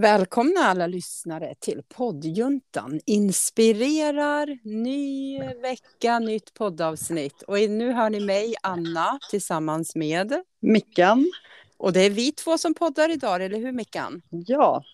Välkomna 0.00 0.60
alla 0.60 0.86
lyssnare 0.86 1.54
till 1.58 1.82
poddjuntan. 1.88 3.00
Inspirerar, 3.06 4.58
ny 4.64 5.38
vecka, 5.38 6.18
nytt 6.18 6.54
poddavsnitt. 6.54 7.42
Och 7.42 7.58
nu 7.58 7.92
hör 7.92 8.10
ni 8.10 8.20
mig, 8.20 8.54
Anna, 8.62 9.18
tillsammans 9.30 9.94
med 9.94 10.42
Mickan. 10.60 11.32
Och 11.76 11.92
det 11.92 12.00
är 12.00 12.10
vi 12.10 12.32
två 12.32 12.58
som 12.58 12.74
poddar 12.74 13.10
idag, 13.10 13.44
eller 13.44 13.58
hur 13.58 13.72
Mickan? 13.72 14.22
Ja. 14.30 14.84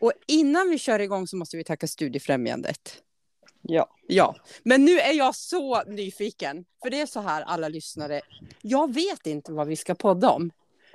Och 0.00 0.12
innan 0.26 0.70
vi 0.70 0.78
kör 0.78 0.98
igång 0.98 1.26
så 1.26 1.36
måste 1.36 1.56
vi 1.56 1.64
tacka 1.64 1.86
Studiefrämjandet. 1.86 3.02
Ja. 3.62 3.88
Ja, 4.06 4.36
men 4.62 4.84
nu 4.84 5.00
är 5.00 5.12
jag 5.12 5.34
så 5.34 5.82
nyfiken. 5.82 6.64
För 6.82 6.90
det 6.90 7.00
är 7.00 7.06
så 7.06 7.20
här, 7.20 7.42
alla 7.42 7.68
lyssnare. 7.68 8.20
Jag 8.62 8.94
vet 8.94 9.26
inte 9.26 9.52
vad 9.52 9.66
vi 9.66 9.76
ska 9.76 9.94
podda 9.94 10.30
om. 10.30 10.50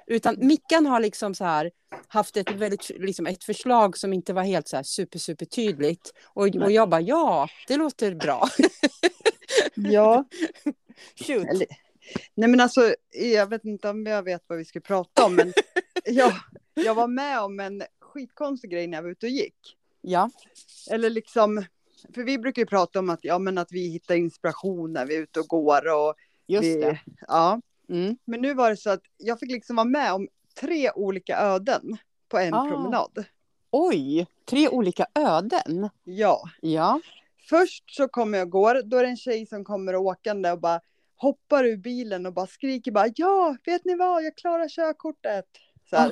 Utan 0.07 0.35
Mickan 0.39 0.85
har 0.85 0.99
liksom 0.99 1.35
så 1.35 1.43
här 1.43 1.71
haft 2.07 2.37
ett, 2.37 2.51
väldigt, 2.51 2.89
liksom 2.89 3.25
ett 3.25 3.43
förslag 3.43 3.97
som 3.97 4.13
inte 4.13 4.33
var 4.33 4.43
helt 4.43 4.67
så 4.67 4.75
här 4.75 4.83
super, 4.83 5.19
super 5.19 5.45
tydligt. 5.45 6.13
Och, 6.25 6.55
och 6.55 6.71
jag 6.71 6.89
bara, 6.89 7.01
ja, 7.01 7.49
det 7.67 7.77
låter 7.77 8.15
bra. 8.15 8.47
Ja. 9.75 10.25
Shoot. 11.15 11.47
Nej 12.35 12.49
men 12.49 12.59
alltså, 12.59 12.95
jag 13.11 13.49
vet 13.49 13.65
inte 13.65 13.89
om 13.89 14.05
jag 14.05 14.23
vet 14.23 14.43
vad 14.47 14.57
vi 14.57 14.65
ska 14.65 14.79
prata 14.79 15.25
om, 15.25 15.35
men 15.35 15.53
jag, 16.05 16.33
jag 16.73 16.95
var 16.95 17.07
med 17.07 17.41
om 17.41 17.59
en 17.59 17.83
skitkonstig 17.99 18.71
grej 18.71 18.87
när 18.87 18.97
jag 18.97 19.03
var 19.03 19.09
ute 19.09 19.25
och 19.25 19.29
gick. 19.29 19.77
Ja. 20.01 20.29
Eller 20.91 21.09
liksom, 21.09 21.65
för 22.15 22.23
vi 22.23 22.37
brukar 22.37 22.61
ju 22.61 22.65
prata 22.65 22.99
om 22.99 23.09
att, 23.09 23.19
ja, 23.23 23.39
men 23.39 23.57
att 23.57 23.71
vi 23.71 23.87
hittar 23.87 24.15
inspiration 24.15 24.93
när 24.93 25.05
vi 25.05 25.15
är 25.15 25.21
ute 25.21 25.39
och 25.39 25.47
går. 25.47 25.93
Och 25.93 26.15
Just 26.47 26.63
vi, 26.63 26.75
det. 26.75 26.99
Ja. 27.27 27.61
Mm. 27.89 28.17
Men 28.25 28.41
nu 28.41 28.53
var 28.53 28.69
det 28.69 28.77
så 28.77 28.89
att 28.89 29.01
jag 29.17 29.39
fick 29.39 29.51
liksom 29.51 29.75
vara 29.75 29.85
med 29.85 30.13
om 30.13 30.27
tre 30.59 30.91
olika 30.91 31.37
öden 31.37 31.97
på 32.29 32.37
en 32.37 32.53
Ah. 32.53 32.67
promenad. 32.69 33.25
Oj, 33.71 34.27
tre 34.45 34.69
olika 34.69 35.05
öden. 35.15 35.89
Ja. 36.03 36.41
Ja. 36.61 36.99
Först 37.49 37.95
så 37.95 38.07
kommer 38.07 38.37
jag 38.37 38.45
och 38.45 38.51
går, 38.51 38.81
då 38.85 38.97
är 38.97 39.03
det 39.03 39.09
en 39.09 39.17
tjej 39.17 39.45
som 39.45 39.63
kommer 39.63 39.95
åkande 39.95 40.51
och 40.51 40.59
bara 40.59 40.79
hoppar 41.15 41.63
ur 41.63 41.77
bilen 41.77 42.25
och 42.25 42.33
bara 42.33 42.47
skriker 42.47 42.91
bara 42.91 43.07
ja, 43.15 43.55
vet 43.65 43.85
ni 43.85 43.95
vad, 43.95 44.23
jag 44.23 44.37
klarar 44.37 44.67
körkortet. 44.69 45.45
Så 45.89 45.95
här, 45.95 46.11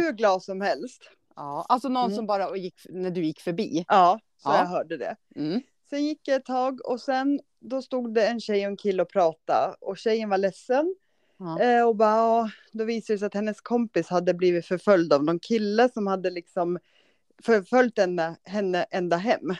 hur 0.00 0.12
glad 0.12 0.42
som 0.42 0.60
helst. 0.60 1.02
ja. 1.36 1.66
Alltså 1.68 1.88
någon 1.88 2.04
Mm. 2.04 2.16
som 2.16 2.26
bara 2.26 2.56
gick 2.56 2.74
när 2.88 3.10
du 3.10 3.24
gick 3.24 3.40
förbi. 3.40 3.84
Ja, 3.88 4.20
så 4.36 4.48
Ja. 4.48 4.58
jag 4.58 4.66
hörde 4.66 4.96
det. 4.96 5.16
Mm. 5.36 5.60
Sen 5.90 6.04
gick 6.04 6.20
jag 6.28 6.36
ett 6.36 6.44
tag 6.44 6.80
och 6.86 7.00
sen 7.00 7.40
då 7.60 7.82
stod 7.82 8.14
det 8.14 8.26
en 8.26 8.40
tjej 8.40 8.66
och 8.66 8.70
en 8.70 8.76
kille 8.76 9.02
och 9.02 9.08
pratade 9.08 9.76
och 9.80 9.98
tjejen 9.98 10.28
var 10.28 10.38
ledsen. 10.38 10.94
Ja. 11.38 11.60
Eh, 11.60 11.86
och 11.88 11.96
bara, 11.96 12.50
då 12.72 12.84
visade 12.84 13.14
det 13.14 13.18
sig 13.18 13.26
att 13.26 13.34
hennes 13.34 13.60
kompis 13.60 14.08
hade 14.08 14.34
blivit 14.34 14.66
förföljd 14.66 15.12
av 15.12 15.24
någon 15.24 15.38
kille 15.38 15.88
som 15.94 16.06
hade 16.06 16.30
liksom 16.30 16.78
förföljt 17.42 17.98
henne, 17.98 18.36
henne 18.44 18.82
ända 18.90 19.16
hem 19.16 19.54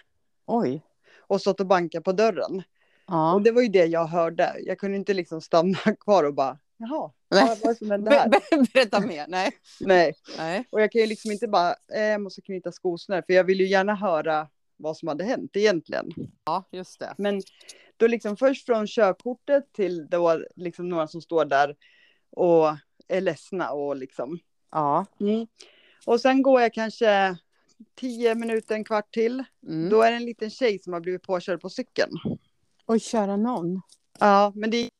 Oj. 0.46 0.82
och 1.18 1.40
stått 1.40 1.60
och 1.60 1.66
bankat 1.66 2.04
på 2.04 2.12
dörren. 2.12 2.62
Ja. 3.06 3.34
Och 3.34 3.42
det 3.42 3.50
var 3.50 3.62
ju 3.62 3.68
det 3.68 3.84
jag 3.86 4.06
hörde. 4.06 4.56
Jag 4.60 4.78
kunde 4.78 4.96
inte 4.96 5.14
liksom 5.14 5.40
stanna 5.40 5.78
kvar 6.00 6.24
och 6.24 6.34
bara, 6.34 6.58
jaha, 6.76 7.10
vad 7.28 7.58
var 7.60 7.68
det 7.68 7.74
som 7.74 7.90
hände 7.90 8.10
här? 8.10 8.28
be- 8.28 8.66
berätta 8.74 9.00
mer. 9.00 9.24
Nej. 9.28 9.50
Nej, 9.80 10.14
Nej. 10.38 10.64
och 10.70 10.80
jag 10.80 10.92
kan 10.92 11.00
ju 11.00 11.06
liksom 11.06 11.30
inte 11.30 11.48
bara, 11.48 11.74
eh, 11.94 12.02
jag 12.02 12.20
måste 12.20 12.40
knyta 12.40 12.72
skosnör, 12.72 13.22
för 13.26 13.32
jag 13.32 13.44
vill 13.44 13.60
ju 13.60 13.66
gärna 13.66 13.94
höra 13.94 14.48
vad 14.78 14.96
som 14.96 15.08
hade 15.08 15.24
hänt 15.24 15.56
egentligen. 15.56 16.10
Ja, 16.44 16.64
just 16.72 16.98
det. 16.98 17.14
Men 17.18 17.42
då 17.96 18.06
liksom 18.06 18.36
först 18.36 18.66
från 18.66 18.86
körkortet 18.86 19.72
till 19.72 20.06
då 20.06 20.42
liksom 20.56 20.88
några 20.88 21.06
som 21.08 21.20
står 21.22 21.44
där 21.44 21.76
och 22.30 22.76
är 23.08 23.20
ledsna 23.20 23.70
och 23.70 23.96
liksom. 23.96 24.38
Ja. 24.70 25.06
Och 26.06 26.20
sen 26.20 26.42
går 26.42 26.60
jag 26.60 26.74
kanske 26.74 27.36
tio 27.94 28.34
minuter, 28.34 28.74
en 28.74 28.84
kvart 28.84 29.14
till. 29.14 29.44
Mm. 29.66 29.90
Då 29.90 30.02
är 30.02 30.10
det 30.10 30.16
en 30.16 30.24
liten 30.24 30.50
tjej 30.50 30.78
som 30.78 30.92
har 30.92 31.00
blivit 31.00 31.22
påkörd 31.22 31.60
på 31.60 31.70
cykeln. 31.70 32.12
Och 32.86 33.00
köra 33.00 33.36
någon. 33.36 33.80
Ja, 34.20 34.52
men 34.54 34.70
det 34.70 34.90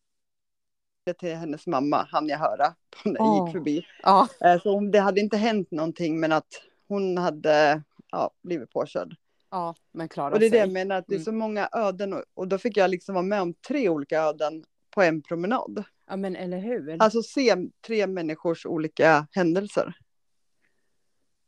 är 1.04 1.12
till 1.12 1.34
hennes 1.36 1.66
mamma, 1.66 2.06
han 2.10 2.28
jag 2.28 2.38
höra 2.38 2.74
när 3.04 3.14
jag 3.14 3.26
Åh. 3.26 3.46
gick 3.46 3.52
förbi. 3.52 3.86
Ja. 4.02 4.28
Eh, 4.40 4.62
Så 4.62 4.80
det 4.80 4.98
hade 5.00 5.20
inte 5.20 5.36
hänt 5.36 5.70
någonting, 5.70 6.20
men 6.20 6.32
att 6.32 6.62
hon 6.88 7.18
hade 7.18 7.82
ja, 8.10 8.30
blivit 8.42 8.70
påkörd. 8.70 9.16
Ja, 9.50 9.74
men 9.92 10.08
klara 10.08 10.34
Och 10.34 10.40
det 10.40 10.46
är 10.46 10.50
det 10.50 10.56
sig. 10.56 10.60
jag 10.60 10.72
menar, 10.72 10.96
att 10.96 11.06
det 11.06 11.14
är 11.14 11.16
Mm. 11.16 11.24
så 11.24 11.32
många 11.32 11.68
öden. 11.72 12.12
Och, 12.12 12.22
och 12.34 12.48
då 12.48 12.58
fick 12.58 12.76
jag 12.76 12.90
liksom 12.90 13.14
vara 13.14 13.22
med 13.24 13.40
om 13.42 13.54
tre 13.54 13.88
olika 13.88 14.20
öden 14.22 14.64
på 14.90 15.02
en 15.02 15.22
promenad. 15.22 15.84
Ja, 16.10 16.16
men 16.16 16.36
eller 16.36 16.58
hur? 16.58 16.96
Alltså 17.02 17.22
se 17.22 17.56
tre 17.86 18.06
människors 18.06 18.66
olika 18.66 19.26
händelser. 19.32 19.94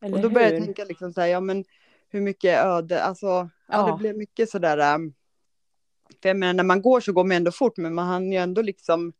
eller 0.02 0.16
och 0.16 0.22
då 0.22 0.28
började 0.30 0.52
jag 0.54 0.58
hur? 0.60 0.66
tänka 0.66 0.84
liksom 0.84 1.12
så 1.12 1.20
här, 1.20 1.28
ja 1.28 1.40
men 1.40 1.64
hur 2.08 2.20
mycket 2.20 2.58
är 2.58 2.66
öde, 2.66 3.02
alltså, 3.02 3.26
ja. 3.26 3.48
Ja. 3.68 3.86
det 3.92 3.98
blev 3.98 4.16
mycket 4.16 4.50
sådär, 4.50 4.94
um, 4.94 5.14
för 6.22 6.28
jag 6.28 6.36
menar 6.36 6.52
när 6.54 6.64
man 6.64 6.82
går 6.82 7.00
så 7.00 7.12
går 7.12 7.24
man 7.24 7.36
ändå 7.36 7.50
fort, 7.52 7.76
men 7.76 7.94
man 7.94 8.06
hann 8.06 8.32
ju 8.32 8.38
ändå 8.38 8.62
liksom, 8.62 9.12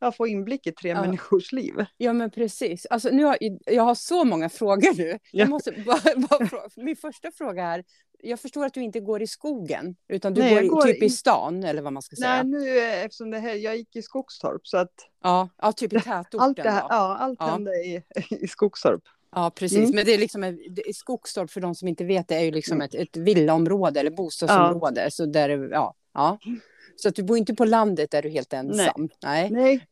ja, 0.00 0.12
få 0.12 0.26
inblick 0.26 0.66
i 0.66 0.72
tre 0.72 0.90
Ja. 0.90 1.00
människors 1.00 1.52
liv. 1.52 1.84
Ja, 1.96 2.12
men 2.12 2.30
precis. 2.30 2.86
Alltså, 2.86 3.08
nu 3.12 3.24
har, 3.24 3.36
jag 3.66 3.82
har 3.82 3.94
så 3.94 4.24
många 4.24 4.48
frågor 4.48 4.96
nu. 4.96 5.08
Ja. 5.10 5.18
Jag 5.30 5.48
måste 5.48 5.72
bara, 5.86 6.00
bara 6.30 6.46
fråga. 6.46 6.68
Min 6.76 6.96
första 6.96 7.30
fråga 7.30 7.64
är, 7.66 7.84
jag 8.22 8.40
förstår 8.40 8.66
att 8.66 8.74
du 8.74 8.82
inte 8.82 9.00
går 9.00 9.22
i 9.22 9.26
skogen, 9.26 9.96
utan 10.08 10.34
du 10.34 10.40
Nej, 10.40 10.54
går, 10.68 10.74
går 10.76 10.82
typ 10.82 11.02
i 11.02 11.06
i- 11.06 11.10
stan, 11.10 11.64
eller 11.64 11.82
vad 11.82 11.92
man 11.92 12.02
ska 12.02 12.16
säga. 12.16 12.42
Nej, 12.42 12.60
nu 12.62 12.78
eftersom 12.80 13.30
det 13.30 13.38
här, 13.38 13.54
jag 13.54 13.76
gick 13.76 13.96
i 13.96 14.02
Skogstorp, 14.02 14.66
så 14.66 14.76
att 14.76 14.92
Ja, 15.22 15.48
ja, 15.62 15.72
typ 15.72 15.92
i 15.92 16.00
tätorten. 16.00 16.40
allt 16.40 16.56
det 16.56 16.70
här, 16.70 16.82
ja, 16.88 17.16
allt 17.16 17.36
Ja. 17.40 17.46
hände 17.46 17.70
i, 17.70 18.02
i 18.30 18.48
Skogstorp. 18.48 19.02
Ja, 19.34 19.50
precis. 19.50 19.78
Mm. 19.78 19.90
Men 19.94 20.04
det 20.04 20.14
är 20.14 20.18
liksom 20.18 20.58
Skogstorp, 20.94 21.50
för 21.50 21.60
de 21.60 21.74
som 21.74 21.88
inte 21.88 22.04
vet, 22.04 22.28
det 22.28 22.34
är 22.34 22.40
ju 22.44 22.50
liksom 22.50 22.80
ett, 22.80 22.94
ett 22.94 23.16
villaområde 23.16 24.00
eller 24.00 24.10
bostadsområde. 24.10 25.10
Så 25.10 25.26
där, 25.26 25.48
är- 25.48 25.70
ja, 25.70 25.94
ja. 26.14 26.38
Så 26.96 27.08
att 27.08 27.14
du 27.14 27.22
bor 27.22 27.38
inte 27.38 27.54
på 27.54 27.64
landet 27.64 28.10
där 28.10 28.22
du 28.22 28.28
är 28.28 28.32
helt 28.32 28.52
ensam. 28.52 29.08
Nej. 29.22 29.50
Nej, 29.50 29.86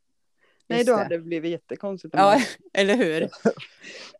nej 0.66 0.84
då 0.84 0.92
hade 0.94 1.08
det 1.16 1.18
blivit 1.22 1.50
jättekonstigt. 1.50 2.14
Ja, 2.14 2.40
eller 2.72 2.96
hur? 2.96 3.20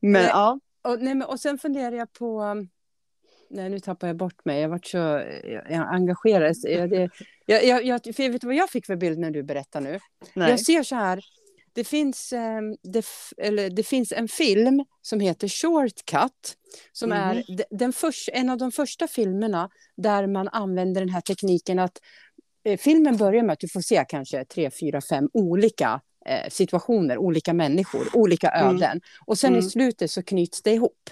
Men 0.01 0.13
Nej. 0.13 0.25
ja, 0.33 0.61
Och, 0.83 1.03
nej, 1.03 1.15
men, 1.15 1.29
och 1.29 1.41
sen 1.41 1.59
funderar 1.59 1.97
jag 1.97 2.13
på... 2.13 2.43
Nej, 3.51 3.69
nu 3.71 3.81
tappar 3.81 4.07
jag 4.07 4.17
bort 4.17 4.45
mig. 4.45 4.61
Jag 4.61 4.69
vart 4.69 4.87
så 4.87 4.97
jag, 4.97 5.63
jag 5.71 5.95
engagerad. 5.95 6.57
Jag, 6.63 6.91
det, 6.91 7.11
jag, 7.47 7.65
jag, 7.65 7.85
jag, 7.85 8.03
för 8.17 8.23
jag 8.23 8.31
vet 8.31 8.45
vad 8.45 8.55
jag 8.55 8.71
fick 8.71 8.87
för 8.87 8.97
bild 8.97 9.19
när 9.19 9.31
du 9.31 9.43
berättar 9.43 9.81
nu. 9.81 10.01
nej. 10.35 10.51
Jag 10.51 10.61
ser 10.61 10.83
så 10.83 10.95
här. 10.95 11.25
Det 11.73 11.85
finns, 11.85 12.33
ehm, 12.33 12.77
det, 12.83 13.07
eller, 13.37 13.71
det 13.71 13.83
finns 13.83 14.13
en 14.13 14.29
film 14.29 14.85
som 15.03 15.21
heter 15.21 15.49
Shortcut. 15.49 16.57
Som 16.93 17.11
Mhm. 17.11 17.19
är 17.19 17.45
de- 17.57 17.65
den 17.71 17.93
förs- 17.93 18.29
en 18.33 18.51
av 18.51 18.59
de 18.59 18.73
första 18.73 19.09
filmerna 19.09 19.71
där 19.97 20.27
man 20.27 20.49
använder 20.49 21.01
den 21.01 21.09
här 21.11 21.21
tekniken 21.21 21.79
att 21.79 21.99
eh, 22.65 22.79
filmen 22.79 23.17
börjar 23.17 23.43
med 23.43 23.53
att 23.53 23.61
du 23.61 23.69
får 23.69 23.81
se 23.81 24.05
kanske 24.09 24.45
tre, 24.45 24.71
fyra, 24.71 25.01
fem 25.01 25.29
olika 25.33 26.01
eh, 26.27 26.49
situationer, 26.51 27.19
olika 27.19 27.53
människor, 27.53 28.03
olika 28.13 28.49
Mm. 28.49 28.77
öden. 28.77 29.01
Och 29.27 29.39
sen 29.39 29.53
i 29.55 29.59
Mm. 29.59 29.71
slutet 29.71 30.11
så 30.11 30.23
knyts 30.23 30.63
det 30.63 30.73
ihop. 30.73 31.11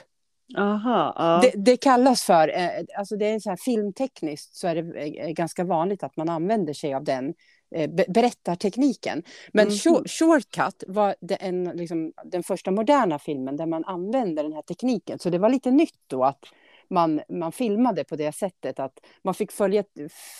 Aha, 0.57 1.13
ja. 1.17 1.41
Det, 1.43 1.53
det 1.71 1.77
kallas 1.77 2.23
för, 2.23 2.49
eh, 2.49 2.69
alltså 2.99 3.17
det 3.17 3.27
är 3.27 3.39
så 3.41 3.51
här 3.51 3.57
filmtekniskt 3.57 4.55
så 4.57 4.67
är 4.69 4.75
det 4.75 5.01
eh, 5.21 5.31
ganska 5.31 5.65
vanligt 5.65 6.03
att 6.03 6.17
man 6.17 6.29
använder 6.29 6.73
sig 6.73 6.95
av 6.95 7.05
den 7.05 7.35
eh, 7.75 7.91
be- 7.91 8.05
berättartekniken. 8.09 9.23
Men 9.53 9.67
Mhm. 9.67 9.71
Shor- 9.75 10.09
Shortcut 10.09 10.85
var 10.89 11.15
det 11.21 11.35
en, 11.35 11.65
liksom, 11.65 12.13
den 12.25 12.43
första 12.43 12.71
moderna 12.71 13.19
filmen 13.19 13.57
där 13.57 13.67
man 13.67 13.85
använde 13.85 14.43
den 14.43 14.53
här 14.53 14.63
tekniken. 14.63 15.19
Så 15.19 15.31
det 15.31 15.39
var 15.39 15.49
lite 15.49 15.71
nytt 15.71 16.01
då 16.07 16.25
att 16.25 16.41
man, 16.91 17.21
man 17.29 17.53
filmade 17.53 18.05
på 18.05 18.17
det 18.17 18.33
sättet 18.35 18.81
att 18.81 18.93
man 19.25 19.35
fick 19.35 19.53
följa 19.53 19.85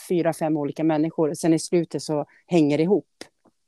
fyra, 0.09 0.33
fem 0.33 0.57
olika 0.57 0.85
människor 0.85 1.31
och 1.31 1.39
sen 1.39 1.55
i 1.55 1.59
slutet 1.59 2.03
så 2.03 2.25
hänger 2.47 2.77
det 2.79 2.83
ihop. 2.85 3.07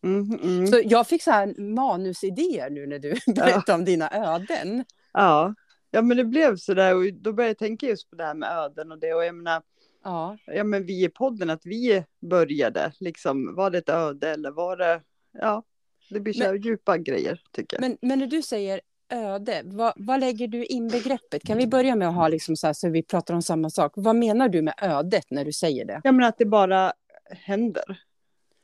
Mhm, 0.02 0.38
mm. 0.42 0.66
Så 0.66 0.80
jag 0.84 1.06
fick 1.06 1.22
så 1.22 1.30
här 1.30 1.60
manusidéer 1.60 2.70
nu 2.70 2.86
när 2.86 2.98
du 2.98 3.14
berättade 3.34 3.72
om 3.78 3.84
dina 3.84 4.10
öden. 4.10 4.84
Ja. 5.12 5.54
Ja, 5.96 6.02
men 6.02 6.16
det 6.16 6.24
blev 6.24 6.56
så 6.56 6.74
där 6.74 6.94
och 6.94 7.12
då 7.14 7.32
började 7.32 7.50
jag 7.50 7.58
tänka 7.58 7.86
just 7.86 8.10
på 8.10 8.16
det 8.16 8.24
här 8.24 8.34
med 8.34 8.58
öden 8.58 8.92
och 8.92 8.98
det 8.98 9.14
och 9.14 9.24
jag 9.24 9.34
menar, 9.34 9.62
Ja, 10.06 10.38
ja 10.46 10.64
men 10.64 10.86
vi 10.86 11.04
i 11.04 11.08
podden 11.08 11.50
att 11.50 11.66
vi 11.66 12.04
började 12.20 12.92
liksom, 13.00 13.54
var 13.54 13.70
det 13.70 13.78
ett 13.78 13.88
öde 13.88 14.30
eller 14.30 14.50
var 14.50 14.76
det, 14.76 15.00
ja, 15.32 15.62
det 16.10 16.20
blir 16.20 16.32
så 16.32 16.42
här 16.42 16.54
djupa 16.54 16.98
grejer 16.98 17.40
tycker 17.52 17.76
jag. 17.76 17.80
Men, 17.80 17.98
men 18.00 18.18
när 18.18 18.26
du 18.26 18.42
säger 18.42 18.80
öde, 19.08 19.62
vad, 19.64 19.92
vad 19.96 20.20
lägger 20.20 20.48
du 20.48 20.64
in 20.64 20.88
begreppet? 20.88 21.42
Kan 21.42 21.58
vi 21.58 21.66
börja 21.66 21.96
med 21.96 22.08
att 22.08 22.14
ha 22.14 22.28
liksom 22.28 22.56
så 22.56 22.66
här 22.66 22.74
så 22.74 22.88
vi 22.88 23.02
pratar 23.02 23.34
om 23.34 23.42
samma 23.42 23.70
sak? 23.70 23.92
Vad 23.96 24.16
menar 24.16 24.48
du 24.48 24.62
med 24.62 24.74
ödet 24.82 25.24
när 25.30 25.44
du 25.44 25.52
säger 25.52 25.84
det? 25.84 26.00
Jag 26.04 26.14
menar 26.14 26.28
att 26.28 26.38
det 26.38 26.46
bara 26.46 26.92
händer. 27.30 28.00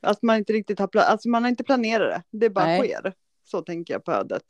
Att 0.01 0.21
man 0.21 0.37
inte 0.37 0.53
riktigt 0.53 0.79
har, 0.79 0.97
alltså 0.97 1.29
man 1.29 1.43
har 1.43 1.49
inte 1.49 1.63
planerat 1.63 2.23
det, 2.31 2.39
det 2.39 2.49
bara 2.49 2.65
Nej. 2.65 2.79
sker. 2.79 3.13
Så 3.43 3.61
tänker 3.61 3.93
jag 3.93 4.03
på 4.03 4.11
ödet. 4.11 4.43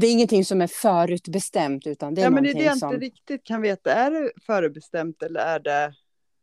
Det 0.00 0.06
är 0.06 0.12
ingenting 0.12 0.44
som 0.44 0.60
är 0.62 0.66
förutbestämt 0.66 1.86
utan 1.86 2.14
det 2.14 2.20
är 2.20 2.24
ja, 2.24 2.30
men 2.30 2.42
det 2.44 2.50
är 2.50 2.54
det 2.54 2.62
jag 2.64 2.78
som... 2.78 2.92
inte 2.94 3.04
riktigt 3.04 3.44
kan 3.44 3.62
veta. 3.62 3.92
Är 3.92 4.10
det 4.10 4.30
förbestämt 4.46 5.22
eller 5.22 5.40
är 5.40 5.58
det, 5.60 5.94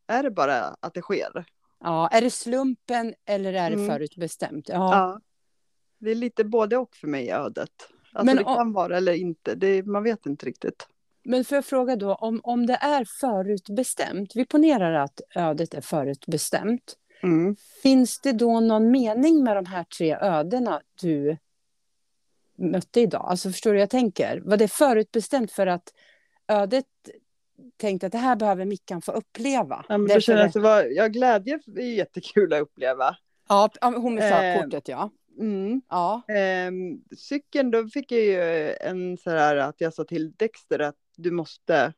är 0.08 0.24
det 0.24 0.32
bara 0.32 0.56
att 0.80 0.94
det 0.94 1.02
sker? 1.02 1.46
Ja, 1.80 2.08
är 2.08 2.22
det 2.22 2.30
slumpen 2.30 3.14
eller 3.26 3.54
är 3.54 3.70
det 3.70 3.76
Mm. 3.76 3.88
förutbestämt? 3.90 4.70
Ja. 4.70 4.76
Ja. 4.76 5.20
Det 6.00 6.12
är 6.12 6.16
lite 6.16 6.44
både 6.44 6.78
och 6.78 6.96
för 6.96 7.08
mig 7.08 7.26
i 7.26 7.30
ödet. 7.32 7.70
Alltså 8.14 8.26
Men 8.26 8.38
det 8.38 8.44
om- 8.44 8.56
kan 8.56 8.74
vara 8.74 8.98
eller 8.98 9.14
inte, 9.14 9.56
det, 9.56 9.84
man 9.86 10.04
vet 10.04 10.26
inte 10.26 10.46
riktigt. 10.46 10.88
Men 11.24 11.46
får 11.46 11.56
jag 11.56 11.66
fråga 11.66 11.96
då, 11.96 12.16
om, 12.16 12.40
om 12.44 12.66
det 12.66 12.74
är 12.82 13.06
förutbestämt, 13.20 14.32
vi 14.36 14.46
ponerar 14.46 14.94
att 14.94 15.22
ödet 15.36 15.74
är 15.74 15.82
förutbestämt, 15.82 16.94
Mm. 17.24 17.56
finns 17.84 18.20
det 18.20 18.32
då 18.32 18.60
någon 18.60 18.92
mening 18.92 19.44
med 19.44 19.56
de 19.58 19.66
här 19.66 19.84
tre 19.84 20.18
ödena 20.22 20.82
du 21.02 21.38
mötte 22.56 23.02
idag? 23.02 23.26
Alltså 23.30 23.50
förstår 23.50 23.70
du 23.72 23.76
hur 23.76 23.80
jag 23.80 23.90
tänker? 23.90 24.40
Var 24.46 24.58
det 24.58 24.68
förutbestämt 24.68 25.52
för 25.52 25.68
att 25.68 25.94
ödet 26.48 26.86
tänkte 27.78 28.06
att 28.06 28.12
det 28.12 28.18
här 28.18 28.36
behöver 28.36 28.66
Mickan 28.66 29.02
få 29.02 29.12
uppleva? 29.12 29.86
Ja, 29.90 29.98
men 29.98 30.08
Därför 30.08 30.20
känner 30.22 30.46
att 30.46 30.54
det 30.54 30.60
var, 30.60 30.84
ja, 30.84 31.08
glädje 31.08 31.60
är 31.78 31.82
jättekul 31.82 32.54
att 32.54 32.62
uppleva. 32.62 33.16
ja, 33.50 33.70
hon 33.82 34.16
med 34.16 34.24
Eh, 34.24 34.30
körkortet 34.62 34.88
ja. 34.88 35.12
Mm. 35.40 35.82
Ja, 35.90 36.22
Ehm, 36.28 37.02
cykeln, 37.18 37.72
då 37.72 37.88
fick 37.88 38.12
jag 38.12 38.22
ju 38.22 38.74
en 38.76 39.18
så 39.18 39.30
här 39.30 39.56
att 39.56 39.82
jag 39.82 39.94
sa 39.94 40.04
till 40.04 40.32
Dexter 40.32 40.80
att 40.80 40.96
du 41.16 41.32
måste 41.32 41.94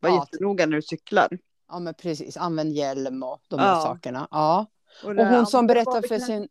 vara 0.00 0.12
Ja, 0.12 0.26
jättenoga 0.32 0.66
när 0.66 0.76
du 0.76 0.82
cyklar. 0.82 1.28
ja 1.68 1.78
men 1.78 1.94
precis, 1.94 2.36
använd 2.36 2.72
hjälm 2.72 3.22
och 3.22 3.40
de 3.48 3.60
Ja. 3.60 3.66
där 3.66 3.80
sakerna. 3.80 4.28
Ja. 4.30 4.66
det 5.02 5.08
Och 5.08 5.26
hon 5.26 5.46
som 5.46 5.66
berättar 5.66 6.08
för 6.08 6.18
sin... 6.18 6.48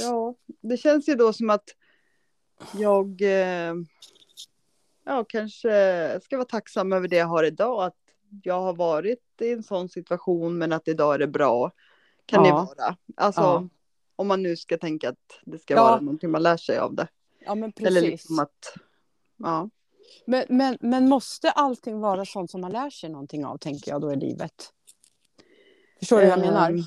Ja, 0.00 0.34
det 0.62 0.76
känns 0.76 1.08
ju 1.08 1.14
då 1.14 1.32
som 1.32 1.50
att 1.50 1.64
jag 2.74 3.22
eh, 3.22 3.74
ja, 5.04 5.24
kanske 5.28 6.20
ska 6.22 6.36
vara 6.36 6.46
tacksam 6.46 6.92
över 6.92 7.08
det 7.08 7.16
jag 7.16 7.26
har 7.26 7.44
idag. 7.44 7.84
Att 7.84 7.96
jag 8.42 8.60
har 8.60 8.72
varit 8.74 9.22
i 9.40 9.52
en 9.52 9.62
sån 9.62 9.88
situation 9.88 10.58
men 10.58 10.72
att 10.72 10.88
idag 10.88 11.14
är 11.14 11.18
det 11.18 11.26
bra. 11.26 11.70
Kan 12.26 12.44
Ja. 12.44 12.50
det 12.50 12.54
vara. 12.54 12.96
Alltså 13.16 13.40
Ja. 13.40 13.68
om 14.16 14.26
man 14.28 14.42
nu 14.42 14.56
ska 14.56 14.78
tänka 14.78 15.08
att 15.08 15.40
det 15.44 15.58
ska 15.58 15.74
Ja. 15.74 15.82
vara 15.82 16.00
någonting 16.00 16.30
man 16.30 16.42
lär 16.42 16.56
sig 16.56 16.78
av 16.78 16.94
det. 16.94 17.08
Ja 17.46 17.54
men 17.54 17.72
Eller 17.76 17.90
precis. 17.90 18.10
liksom 18.10 18.38
att, 18.38 18.74
ja. 19.36 19.70
Men, 20.26 20.44
men, 20.48 20.78
men 20.80 21.08
måste 21.08 21.50
allting 21.50 22.00
vara 22.00 22.24
sånt 22.24 22.50
som 22.50 22.60
man 22.60 22.72
lär 22.72 22.90
sig 22.90 23.10
någonting 23.10 23.44
av, 23.44 23.58
tänker 23.58 23.90
jag 23.90 24.00
då 24.00 24.12
i 24.12 24.16
livet? 24.16 24.72
Förstår 25.98 26.20
du 26.20 26.22
vad 26.26 26.32
jag 26.38 26.40
menar? 26.40 26.70
Ehm, 26.70 26.82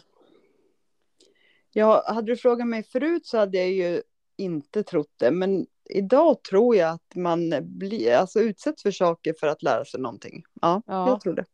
Ja, 1.75 2.04
hade 2.08 2.28
du 2.31 2.38
frågat 2.38 2.68
mig 2.68 2.84
förut 2.84 3.25
så 3.25 3.38
hade 3.38 3.58
jag 3.58 3.72
ju 3.72 4.02
inte 4.38 4.84
trott 4.84 5.12
det. 5.18 5.32
Men 5.32 5.66
idag 5.90 6.44
tror 6.44 6.76
jag 6.76 6.90
att 6.94 7.16
man 7.16 7.54
blir, 7.62 8.14
alltså 8.16 8.40
utsätts 8.40 8.84
för 8.84 8.92
saker 8.92 9.34
för 9.40 9.48
att 9.48 9.64
lära 9.64 9.86
sig 9.86 10.00
någonting. 10.00 10.44
Ja, 10.62 10.82
Ja. 10.86 11.08
jag 11.10 11.22
tror 11.22 11.34
det. 11.34 11.46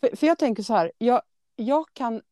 För, 0.00 0.16
för 0.16 0.26
jag 0.26 0.38
tänker 0.38 0.62
så 0.62 0.74
här, 0.74 0.92
jag, 0.98 1.22
jag 1.56 1.84
kan... 1.92 2.22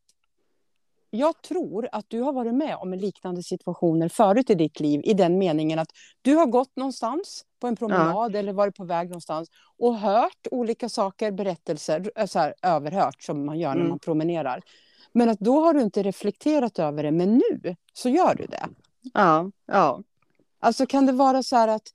Jag 1.10 1.42
tror 1.42 1.88
att 1.92 2.04
du 2.08 2.20
har 2.20 2.32
varit 2.32 2.54
med 2.54 2.76
om 2.76 2.94
liknande 2.94 3.42
situationer 3.42 4.08
förut 4.08 4.50
i 4.50 4.54
ditt 4.54 4.80
liv 4.80 5.00
i 5.04 5.14
den 5.14 5.38
meningen 5.38 5.78
att 5.78 5.88
du 6.22 6.34
har 6.34 6.46
gått 6.46 6.76
någonstans 6.76 7.44
på 7.60 7.66
en 7.66 7.76
promenad 7.76 8.36
eller 8.36 8.52
varit 8.52 8.74
på 8.76 8.84
väg 8.84 9.08
någonstans 9.08 9.48
och 9.78 9.96
hört 9.98 10.46
olika 10.50 10.88
saker, 10.88 11.32
berättelser, 11.32 12.26
så 12.26 12.38
här, 12.38 12.54
överhört 12.62 13.22
som 13.22 13.46
man 13.46 13.58
gör 13.58 13.68
när 13.68 13.76
Mm. 13.76 13.88
man 13.88 13.98
promenerar. 13.98 14.60
Men 15.12 15.28
att 15.28 15.38
då 15.40 15.60
har 15.60 15.74
du 15.74 15.80
inte 15.82 16.02
reflekterat 16.02 16.78
över 16.78 17.02
det, 17.02 17.10
men 17.12 17.34
nu 17.34 17.76
så 17.92 18.08
gör 18.08 18.34
du 18.34 18.46
det. 18.46 18.66
Ja, 19.14 19.50
ja. 19.66 20.02
Alltså 20.60 20.86
kan 20.86 21.06
det 21.06 21.12
vara 21.12 21.42
så 21.42 21.56
här 21.56 21.68
att... 21.68 21.92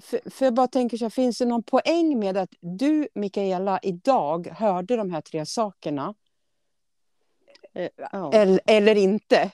För, 0.00 0.30
för 0.30 0.44
jag 0.44 0.54
bara 0.54 0.68
tänker 0.68 0.96
så 0.96 1.04
här, 1.04 1.10
finns 1.10 1.38
det 1.38 1.44
någon 1.44 1.62
poäng 1.62 2.18
med 2.18 2.36
att 2.36 2.54
du, 2.60 3.08
Mikaela, 3.14 3.78
idag 3.82 4.46
hörde 4.46 4.96
de 4.96 5.10
här 5.10 5.20
tre 5.20 5.46
sakerna? 5.46 6.14
Eh, 7.74 7.88
ja. 8.12 8.32
Eller, 8.32 8.60
eller 8.66 8.94
inte? 8.94 9.50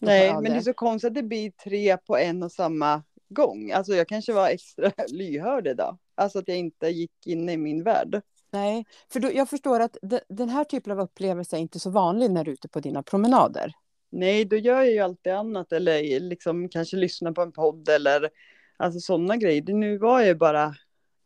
Nej, 0.00 0.32
men 0.32 0.42
det 0.42 0.56
är 0.56 0.60
så 0.60 0.74
konstigt 0.74 1.08
att 1.08 1.14
det 1.14 1.22
blir 1.22 1.50
tre 1.50 1.96
på 1.96 2.16
en 2.16 2.42
och 2.42 2.52
samma 2.52 3.02
gång. 3.28 3.70
Alltså 3.72 3.94
jag 3.94 4.08
kanske 4.08 4.32
var 4.32 4.48
extra 4.48 4.92
lyhörd 5.08 5.66
idag. 5.66 5.98
Alltså 6.14 6.38
att 6.38 6.48
jag 6.48 6.56
inte 6.56 6.88
gick 6.88 7.26
in 7.26 7.48
i 7.48 7.56
min 7.56 7.82
värld. 7.82 8.22
Nej, 8.50 8.86
för 9.08 9.20
då, 9.20 9.32
jag 9.32 9.48
förstår 9.48 9.80
att 9.80 9.96
de, 10.02 10.20
den 10.28 10.48
här 10.48 10.64
typen 10.64 10.92
av 10.92 11.00
upplevelse 11.00 11.56
är 11.56 11.60
inte 11.60 11.80
så 11.80 11.90
vanlig 11.90 12.30
när 12.30 12.44
du 12.44 12.50
är 12.50 12.52
ute 12.52 12.68
på 12.68 12.80
dina 12.80 13.02
promenader. 13.02 13.72
Nej, 14.18 14.44
då 14.44 14.56
gör 14.56 14.76
jag 14.82 14.90
ju 14.92 14.98
alltid 14.98 15.32
annat 15.32 15.72
eller 15.72 16.20
liksom 16.20 16.68
kanske 16.68 16.96
lyssna 16.96 17.32
på 17.32 17.42
en 17.42 17.52
podd 17.52 17.88
eller 17.88 18.30
alltså 18.76 19.00
sådana 19.00 19.36
grejer. 19.36 19.62
Det 19.62 19.72
Nu 19.72 19.98
var 19.98 20.18
jag 20.20 20.28
ju 20.28 20.34
bara 20.34 20.74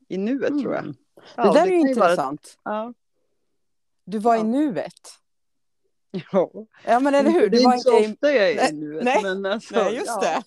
i 0.09 0.19
nuet 0.19 0.59
tror 0.61 0.75
jag. 0.75 0.83
Mm. 0.83 0.95
Ja, 1.37 1.45
det 1.45 1.53
där 1.61 1.67
är 1.67 1.71
ju 1.71 1.73
kan 1.73 1.81
vara- 1.81 2.11
intressant. 2.11 2.59
Ja. 2.65 2.95
Du 4.05 4.19
var 4.19 4.35
i 4.35 4.39
Ja. 4.39 4.45
nuet. 4.45 4.93
ja. 6.33 6.51
Ja, 6.87 7.01
men 7.01 7.15
eller 7.15 7.31
hur? 7.31 7.41
Det 7.41 7.49
Du 7.49 7.59
är 7.61 7.65
var 7.65 7.75
inte 7.75 7.83
så 7.91 7.99
inte 7.99 8.09
i... 8.09 8.13
ofta 8.15 8.33
jag 8.33 8.51
är 8.51 8.73
i 8.73 8.77
nuet. 8.77 9.05
nej, 9.05 9.23
men 9.23 9.47
alltså, 9.47 9.75
Nej, 9.75 9.95
just 9.95 10.07
ja. 10.07 10.21
det. 10.21 10.43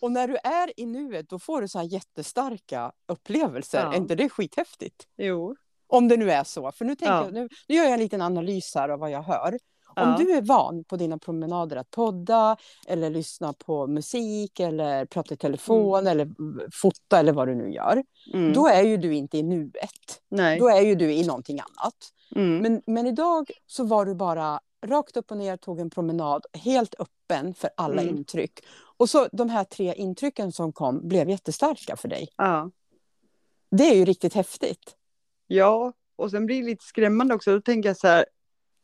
Och 0.00 0.12
när 0.12 0.28
du 0.28 0.36
är 0.36 0.80
i 0.80 0.86
nuet, 0.86 1.28
då 1.28 1.38
får 1.38 1.60
du 1.60 1.68
så 1.68 1.78
här 1.78 1.86
jättestarka 1.86 2.92
upplevelser. 3.08 3.80
Ja. 3.80 3.92
Är 3.92 3.96
inte 3.96 4.14
det 4.14 4.28
skithäftigt? 4.28 5.06
Jo. 5.16 5.56
Om 5.86 6.08
det 6.08 6.16
nu 6.16 6.30
är 6.30 6.44
så. 6.44 6.72
För 6.72 6.84
nu, 6.84 6.94
tänker 6.96 7.14
Ja. 7.14 7.24
jag, 7.24 7.32
nu, 7.34 7.48
nu 7.68 7.74
gör 7.74 7.84
jag 7.84 7.92
en 7.92 7.98
liten 8.00 8.22
analys 8.22 8.72
här 8.74 8.88
av 8.88 8.98
vad 8.98 9.10
jag 9.10 9.22
hör. 9.22 9.58
Om 9.96 10.08
Ja. 10.08 10.16
du 10.18 10.32
är 10.32 10.42
van 10.42 10.84
på 10.84 10.96
dina 10.96 11.18
promenader 11.18 11.76
att 11.76 11.90
podda 11.90 12.56
eller 12.86 13.10
lyssna 13.10 13.52
på 13.52 13.86
musik 13.86 14.60
eller 14.60 15.04
prata 15.06 15.34
i 15.34 15.36
telefon 15.36 16.06
eller 16.06 16.28
fota 16.72 17.18
eller 17.18 17.32
vad 17.32 17.48
du 17.48 17.54
nu 17.54 17.72
gör. 17.72 18.04
Mm. 18.34 18.52
Då 18.52 18.66
är 18.66 18.82
ju 18.82 18.96
du 18.96 19.14
inte 19.14 19.38
i 19.38 19.42
nuet. 19.42 20.20
Nej. 20.28 20.58
Då 20.58 20.68
är 20.68 20.80
ju 20.80 20.94
du 20.94 21.12
i 21.12 21.26
någonting 21.26 21.60
annat. 21.60 21.94
Mm. 22.36 22.58
Men, 22.58 22.82
men 22.86 23.06
idag 23.06 23.50
så 23.66 23.84
var 23.84 24.04
du 24.06 24.14
bara 24.14 24.60
rakt 24.86 25.16
upp 25.16 25.30
och 25.30 25.36
ner, 25.36 25.56
tog 25.56 25.80
en 25.80 25.90
promenad, 25.90 26.46
helt 26.52 26.94
öppen 26.98 27.54
för 27.54 27.70
alla 27.76 28.02
Mm. 28.02 28.16
intryck. 28.16 28.60
Och 28.96 29.10
så 29.10 29.28
de 29.32 29.48
här 29.50 29.64
tre 29.64 29.94
intrycken 29.94 30.52
som 30.52 30.72
kom 30.72 31.08
blev 31.08 31.30
jättestarka 31.30 31.96
för 31.96 32.08
dig. 32.08 32.28
Ja. 32.36 32.70
Det 33.70 33.84
är 33.84 33.94
ju 33.94 34.04
riktigt 34.04 34.34
häftigt. 34.34 34.96
ja, 35.46 35.92
och 36.16 36.30
sen 36.30 36.46
blir 36.46 36.60
det 36.62 36.66
lite 36.66 36.84
skrämmande 36.84 37.34
också. 37.34 37.52
Då 37.52 37.60
tänker 37.60 37.88
jag 37.88 37.96
så 37.96 38.06
här, 38.08 38.24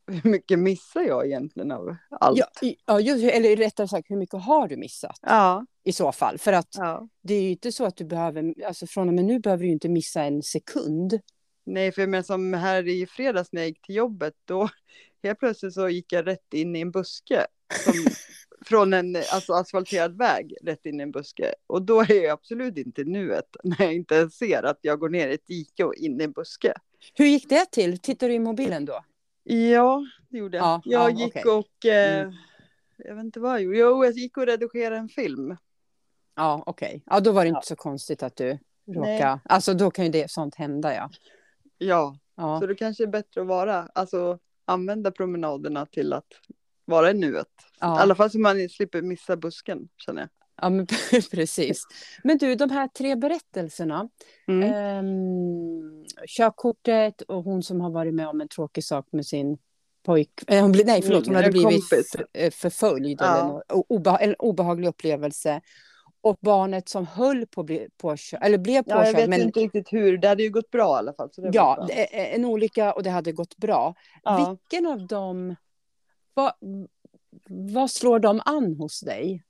hur 0.09 0.31
mycket 0.31 0.59
missar 0.59 1.03
jag 1.03 1.27
egentligen 1.27 1.73
av 1.73 1.97
allt? 2.11 2.39
Ja, 2.39 2.69
i- 2.69 2.77
ja, 2.87 3.01
just, 3.01 3.25
eller 3.25 3.57
rättare 3.57 3.89
sagt, 3.89 4.11
hur 4.11 4.17
mycket 4.17 4.41
har 4.43 4.69
du 4.69 4.77
missat 4.77 5.19
Ja. 5.23 5.67
i 5.85 5.93
så 5.93 6.13
fall? 6.13 6.39
För 6.39 6.53
att 6.53 6.75
ja. 6.79 7.09
det 7.23 7.35
är 7.35 7.43
ju 7.43 7.51
inte 7.51 7.73
så 7.73 7.85
att 7.85 7.97
du 7.97 8.05
behöver, 8.05 8.55
alltså 8.67 8.87
från 8.87 9.09
och 9.09 9.15
med 9.15 9.25
nu 9.25 9.39
behöver 9.41 9.63
du 9.63 9.67
ju 9.67 9.73
inte 9.73 9.89
missa 9.89 10.23
en 10.23 10.43
sekund. 10.43 11.21
Nej, 11.67 11.93
för 11.93 12.07
menar 12.07 12.23
som 12.23 12.55
här 12.55 12.89
i 12.89 13.07
fredags 13.07 13.53
när 13.53 13.61
jag 13.63 13.69
gick 13.69 13.83
till 13.83 13.95
jobbet, 13.95 14.35
då 14.45 14.69
helt 15.23 15.39
plötsligt 15.39 15.75
så 15.75 15.89
gick 15.89 16.13
jag 16.13 16.27
rätt 16.27 16.55
in 16.55 16.77
i 16.77 16.81
en 16.81 16.91
buske. 16.91 17.47
Som, 17.85 17.95
från 18.67 18.93
en 18.93 19.17
alltså, 19.17 19.53
asfalterad 19.53 20.19
väg 20.19 20.55
rätt 20.63 20.87
in 20.87 21.01
i 21.01 21.03
en 21.03 21.11
buske. 21.11 21.55
Och 21.67 21.83
då 21.83 22.01
är 22.01 22.15
jag 22.25 22.31
absolut 22.31 22.79
inte 22.79 23.01
i 23.01 23.05
nuet 23.05 23.47
när 23.65 23.83
jag 23.83 23.95
inte 23.95 24.15
ens 24.15 24.35
ser 24.35 24.63
att 24.63 24.79
jag 24.81 24.99
går 25.01 25.09
ner 25.09 25.29
i 25.29 25.35
ett 25.35 25.47
dike 25.47 25.85
och 25.85 25.95
in 25.95 26.21
i 26.21 26.25
en 26.25 26.33
buske. 26.33 26.73
Hur 27.15 27.27
gick 27.27 27.49
det 27.49 27.71
till? 27.73 27.99
Tittar 27.99 28.29
du 28.29 28.35
i 28.35 28.39
mobilen 28.39 28.85
då? 28.85 29.05
Ja, 29.55 30.07
det 30.29 30.39
gjorde 30.39 30.57
jag. 30.57 30.65
Ja, 30.67 30.81
jag 30.85 31.11
ja, 31.11 31.19
gick 31.19 31.37
okej. 31.37 31.53
och, 31.53 31.87
eh, 31.87 32.21
Mm. 32.23 32.35
jag 32.97 33.15
vet 33.15 33.25
inte 33.25 33.41
vad 33.41 33.53
jag 33.53 33.63
gjorde. 33.63 33.79
Jo, 33.79 34.05
jag 34.05 34.13
gick 34.15 34.37
och 34.37 34.47
redigerade 34.47 34.97
en 34.97 35.09
film. 35.09 35.57
Ja, 36.37 36.63
okej. 36.67 37.03
Ja, 37.07 37.21
då 37.21 37.33
var 37.33 37.45
det 37.45 37.51
Ja. 37.51 37.57
inte 37.57 37.67
så 37.67 37.77
konstigt 37.77 38.23
att 38.23 38.37
du 38.37 38.45
Nej. 38.45 38.59
råkade... 39.15 39.41
Alltså 39.45 39.75
då 39.75 39.91
kan 39.91 40.05
ju 40.05 40.11
det 40.11 40.31
sånt 40.31 40.55
hända, 40.55 40.95
ja. 40.95 41.11
Ja, 41.79 42.19
Ja, 42.37 42.61
så 42.61 42.67
det 42.67 42.75
kanske 42.75 43.03
är 43.03 43.07
bättre 43.07 43.41
att 43.41 43.47
vara, 43.47 43.89
alltså 43.95 44.39
använda 44.65 45.11
promenaderna 45.11 45.87
till 45.87 46.13
att 46.13 46.27
vara 46.85 47.11
i 47.11 47.15
nuet. 47.15 47.47
I 47.47 47.77
ja. 47.81 48.01
alla 48.01 48.15
fall 48.15 48.31
så 48.31 48.39
man 48.39 48.69
slipper 48.69 49.03
missa 49.03 49.37
busken, 49.37 49.89
känner 49.97 50.21
jag. 50.23 50.31
Ja 50.63 50.71
men 50.71 50.87
precis. 51.31 51.83
Men 52.25 52.39
du, 52.39 52.55
de 52.55 52.71
här 52.71 52.89
tre 52.89 53.17
berättelserna. 53.17 54.09
Mm. 54.49 54.73
Ehm, 54.75 56.05
körkortet 56.29 57.21
och 57.23 57.45
hon 57.45 57.63
som 57.63 57.81
har 57.81 57.91
varit 57.91 58.15
med 58.15 58.29
om 58.29 58.41
en 58.41 58.49
tråkig 58.49 58.85
sak 58.85 59.07
med 59.13 59.27
sin 59.27 59.59
pojk... 60.03 60.31
Eh, 60.47 60.63
hon 60.63 60.73
bli, 60.73 60.85
nej, 60.85 61.03
förlåt, 61.03 61.27
hon 61.27 61.37
Mm, 61.37 61.45
hade 61.45 61.53
blivit 61.53 61.85
eh, 62.33 62.51
förföljd. 62.51 63.19
Ja. 63.21 63.63
Eller 63.69 63.83
obeha, 63.93 64.19
en 64.19 64.35
obehaglig 64.39 64.89
upplevelse. 64.89 65.61
Och 66.21 66.39
barnet 66.41 66.89
som 66.89 67.07
höll 67.07 67.47
på 67.47 67.61
att 67.61 67.67
bli 67.67 67.89
påkörd, 67.97 68.43
eller 68.43 68.59
blev 68.59 68.85
Ja, 68.87 68.97
jag 68.97 69.07
påkörd. 69.07 69.17
vet 69.21 69.29
men, 69.29 69.41
inte 69.41 69.61
riktigt 69.61 69.93
hur. 69.93 70.19
Det 70.19 70.29
hade 70.29 70.43
ju 70.43 70.51
gått 70.51 70.71
bra 70.71 70.97
i 70.97 70.99
alla 70.99 71.13
fall. 71.13 71.31
Ja, 71.37 71.75
bra. 71.77 71.89
är 71.97 72.35
en 72.35 72.45
olycka 72.45 72.93
och 72.93 73.03
det 73.03 73.11
hade 73.11 73.33
gått 73.33 73.57
bra. 73.57 73.95
ja. 74.23 74.57
Vilken 74.71 74.87
av 74.87 75.07
dem... 75.07 75.57
Vad, 76.35 76.53
vad 77.49 77.91
slår 77.91 78.19
de 78.19 78.41
an 78.45 78.75
hos 78.79 79.01
dig? 79.01 79.43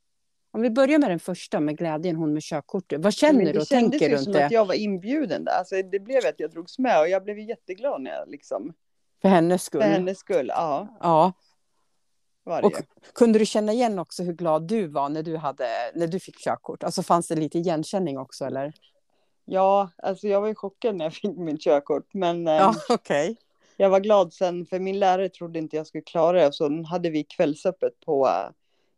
Om 0.58 0.62
vi 0.62 0.70
börjar 0.70 0.98
med 0.98 1.10
den 1.10 1.18
första, 1.18 1.60
med 1.60 1.78
glädjen, 1.78 2.16
hon 2.16 2.32
med 2.32 2.42
körkortet. 2.42 3.00
Vad 3.02 3.14
känner 3.14 3.44
du 3.44 3.52
det 3.52 3.58
och 3.60 3.66
kändes 3.66 3.90
tänker 4.00 4.10
runt 4.16 4.24
som 4.24 4.32
det? 4.32 4.46
att 4.46 4.52
jag 4.52 4.64
var 4.66 4.74
inbjuden 4.74 5.44
där. 5.44 5.52
Alltså, 5.52 5.82
det 5.82 6.00
blev 6.00 6.18
att 6.26 6.34
jag 6.40 6.50
drogs 6.50 6.78
med 6.78 7.00
och 7.00 7.08
jag 7.08 7.24
blev 7.24 7.38
jätteglad 7.38 8.02
när 8.02 8.10
jag 8.10 8.28
liksom, 8.28 8.72
För 9.22 9.28
hennes 9.28 9.62
skull? 9.62 9.80
för 9.82 9.88
hennes 9.88 10.18
skull. 10.18 10.48
Ja, 10.54 10.98
Ja. 11.00 11.32
det 12.44 12.66
Och 12.66 12.72
kunde 13.14 13.38
du 13.38 13.46
känna 13.46 13.72
igen 13.72 13.98
också 13.98 14.22
hur 14.22 14.32
glad 14.32 14.68
du 14.68 14.86
var 14.86 15.08
när 15.08 15.22
du, 15.22 15.36
hade, 15.36 15.66
när 15.94 16.06
du 16.06 16.20
fick 16.20 16.38
körkort? 16.44 16.82
Alltså 16.84 17.02
fanns 17.02 17.28
det 17.28 17.36
lite 17.36 17.58
igenkänning 17.58 18.18
också 18.18 18.44
eller? 18.44 18.72
Ja, 19.44 19.90
alltså 19.96 20.28
jag 20.28 20.40
var 20.40 20.48
ju 20.48 20.54
chockad 20.54 20.96
när 20.96 21.04
jag 21.04 21.14
fick 21.14 21.36
mitt 21.36 21.60
körkort. 21.62 22.14
Men 22.14 22.46
Ja, 22.46 22.74
okej. 22.88 23.36
jag 23.76 23.90
var 23.90 24.00
glad 24.00 24.32
sen, 24.32 24.66
för 24.66 24.78
min 24.78 24.98
lärare 24.98 25.28
trodde 25.28 25.58
inte 25.58 25.76
jag 25.76 25.86
skulle 25.86 26.02
klara 26.02 26.44
det. 26.44 26.52
Så 26.52 26.82
hade 26.84 27.10
vi 27.10 27.24
kvällsöppet 27.24 28.00
på, 28.00 28.28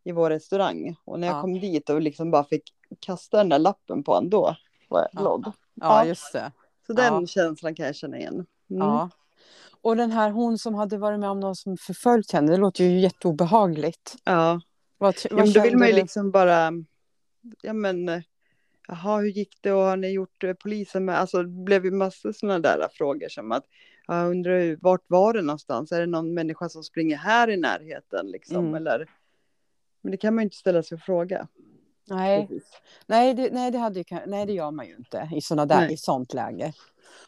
i 0.04 0.12
vår 0.12 0.30
restaurang. 0.30 0.96
Och 1.04 1.20
när 1.20 1.26
jag 1.28 1.36
Ja. 1.36 1.40
kom 1.40 1.60
dit 1.60 1.90
och 1.90 2.00
liksom 2.00 2.30
bara 2.30 2.44
fick 2.44 2.62
kasta 3.00 3.36
den 3.36 3.48
där 3.48 3.58
lappen 3.58 4.02
på 4.04 4.12
honom, 4.14 4.30
då 4.30 4.56
var 4.88 5.00
jag 5.00 5.08
Ja. 5.12 5.20
glad. 5.20 5.52
Ja, 5.74 6.04
just 6.04 6.32
det. 6.32 6.52
Så 6.86 6.92
den 6.92 7.14
Ja. 7.20 7.26
känslan 7.26 7.74
kan 7.74 7.86
jag 7.86 7.94
känna 7.96 8.18
igen. 8.18 8.34
Mm. 8.34 8.46
Ja. 8.70 9.10
Och 9.82 9.96
den 9.96 10.10
här 10.10 10.30
hon 10.30 10.58
som 10.58 10.74
hade 10.74 10.98
varit 10.98 11.20
med 11.20 11.30
om 11.30 11.40
någon 11.40 11.56
som 11.56 11.76
förföljt 11.76 12.32
henne, 12.32 12.52
det 12.52 12.56
låter 12.58 12.84
ju 12.84 13.00
jätteobehagligt. 13.00 14.14
ja. 14.24 14.60
Vad, 14.98 15.14
Ja, 15.24 15.28
vad 15.30 15.44
men 15.44 15.52
då 15.52 15.60
vill 15.62 15.76
man 15.76 15.86
ju 15.88 15.92
du? 15.94 16.00
liksom 16.00 16.30
bara, 16.30 16.72
ja 17.62 17.72
men, 17.72 18.22
jaha 18.88 19.18
hur 19.20 19.26
gick 19.28 19.58
det 19.60 19.72
och 19.72 19.82
har 19.82 19.96
ni 19.96 20.08
gjort 20.12 20.44
eh, 20.44 20.52
polisen 20.52 21.04
med, 21.04 21.18
alltså 21.18 21.42
det 21.42 21.64
blev 21.64 21.84
ju 21.84 21.90
massor 21.90 22.32
sådana 22.32 22.58
där 22.58 22.88
frågor 22.92 23.28
som 23.28 23.52
att, 23.52 23.64
ja, 24.06 24.20
jag 24.22 24.30
undrar 24.30 24.76
vart 24.80 25.04
var 25.06 25.32
det 25.32 25.42
någonstans, 25.42 25.92
är 25.92 26.00
det 26.00 26.06
någon 26.06 26.34
människa 26.34 26.68
som 26.68 26.82
springer 26.82 27.16
här 27.16 27.50
i 27.50 27.56
närheten 27.56 28.26
liksom, 28.26 28.56
Mm. 28.56 28.74
eller, 28.74 29.06
men 30.00 30.10
det 30.10 30.16
kan 30.16 30.34
man 30.34 30.42
ju 30.42 30.46
inte 30.46 30.56
ställa 30.56 30.82
sig 30.82 30.96
och 30.96 31.02
fråga. 31.02 31.48
Nej, 32.10 32.46
Precis. 32.46 32.68
nej, 33.06 33.34
det, 33.34 33.52
nej, 33.52 33.70
det 33.70 33.78
hade, 33.78 33.98
ju 33.98 34.04
nej, 34.26 34.46
det 34.46 34.52
gör 34.52 34.70
man 34.70 34.86
ju 34.86 34.96
inte 34.96 35.30
i, 35.34 35.40
såna 35.40 35.66
där, 35.66 35.80
Nej. 35.80 35.92
i 35.92 35.96
sånt 35.96 36.34
läge. 36.34 36.72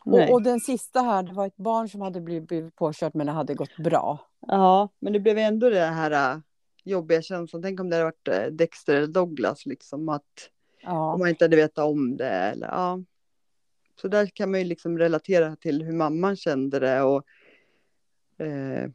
Och, 0.05 0.31
och 0.31 0.43
den 0.43 0.61
sista 0.61 1.01
här, 1.01 1.23
det 1.23 1.33
var 1.33 1.47
ett 1.47 1.57
barn 1.57 1.89
som 1.89 2.01
hade 2.01 2.21
blivit, 2.21 2.49
blivit 2.49 2.77
påkört 2.77 3.15
men 3.15 3.27
det 3.27 3.33
hade 3.33 3.55
gått 3.55 3.77
bra. 3.77 4.19
Ja, 4.47 4.89
men 4.99 5.13
det 5.13 5.21
blev 5.21 5.39
ändå 5.39 5.71
det 5.71 5.81
här 5.81 6.35
äh, 6.35 6.41
jobbiga 6.85 7.23
känslan, 7.23 7.63
tänk 7.63 7.81
om 7.81 7.91
det 7.91 7.97
hade 7.97 8.05
varit 8.05 8.29
äh, 8.29 8.53
Dexter 8.53 8.95
eller 8.95 9.07
Douglas 9.07 9.67
liksom, 9.67 10.09
att 10.09 10.51
Ja, 10.83 11.13
om 11.13 11.21
man 11.21 11.29
inte 11.29 11.45
hade 11.45 11.57
vetat 11.57 11.85
om 11.85 12.17
det 12.17 12.29
eller 12.29 12.67
ja. 12.67 13.03
Så 14.01 14.09
där 14.09 14.27
kan 14.27 14.51
man 14.51 14.61
ju 14.61 14.67
liksom 14.67 14.99
relatera 14.99 15.57
till 15.57 15.83
hur 15.83 15.93
mamman 15.93 16.37
kände 16.37 16.79
det 16.79 17.03
och 17.03 17.25
eh, 18.39 18.91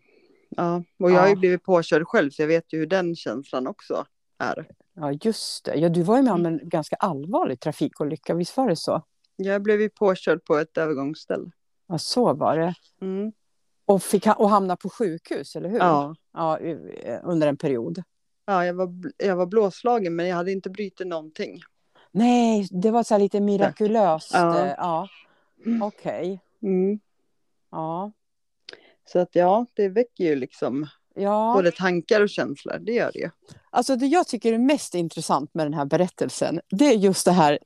ja, 0.49 0.83
och 0.99 1.11
jag 1.11 1.19
har 1.19 1.27
ju 1.27 1.33
Ja. 1.33 1.39
blivit 1.39 1.63
påkörd 1.63 2.07
själv 2.07 2.29
så 2.31 2.41
jag 2.41 2.47
vet 2.47 2.73
ju 2.73 2.79
hur 2.79 2.87
den 2.87 3.15
känslan 3.15 3.67
också 3.67 4.05
är. 4.39 4.67
ja, 4.93 5.11
just 5.11 5.65
det. 5.65 5.75
Ja, 5.75 5.89
du 5.89 6.01
var 6.03 6.17
ju 6.17 6.23
med 6.23 6.33
om 6.33 6.45
en 6.45 6.59
ganska 6.63 6.95
allvarlig 6.95 7.59
trafikolycka, 7.59 8.33
visst 8.33 8.57
var 8.57 8.69
det 8.69 8.75
så? 8.75 9.01
Jag 9.35 9.61
blev 9.61 9.81
ju 9.81 9.89
påkörd 9.89 10.45
på 10.45 10.57
ett 10.57 10.77
övergångsställe. 10.77 11.51
Ja, 11.87 11.97
så 11.97 12.33
var 12.33 12.57
det. 12.57 12.73
Mm. 13.01 13.31
Och, 13.85 14.03
fick, 14.03 14.25
ha- 14.25 14.33
och 14.33 14.49
hamna 14.49 14.75
på 14.75 14.89
sjukhus, 14.89 15.55
eller 15.55 15.69
hur? 15.69 15.77
Ja, 15.79 16.15
ja 16.33 16.57
eh, 16.59 17.19
under 17.23 17.47
en 17.47 17.57
period. 17.57 18.03
ja 18.45 18.65
jag, 18.65 18.73
var, 18.73 18.93
jag 19.17 19.35
var 19.35 19.45
blåslagen 19.45 20.15
men 20.15 20.27
jag 20.27 20.35
hade 20.35 20.51
inte 20.51 20.69
brutit 20.69 21.07
någonting. 21.07 21.59
Nej, 22.11 22.67
det 22.71 22.91
var 22.91 23.03
så 23.03 23.13
här 23.13 23.19
lite 23.19 23.39
mirakulöst. 23.39 24.31
Ja. 24.33 24.59
eh, 24.65 24.73
ja. 24.77 25.07
Okej. 25.81 26.39
Mm. 26.61 26.99
Ja. 27.71 28.11
Så 29.11 29.19
att 29.19 29.29
ja, 29.35 29.65
det 29.73 29.89
väcker 29.89 30.23
ju 30.23 30.35
liksom 30.35 30.87
Ja. 31.19 31.53
både 31.55 31.71
tankar 31.71 32.21
och 32.21 32.29
känslor, 32.29 32.77
det 32.79 32.91
gör 32.93 33.11
det 33.13 33.19
ju. 33.19 33.29
Alltså 33.69 33.95
det 33.95 34.05
jag 34.05 34.27
tycker 34.27 34.53
är 34.53 34.57
mest 34.57 34.95
intressant 34.95 35.53
med 35.53 35.65
den 35.65 35.73
här 35.73 35.85
berättelsen, 35.85 36.61
det 36.69 36.85
är 36.85 36.93
just 36.95 37.25
det 37.25 37.31
här 37.31 37.59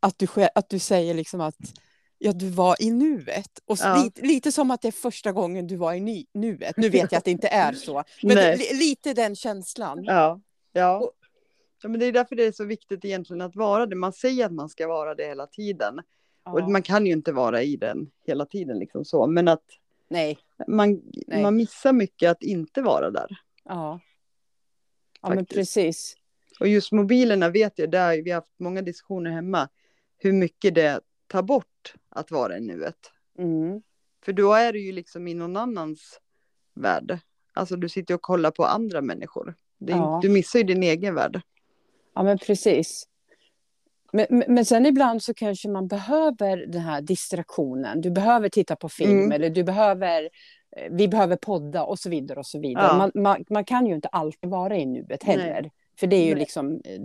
att 0.00 0.18
du, 0.18 0.26
att 0.54 0.68
du 0.70 0.78
säger 0.78 1.14
liksom 1.14 1.40
att 1.40 1.56
ja, 2.18 2.32
du 2.32 2.48
var 2.50 2.76
i 2.82 2.90
nuet. 2.90 3.50
Och 3.66 3.78
Ja. 3.82 4.02
lite, 4.04 4.22
lite 4.22 4.52
som 4.52 4.70
att 4.70 4.82
det 4.82 4.88
är 4.88 4.92
första 4.92 5.32
gången 5.32 5.66
du 5.66 5.76
var 5.76 5.94
i 5.94 6.00
ny, 6.00 6.26
nuet. 6.34 6.76
Nu 6.76 6.88
vet 6.88 7.12
jag 7.12 7.18
att 7.18 7.24
det 7.24 7.30
inte 7.30 7.48
är 7.48 7.72
så. 7.72 8.04
Men 8.22 8.58
li, 8.58 8.74
lite 8.74 9.12
den 9.14 9.36
känslan. 9.36 10.04
Ja, 10.04 10.40
ja. 10.72 10.98
Och- 10.98 11.12
ja 11.82 11.88
men 11.88 12.00
det 12.00 12.06
är 12.06 12.12
därför 12.12 12.36
det 12.36 12.44
är 12.44 12.52
så 12.52 12.64
viktigt 12.64 13.04
egentligen 13.04 13.40
att 13.40 13.56
vara 13.56 13.86
det. 13.86 13.96
Man 13.96 14.12
säger 14.12 14.46
att 14.46 14.52
man 14.52 14.68
ska 14.68 14.88
vara 14.88 15.14
det 15.14 15.24
hela 15.26 15.46
tiden. 15.46 15.98
Och 16.52 16.60
Ja. 16.60 16.68
man 16.68 16.82
kan 16.82 17.06
ju 17.06 17.12
inte 17.12 17.32
vara 17.32 17.62
i 17.62 17.76
den 17.76 18.10
hela 18.26 18.46
tiden 18.46 18.78
liksom 18.78 19.04
så. 19.04 19.26
Men 19.26 19.48
att 19.48 19.64
Nej. 20.08 20.38
man, 20.66 21.02
Nej. 21.26 21.42
man 21.42 21.56
missar 21.56 21.92
mycket 21.92 22.30
att 22.30 22.42
inte 22.42 22.82
vara 22.82 23.10
där. 23.10 23.36
Ja. 23.64 24.00
Ja, 25.22 25.28
men 25.28 25.46
precis. 25.46 26.14
Och 26.60 26.68
just 26.68 26.92
mobilerna 26.92 27.48
vet 27.48 27.78
jag, 27.78 27.90
där 27.90 28.22
vi 28.22 28.30
har 28.30 28.40
haft 28.40 28.58
många 28.58 28.82
diskussioner 28.82 29.30
hemma. 29.30 29.68
Hur 30.16 30.32
mycket 30.32 30.74
det 30.74 31.00
tar 31.26 31.42
bort 31.42 31.94
att 32.08 32.30
vara 32.30 32.58
i 32.58 32.60
nuet. 32.60 33.12
Mm. 33.38 33.82
För 34.24 34.32
då 34.32 34.52
är 34.52 34.72
du 34.72 34.80
ju 34.80 34.92
liksom 34.92 35.28
i 35.28 35.34
någon 35.34 35.56
annans 35.56 36.20
värld. 36.74 37.18
Alltså 37.52 37.76
du 37.76 37.88
sitter 37.88 38.14
och 38.14 38.22
kollar 38.22 38.50
på 38.50 38.64
andra 38.64 39.00
människor. 39.00 39.54
Ja. 39.78 40.20
Du 40.22 40.28
missar 40.28 40.58
ju 40.58 40.64
din 40.64 40.82
egen 40.82 41.14
värld. 41.14 41.40
Ja, 42.14 42.22
men 42.22 42.38
precis. 42.38 43.08
Men, 44.12 44.26
men 44.48 44.64
sen 44.64 44.86
ibland 44.86 45.22
så 45.22 45.34
kanske 45.34 45.68
man 45.68 45.88
behöver 45.88 46.56
den 46.66 46.80
här 46.82 47.00
distraktionen. 47.00 48.00
Du 48.00 48.10
behöver 48.10 48.48
titta 48.48 48.76
på 48.76 48.88
film 48.88 49.10
Mm. 49.18 49.32
eller 49.32 49.50
du 49.50 49.64
behöver, 49.64 50.22
eh, 50.76 50.88
vi 50.90 51.08
behöver 51.08 51.36
podda 51.36 51.82
och 51.84 51.98
så 51.98 52.10
vidare. 52.10 52.38
och 52.38 52.46
så 52.46 52.60
vidare. 52.60 52.86
Ja. 52.86 52.96
Man, 52.98 53.10
man, 53.14 53.44
man 53.50 53.64
kan 53.64 53.86
ju 53.86 53.94
inte 53.94 54.08
alltid 54.08 54.50
vara 54.50 54.76
i 54.76 54.86
nuet 54.86 55.22
heller. 55.24 55.70
För 56.00 56.06
det 56.06 56.16
är 56.16 56.24
ju 56.24 56.30
Nej. 56.34 56.40
liksom 56.40 56.80
eh, 56.84 57.00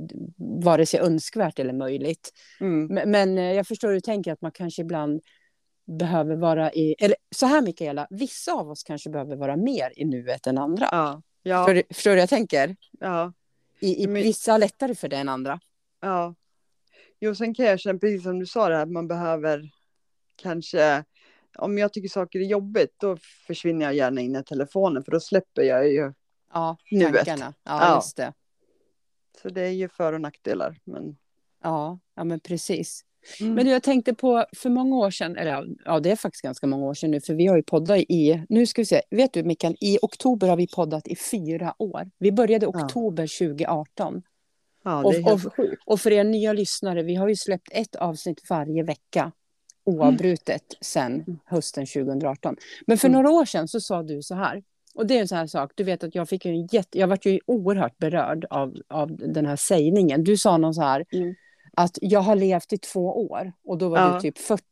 vare 0.64 0.86
sig 0.86 1.00
önskvärt 1.00 1.60
eller 1.60 1.74
möjligt. 1.74 2.32
Mm. 2.60 2.86
Men, 2.86 3.12
men 3.12 3.38
eh, 3.38 3.54
jag 3.54 3.68
förstår 3.68 3.88
hur 3.88 3.96
du 3.96 4.02
tänker 4.02 4.32
att 4.34 4.42
man 4.42 4.52
kanske 4.52 4.82
ibland 4.82 5.22
behöver 5.86 6.36
vara 6.36 6.72
i, 6.74 6.96
eller 7.00 7.16
så 7.36 7.46
här 7.46 7.62
Mikaela, 7.62 8.08
vissa 8.10 8.54
av 8.54 8.70
oss 8.70 8.84
kanske 8.84 9.10
behöver 9.10 9.36
vara 9.36 9.56
mer 9.56 9.94
i 9.96 10.06
nuet 10.06 10.48
än 10.48 10.58
andra. 10.58 10.88
Ja. 10.92 11.22
Ja. 11.44 11.66
För, 11.66 11.84
förstår 11.94 12.12
du 12.12 12.16
hur 12.16 12.20
jag 12.22 12.30
tänker? 12.30 12.76
ja. 13.00 13.34
I, 13.80 14.04
i, 14.04 14.08
Men- 14.08 14.24
vissa 14.24 14.58
lättare 14.58 14.96
för 14.96 15.08
det 15.08 15.18
än 15.18 15.30
andra. 15.30 15.60
Ja. 16.02 16.36
Jo, 17.26 17.36
sen 17.36 17.54
kan 17.54 17.66
jag 17.66 17.80
känna, 17.80 18.00
precis 18.00 18.24
som 18.24 18.40
du 18.40 18.46
sa 18.46 18.70
det 18.70 18.76
här, 18.76 18.84
att 18.84 18.92
man 18.92 19.08
behöver 19.08 19.70
kanske, 20.36 21.04
om 21.58 21.78
jag 21.78 21.94
tycker 21.94 22.10
saker 22.10 22.40
är 22.40 22.44
jobbigt, 22.44 22.96
då 22.98 23.18
försvinner 23.48 23.86
jag 23.86 23.94
gärna 23.96 24.22
in 24.22 24.36
i 24.36 24.44
telefonen, 24.44 25.04
för 25.04 25.12
då 25.12 25.20
släpper 25.20 25.62
jag 25.62 25.88
ju. 25.92 26.14
Ja, 26.54 26.78
Nuet. 26.92 27.16
tankarna. 27.16 27.54
Ja, 27.64 27.82
Ja. 27.88 27.96
just 27.96 28.18
det. 28.18 28.34
Så 29.42 29.50
det 29.50 29.62
är 29.62 29.70
ju 29.72 29.90
för 29.90 30.14
och 30.14 30.22
nackdelar. 30.22 30.78
Men, 30.84 31.18
Ja, 31.64 32.00
ja 32.16 32.24
men 32.24 32.40
precis. 32.40 33.02
mm. 33.40 33.54
Men 33.54 33.66
du, 33.66 33.72
jag 33.72 33.84
tänkte 33.84 34.14
på 34.14 34.46
för 34.58 34.70
många 34.70 34.96
år 34.96 35.12
sedan, 35.12 35.38
eller 35.38 35.68
ja, 35.86 36.00
det 36.00 36.12
är 36.12 36.16
faktiskt 36.16 36.42
ganska 36.44 36.68
många 36.68 36.86
år 36.86 36.94
sedan 36.94 37.12
nu, 37.12 37.22
för 37.22 37.34
vi 37.34 37.46
har 37.48 37.56
ju 37.58 37.64
poddat 37.64 37.98
i, 38.00 38.44
nu 38.50 38.66
ska 38.66 38.82
vi 38.82 38.86
se, 38.86 39.02
vet 39.12 39.34
du 39.34 39.44
Mikael, 39.44 39.76
i 39.80 39.98
oktober 40.02 40.48
har 40.48 40.58
vi 40.58 40.68
poddat 40.68 41.08
i 41.08 41.16
fyra 41.16 41.76
år. 41.80 42.12
Vi 42.18 42.32
började 42.32 42.66
i 42.66 42.70
Ja. 42.74 42.84
oktober 42.86 43.28
2018. 43.28 44.24
Ja, 44.84 45.04
och- 45.04 45.14
helt 45.14 45.46
och-. 45.46 45.54
Och 45.86 46.00
för 46.02 46.12
er 46.12 46.24
nya 46.24 46.54
lyssnare, 46.54 47.04
vi 47.04 47.16
har 47.16 47.28
ju 47.28 47.36
släppt 47.36 47.68
ett 47.72 47.96
avsnitt 47.96 48.42
varje 48.50 48.84
vecka 48.84 49.32
oavbrutet 49.86 50.64
sedan 50.82 51.40
hösten 51.46 51.86
2018. 51.86 52.56
Men 52.88 52.98
för 52.98 53.08
Mm. 53.08 53.22
några 53.22 53.36
år 53.36 53.46
sedan 53.46 53.68
så 53.68 53.80
sa 53.80 54.04
du 54.04 54.22
så 54.22 54.36
här, 54.36 54.64
och 54.96 55.08
det 55.08 55.18
är 55.18 55.22
en 55.22 55.28
sån 55.28 55.38
här 55.38 55.48
sak, 55.48 55.72
du 55.76 55.84
vet 55.84 56.04
att 56.04 56.16
jag 56.16 56.30
fick 56.30 56.46
en 56.46 56.66
jätte, 56.68 57.00
jag 57.00 57.08
vart 57.08 57.26
ju 57.26 57.40
oerhört 57.46 57.98
berörd 57.98 58.46
av, 58.50 58.74
av 58.90 59.16
den 59.18 59.46
här 59.46 59.56
sägningen. 59.56 60.24
Du 60.24 60.38
sa 60.38 60.58
någon 60.58 60.74
så 60.74 60.82
här, 60.82 61.06
Mm. 61.14 61.36
att 61.78 61.98
jag 62.02 62.20
har 62.20 62.36
levt 62.36 62.74
i 62.74 62.78
två 62.78 63.28
år 63.32 63.54
och 63.66 63.78
då 63.78 63.90
var 63.90 63.98
Ja. 64.00 64.14
du 64.14 64.20
typ 64.20 64.38
40. 64.38 64.64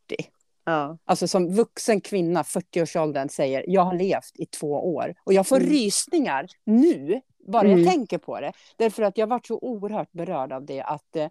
Ja, 0.66 0.98
Alltså 1.06 1.28
som 1.28 1.54
vuxen 1.56 2.02
kvinna, 2.02 2.44
40-årsåldern, 2.44 3.30
säger 3.30 3.64
jag 3.68 3.82
har 3.82 3.96
levt 3.96 4.32
i 4.36 4.46
två 4.46 4.72
år. 4.96 5.14
Och 5.24 5.34
jag 5.34 5.48
får 5.48 5.58
Mm. 5.58 5.70
rysningar 5.70 6.48
nu, 6.66 7.22
bara 7.48 7.68
Mm. 7.68 7.80
jag 7.84 7.90
tänker 7.94 8.18
på 8.18 8.40
det. 8.40 8.52
Därför 8.78 9.04
att 9.04 9.18
jag 9.18 9.28
varit 9.28 9.46
så 9.48 9.60
oerhört 9.62 10.12
berörd 10.12 10.52
av 10.52 10.66
det 10.66 10.82
att 10.82 11.16
eh, 11.16 11.24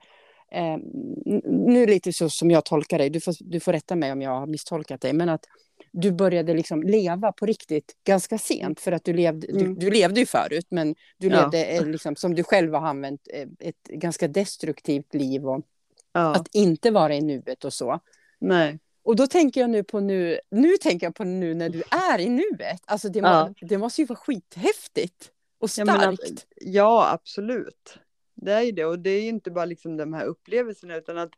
eh, 0.53 0.75
n- 0.75 1.43
nu 1.47 1.87
lite 1.87 2.13
så 2.13 2.31
som 2.31 2.51
jag 2.51 2.65
tolkar 2.65 2.99
dig, 2.99 3.11
du 3.11 3.21
får, 3.21 3.35
du 3.41 3.61
får 3.61 3.73
rätta 3.73 3.97
mig 3.97 4.13
om 4.13 4.23
jag 4.23 4.31
har 4.31 4.47
misstolkat 4.47 5.01
dig, 5.01 5.13
men 5.13 5.29
att 5.29 5.45
du 5.93 6.13
började 6.13 6.55
liksom 6.55 6.83
leva 6.83 7.33
på 7.33 7.47
riktigt 7.47 7.93
ganska 8.07 8.39
sent 8.39 8.81
för 8.81 8.93
att 8.93 9.05
du 9.05 9.13
levde, 9.13 9.47
du, 9.47 9.61
Mm. 9.61 9.75
du 9.79 9.91
levde 9.91 10.21
ju 10.21 10.27
förut 10.27 10.67
men 10.71 10.95
du 11.19 11.29
Ja. 11.29 11.41
levde 11.41 11.65
eh, 11.65 11.87
liksom, 11.87 12.17
som 12.17 12.35
du 12.35 12.45
själv 12.45 12.75
har 12.75 12.87
använt 12.89 13.29
eh, 13.35 13.49
ett 13.69 13.83
ganska 13.89 14.29
destruktivt 14.29 15.15
liv 15.15 15.47
och 15.49 15.65
ja. 16.13 16.35
att 16.35 16.55
inte 16.55 16.91
vara 16.91 17.15
i 17.15 17.21
nuet 17.21 17.65
och 17.65 17.73
så. 17.73 18.01
nej. 18.39 18.79
Och 19.03 19.17
då 19.17 19.27
tänker 19.27 19.61
jag 19.61 19.71
nu 19.71 19.85
på 19.85 20.01
nu, 20.01 20.39
nu 20.51 20.77
tänker 20.77 21.07
jag 21.07 21.15
på 21.15 21.25
nu 21.25 21.55
när 21.55 21.69
du 21.69 21.83
är 22.13 22.19
i 22.19 22.29
nuet. 22.29 22.83
Alltså 22.85 23.09
det, 23.09 23.23
må, 23.23 23.29
Ja. 23.29 23.55
det 23.61 23.79
måste 23.79 24.01
ju 24.03 24.07
vara 24.07 24.19
skithäftigt 24.19 25.31
och 25.61 25.71
starkt. 25.71 26.23
att- 26.23 26.47
Ja, 26.57 27.11
absolut. 27.13 27.99
Det 28.35 28.53
är 28.53 28.61
ju 28.63 28.73
det. 28.73 28.85
Och 28.85 28.99
det 28.99 29.11
är 29.11 29.23
ju 29.23 29.29
inte 29.29 29.51
bara 29.51 29.65
liksom 29.65 29.97
de 29.97 30.13
här 30.15 30.25
upplevelserna 30.25 30.97
utan 30.97 31.19
att 31.19 31.31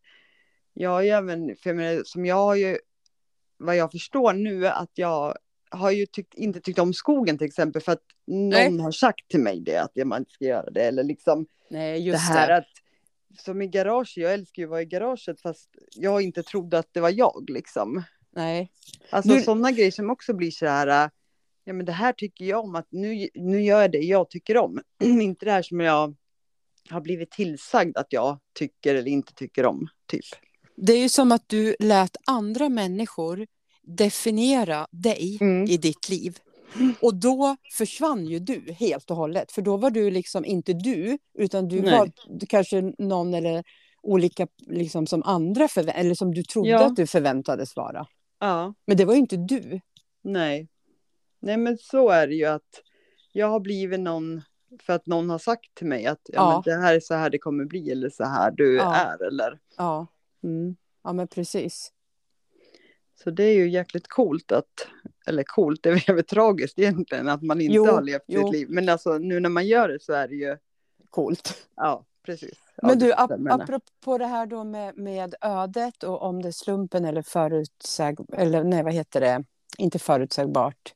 jag 0.74 0.90
har 0.90 1.02
ju 1.02 1.08
även, 1.10 1.56
för 1.56 1.70
jag 1.70 1.76
menar, 1.76 2.02
som 2.04 2.26
jag 2.26 2.36
har 2.36 2.54
ju, 2.54 2.78
vad 3.56 3.76
jag 3.76 3.92
förstår 3.92 4.32
nu 4.32 4.66
att 4.66 4.90
jag 4.94 5.36
har 5.70 5.90
ju 5.90 6.06
tyckt, 6.06 6.34
inte 6.34 6.60
tyckt 6.60 6.78
om 6.78 6.94
skogen 6.94 7.38
till 7.38 7.46
exempel 7.46 7.82
för 7.82 7.92
att 7.92 8.02
någon 8.26 8.48
Nej. 8.48 8.78
har 8.78 8.92
sagt 8.92 9.28
till 9.28 9.40
mig 9.40 9.60
det, 9.60 9.76
att 9.76 10.06
man 10.06 10.18
inte 10.18 10.30
ska 10.32 10.44
göra 10.44 10.70
det. 10.70 10.82
Eller 10.82 11.04
liksom 11.04 11.46
Nej, 11.70 11.92
det 11.92 11.98
just 11.98 12.28
här 12.28 12.48
det. 12.48 12.56
att, 12.56 12.66
som 13.38 13.62
i 13.62 13.66
garage, 13.66 14.12
jag 14.16 14.32
älskar 14.34 14.62
ju 14.62 14.66
att 14.66 14.70
vara 14.70 14.82
i 14.82 14.84
garaget 14.84 15.40
fast 15.40 15.70
jag 15.96 16.22
inte 16.22 16.42
trodde 16.42 16.78
att 16.78 16.88
det 16.92 17.00
var 17.00 17.10
jag 17.10 17.50
liksom. 17.50 18.02
Nej. 18.30 18.72
Alltså 19.10 19.32
Du- 19.34 19.42
sådana 19.42 19.70
grejer 19.72 19.90
som 19.90 20.10
också 20.10 20.32
blir 20.34 20.50
så 20.50 20.66
här, 20.66 21.10
ja 21.64 21.72
men 21.72 21.86
det 21.86 21.92
här 21.92 22.12
tycker 22.12 22.44
jag 22.44 22.64
om, 22.64 22.74
att 22.74 22.86
nu, 22.90 23.28
nu 23.34 23.62
gör 23.62 23.80
jag 23.80 23.92
det 23.92 23.98
jag 23.98 24.30
tycker 24.30 24.56
om. 24.56 24.80
inte 25.02 25.44
det 25.44 25.52
här 25.52 25.62
som 25.62 25.80
jag 25.80 26.14
har 26.90 27.00
blivit 27.00 27.30
tillsagd 27.30 27.96
att 27.96 28.06
jag 28.12 28.38
tycker 28.58 28.94
eller 28.94 29.10
inte 29.10 29.34
tycker 29.34 29.66
om, 29.66 29.88
typ. 30.06 30.24
Det 30.76 30.92
är 30.92 30.98
ju 30.98 31.08
som 31.08 31.32
att 31.32 31.48
du 31.48 31.76
lät 31.78 32.16
andra 32.26 32.68
människor 32.68 33.46
definiera 33.82 34.86
dig 34.90 35.38
Mm. 35.40 35.64
i 35.70 35.76
ditt 35.76 36.08
liv. 36.08 36.38
Och 37.00 37.14
då 37.14 37.56
försvann 37.72 38.26
ju 38.26 38.38
du 38.38 38.72
helt 38.72 39.10
och 39.10 39.16
hållet. 39.16 39.52
För 39.52 39.62
då 39.62 39.76
var 39.76 39.90
du 39.90 40.10
liksom 40.10 40.44
inte 40.44 40.72
du, 40.72 41.18
utan 41.38 41.68
du 41.68 41.80
Nej. 41.82 41.90
var 41.98 42.10
kanske 42.48 42.80
någon 42.98 43.34
eller 43.34 43.64
olika 44.02 44.46
liksom 44.66 45.06
som 45.06 45.22
andra 45.22 45.68
eller 45.76 46.14
som 46.14 46.34
du 46.34 46.42
trodde 46.42 46.68
Ja. 46.68 46.84
att 46.86 46.96
du 46.96 47.06
förväntades 47.06 47.76
vara. 47.76 48.06
Ja, 48.40 48.74
Men 48.86 48.96
det 48.96 49.04
var 49.04 49.14
ju 49.14 49.20
inte 49.20 49.36
du. 49.36 49.80
nej. 50.24 50.68
Nej 51.42 51.56
men 51.56 51.78
så 51.78 52.08
är 52.10 52.26
det 52.26 52.34
ju 52.34 52.44
att 52.46 52.82
jag 53.32 53.46
har 53.48 53.60
blivit 53.60 54.00
någon 54.00 54.42
för 54.82 54.92
att 54.92 55.06
någon 55.06 55.30
har 55.30 55.38
sagt 55.38 55.74
till 55.74 55.86
mig 55.86 56.06
att 56.06 56.20
ja, 56.24 56.32
Ja. 56.34 56.62
Men 56.66 56.74
det 56.80 56.86
här 56.86 56.94
är 56.94 57.00
så 57.00 57.14
här 57.14 57.30
det 57.30 57.38
kommer 57.38 57.64
bli 57.64 57.90
eller 57.90 58.10
så 58.10 58.24
här 58.24 58.50
du 58.50 58.76
Ja. 58.76 58.94
är 58.96 59.26
eller. 59.26 59.58
Ja, 59.76 60.06
Mm. 60.44 60.76
ja 61.04 61.12
men 61.12 61.28
precis. 61.28 61.92
Så 63.24 63.30
det 63.30 63.44
är 63.44 63.54
ju 63.54 63.70
jäkligt 63.70 64.08
coolt 64.08 64.52
att, 64.52 64.86
eller 65.26 65.42
coolt, 65.42 65.82
det 65.82 65.90
är 65.90 66.14
väl 66.14 66.24
tragiskt 66.24 66.78
egentligen 66.78 67.28
att 67.28 67.42
man 67.42 67.60
inte 67.60 67.74
Jo, 67.74 67.86
har 67.86 68.02
levt 68.02 68.22
jo. 68.26 68.42
sitt 68.42 68.52
liv. 68.52 68.66
Men 68.70 68.88
alltså 68.88 69.18
nu 69.18 69.40
när 69.40 69.48
man 69.50 69.66
gör 69.66 69.88
det 69.88 70.02
så 70.02 70.12
är 70.12 70.28
det 70.28 70.34
ju, 70.34 70.56
Coolt. 71.10 71.68
ja 71.76 72.04
precis. 72.22 72.58
Ja, 72.76 72.88
Men 72.88 72.98
du, 72.98 73.12
ap- 73.12 73.52
apropå 73.62 74.18
det 74.18 74.26
här 74.26 74.46
då 74.46 74.64
med, 74.64 74.96
med 74.98 75.34
ödet 75.40 76.02
och 76.02 76.22
om 76.22 76.42
det 76.42 76.48
är 76.48 76.52
slumpen 76.52 77.04
eller 77.04 77.22
förutsäg... 77.22 78.18
Eller 78.32 78.64
nej, 78.64 78.82
vad 78.82 78.92
heter 78.92 79.20
det? 79.20 79.44
Inte 79.78 79.98
förutsägbart. 79.98 80.94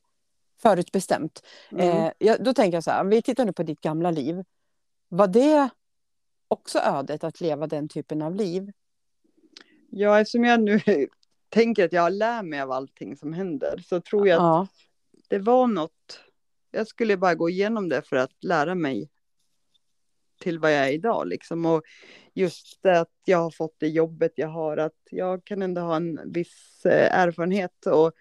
Förutbestämt. 0.61 1.43
Mm. 1.71 1.89
Eh, 1.89 2.11
ja, 2.17 2.37
då 2.39 2.53
tänker 2.53 2.77
jag 2.77 2.83
så 2.83 2.91
här, 2.91 3.03
vi 3.03 3.21
tittar 3.21 3.45
nu 3.45 3.53
på 3.53 3.63
ditt 3.63 3.81
gamla 3.81 4.11
liv. 4.11 4.43
Var 5.09 5.27
det 5.27 5.69
också 6.47 6.79
ödet 6.79 7.23
att 7.23 7.41
leva 7.41 7.67
den 7.67 7.89
typen 7.89 8.21
av 8.21 8.35
liv? 8.35 8.71
Ja, 9.89 10.19
eftersom 10.19 10.43
jag 10.43 10.61
nu 10.61 10.81
tänker 11.49 11.85
att 11.85 11.93
jag 11.93 12.13
lärt 12.13 12.45
mig 12.45 12.61
av 12.61 12.71
allting 12.71 13.17
som 13.17 13.33
händer 13.33 13.83
så 13.87 14.01
tror 14.01 14.27
jag 14.27 14.35
att 14.35 14.41
Ja, 14.41 14.67
det 15.27 15.39
var 15.39 15.67
något. 15.67 16.19
Jag 16.71 16.87
skulle 16.87 17.17
bara 17.17 17.35
gå 17.35 17.49
igenom 17.49 17.89
det 17.89 18.01
för 18.01 18.15
att 18.15 18.43
lära 18.43 18.75
mig 18.75 19.09
till 20.39 20.59
vad 20.59 20.73
jag 20.73 20.87
är 20.87 20.93
idag 20.93 21.27
liksom. 21.27 21.65
Och 21.65 21.83
just 22.33 22.83
det 22.83 22.99
att 22.99 23.13
jag 23.25 23.37
har 23.37 23.51
fått 23.51 23.75
det 23.77 23.87
jobbet 23.87 24.31
jag 24.35 24.47
har, 24.47 24.77
att 24.77 24.99
jag 25.11 25.45
kan 25.45 25.61
ändå 25.61 25.81
ha 25.81 25.95
en 25.95 26.31
viss 26.31 26.85
eh, 26.85 27.19
erfarenhet 27.19 27.85
och 27.85 28.11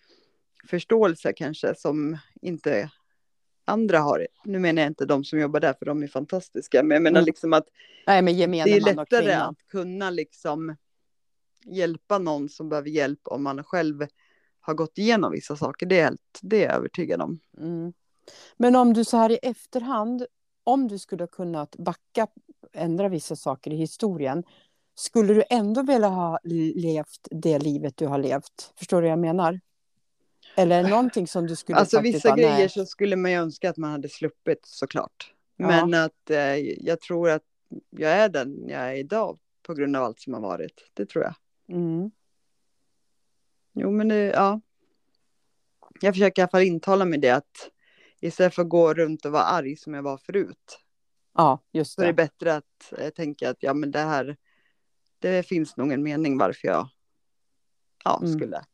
förståelse 0.66 1.32
kanske 1.32 1.74
som 1.74 2.18
inte 2.42 2.90
andra 3.64 3.98
har. 3.98 4.26
Nu 4.44 4.58
menar 4.58 4.82
jag 4.82 4.90
inte 4.90 5.06
de 5.06 5.24
som 5.24 5.38
jobbar 5.38 5.60
där, 5.60 5.74
för 5.78 5.86
de 5.86 6.02
är 6.02 6.08
fantastiska, 6.08 6.82
men 6.82 6.94
jag 6.94 7.02
menar 7.02 7.20
Mm. 7.20 7.26
liksom 7.26 7.52
att 7.52 7.66
nej 8.06 8.22
men 8.22 8.36
det 8.36 8.42
är 8.42 8.94
lättare 8.94 9.32
att 9.32 9.66
kunna 9.70 10.10
liksom 10.10 10.76
hjälpa 11.64 12.18
någon 12.18 12.48
som 12.48 12.68
behöver 12.68 12.88
hjälp 12.88 13.20
om 13.24 13.42
man 13.42 13.64
själv 13.64 14.06
har 14.60 14.74
gått 14.74 14.98
igenom 14.98 15.32
vissa 15.32 15.56
saker. 15.56 15.86
Det 15.86 16.00
är, 16.00 16.04
helt, 16.04 16.38
det 16.42 16.64
är 16.64 16.66
jag 16.66 16.74
övertygad 16.74 17.20
om. 17.20 17.40
Mm. 17.58 17.92
Men 18.56 18.76
om 18.76 18.92
du 18.92 19.04
så 19.04 19.16
här 19.16 19.32
i 19.32 19.38
efterhand, 19.42 20.26
om 20.64 20.88
du 20.88 20.98
skulle 20.98 21.22
ha 21.22 21.28
kunnat 21.28 21.76
backa, 21.76 22.26
ändra 22.72 23.08
vissa 23.08 23.36
saker 23.36 23.72
i 23.72 23.76
historien, 23.76 24.44
skulle 24.94 25.34
du 25.34 25.42
ändå 25.50 25.82
vilja 25.82 26.08
ha 26.08 26.38
levt 26.74 27.28
det 27.30 27.58
livet 27.58 27.96
du 27.96 28.06
har 28.06 28.18
levt? 28.18 28.72
Förstår 28.76 29.02
du 29.02 29.08
vad 29.08 29.12
jag 29.12 29.18
menar? 29.18 29.60
Eller 30.56 30.82
det 30.82 30.88
någonting 30.88 31.26
som 31.26 31.46
du 31.46 31.56
skulle 31.56 31.78
Alltså 31.78 32.00
vissa 32.00 32.28
ha, 32.28 32.36
grejer 32.36 32.68
så 32.68 32.86
skulle 32.86 33.16
man 33.16 33.30
ju 33.30 33.36
önska 33.36 33.70
att 33.70 33.76
man 33.76 33.90
hade 33.90 34.08
sluppit 34.08 34.66
såklart. 34.66 35.32
Ja. 35.56 35.66
Men 35.66 35.94
att 35.94 36.30
eh, 36.30 36.56
jag 36.58 37.00
tror 37.00 37.30
att 37.30 37.42
jag 37.90 38.10
är 38.12 38.28
den 38.28 38.68
jag 38.68 38.80
är 38.80 38.94
idag 38.94 39.38
på 39.62 39.74
grund 39.74 39.96
av 39.96 40.04
allt 40.04 40.20
som 40.20 40.34
har 40.34 40.40
varit. 40.40 40.90
Det 40.94 41.06
tror 41.06 41.24
jag. 41.24 41.34
Mm. 41.76 42.10
Jo 43.74 43.90
men 43.90 44.08
det, 44.08 44.16
ja. 44.16 44.60
Jag 46.00 46.14
försöker 46.14 46.40
i 46.40 46.42
alla 46.42 46.50
fall 46.50 46.62
intala 46.62 47.04
mig 47.04 47.18
det 47.18 47.30
att 47.30 47.70
istället 48.20 48.54
för 48.54 48.62
att 48.62 48.68
gå 48.68 48.94
runt 48.94 49.24
och 49.24 49.32
vara 49.32 49.42
arg 49.42 49.76
som 49.76 49.94
jag 49.94 50.02
var 50.02 50.16
förut. 50.16 50.78
Ja, 51.34 51.62
just 51.72 51.92
Så 51.94 52.00
är 52.02 52.06
det 52.06 52.12
det. 52.12 52.16
bättre 52.16 52.54
att 52.54 52.92
eh, 52.98 53.10
tänka 53.10 53.50
att 53.50 53.56
ja 53.60 53.74
men 53.74 53.90
det 53.90 53.98
här. 53.98 54.36
Det 55.18 55.42
finns 55.46 55.76
nog 55.76 55.92
en 55.92 56.02
mening 56.02 56.38
varför 56.38 56.68
jag. 56.68 56.88
Ja 58.04 58.18
Mm. 58.22 58.32
skulle. 58.38 58.64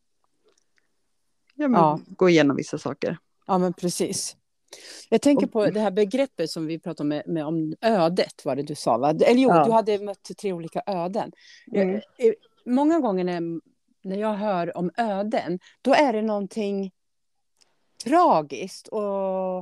Ja 1.63 1.69
men 1.69 1.81
Ja. 1.81 2.01
gå 2.17 2.29
igenom 2.29 2.57
vissa 2.57 2.79
saker. 2.79 3.19
Ja, 3.47 3.59
men 3.59 3.73
precis. 3.73 4.37
Jag 5.09 5.23
tänker 5.23 5.47
på 5.47 5.67
det 5.67 5.81
här 5.81 5.91
begreppet 5.91 6.51
som 6.51 6.67
vi 6.67 6.79
pratade 6.79 7.09
med, 7.09 7.23
med 7.27 7.47
om 7.47 7.75
ödet, 7.81 8.45
var 8.45 8.57
det 8.57 8.63
du 8.63 8.75
sa? 8.75 8.99
Va? 8.99 9.11
Eller 9.11 9.41
jo, 9.43 9.49
Ja. 9.49 9.65
du 9.65 9.71
hade 9.73 9.99
mött 9.99 10.31
tre 10.41 10.53
olika 10.53 10.83
öden. 10.87 11.33
Mm. 11.73 11.95
Eh, 11.97 12.01
Många 12.67 13.01
gånger 13.01 13.25
när, 13.25 13.41
när 14.05 14.17
jag 14.17 14.35
hör 14.35 14.77
om 14.77 14.91
öden, 14.97 15.59
då 15.83 15.95
är 15.95 16.13
det 16.13 16.23
någonting 16.23 16.93
tragiskt 18.05 18.89
och 18.89 19.59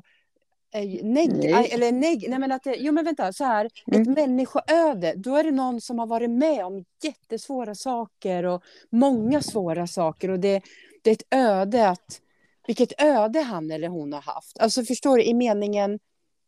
eh, 0.74 1.04
neg 1.04 1.30
Nej. 1.34 1.70
eller 1.72 1.92
neg 1.92 2.26
nej 2.28 2.38
men 2.38 2.52
att 2.52 2.62
det, 2.62 2.76
jo 2.78 2.92
men 2.92 3.04
vänta, 3.04 3.32
så 3.32 3.44
här, 3.44 3.70
Mm. 3.86 4.02
ett 4.02 4.08
människoöde, 4.08 5.14
då 5.16 5.36
är 5.36 5.44
det 5.44 5.50
någon 5.50 5.80
som 5.80 5.98
har 5.98 6.06
varit 6.06 6.30
med 6.30 6.64
om 6.64 6.84
jättesvåra 7.02 7.74
saker 7.74 8.44
och 8.44 8.62
många 8.90 9.42
svåra 9.42 9.86
saker 9.86 10.30
och 10.30 10.40
det, 10.40 10.62
det 11.02 11.10
är 11.10 11.14
ett 11.14 11.34
öde 11.34 11.88
att, 11.88 12.20
vilket 12.66 13.02
öde 13.02 13.40
han 13.40 13.70
eller 13.70 13.88
hon 13.88 14.12
har 14.12 14.20
haft. 14.20 14.58
Alltså 14.58 14.82
förstår 14.84 15.16
du, 15.16 15.22
i 15.24 15.34
meningen 15.34 15.98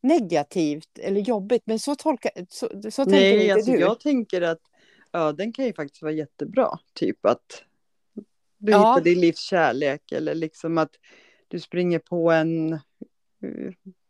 negativt 0.03 0.99
eller 0.99 1.21
jobbigt, 1.21 1.63
men 1.65 1.79
så 1.79 1.95
tolkar, 1.95 2.31
så, 2.49 2.67
så 2.91 3.05
tänker 3.05 3.11
Nej, 3.21 3.43
inte 3.43 3.55
alltså 3.55 3.73
du. 3.73 3.79
jag 3.81 4.01
tänker 4.01 4.43
att 4.43 4.61
öden 5.13 5.53
kan 5.53 5.65
ju 5.65 5.73
faktiskt 5.75 6.03
vara 6.03 6.13
jättebra. 6.13 6.79
Typ 6.95 7.27
att 7.27 7.63
du 8.59 8.73
Ja. 8.73 8.79
hittar 8.79 9.05
din 9.05 9.21
livs 9.21 9.41
kärlek 9.41 10.13
eller 10.13 10.35
liksom 10.35 10.79
att 10.79 10.91
du 11.49 11.61
springer 11.61 11.99
på 11.99 12.31
en 12.31 12.73
eh, 12.73 12.79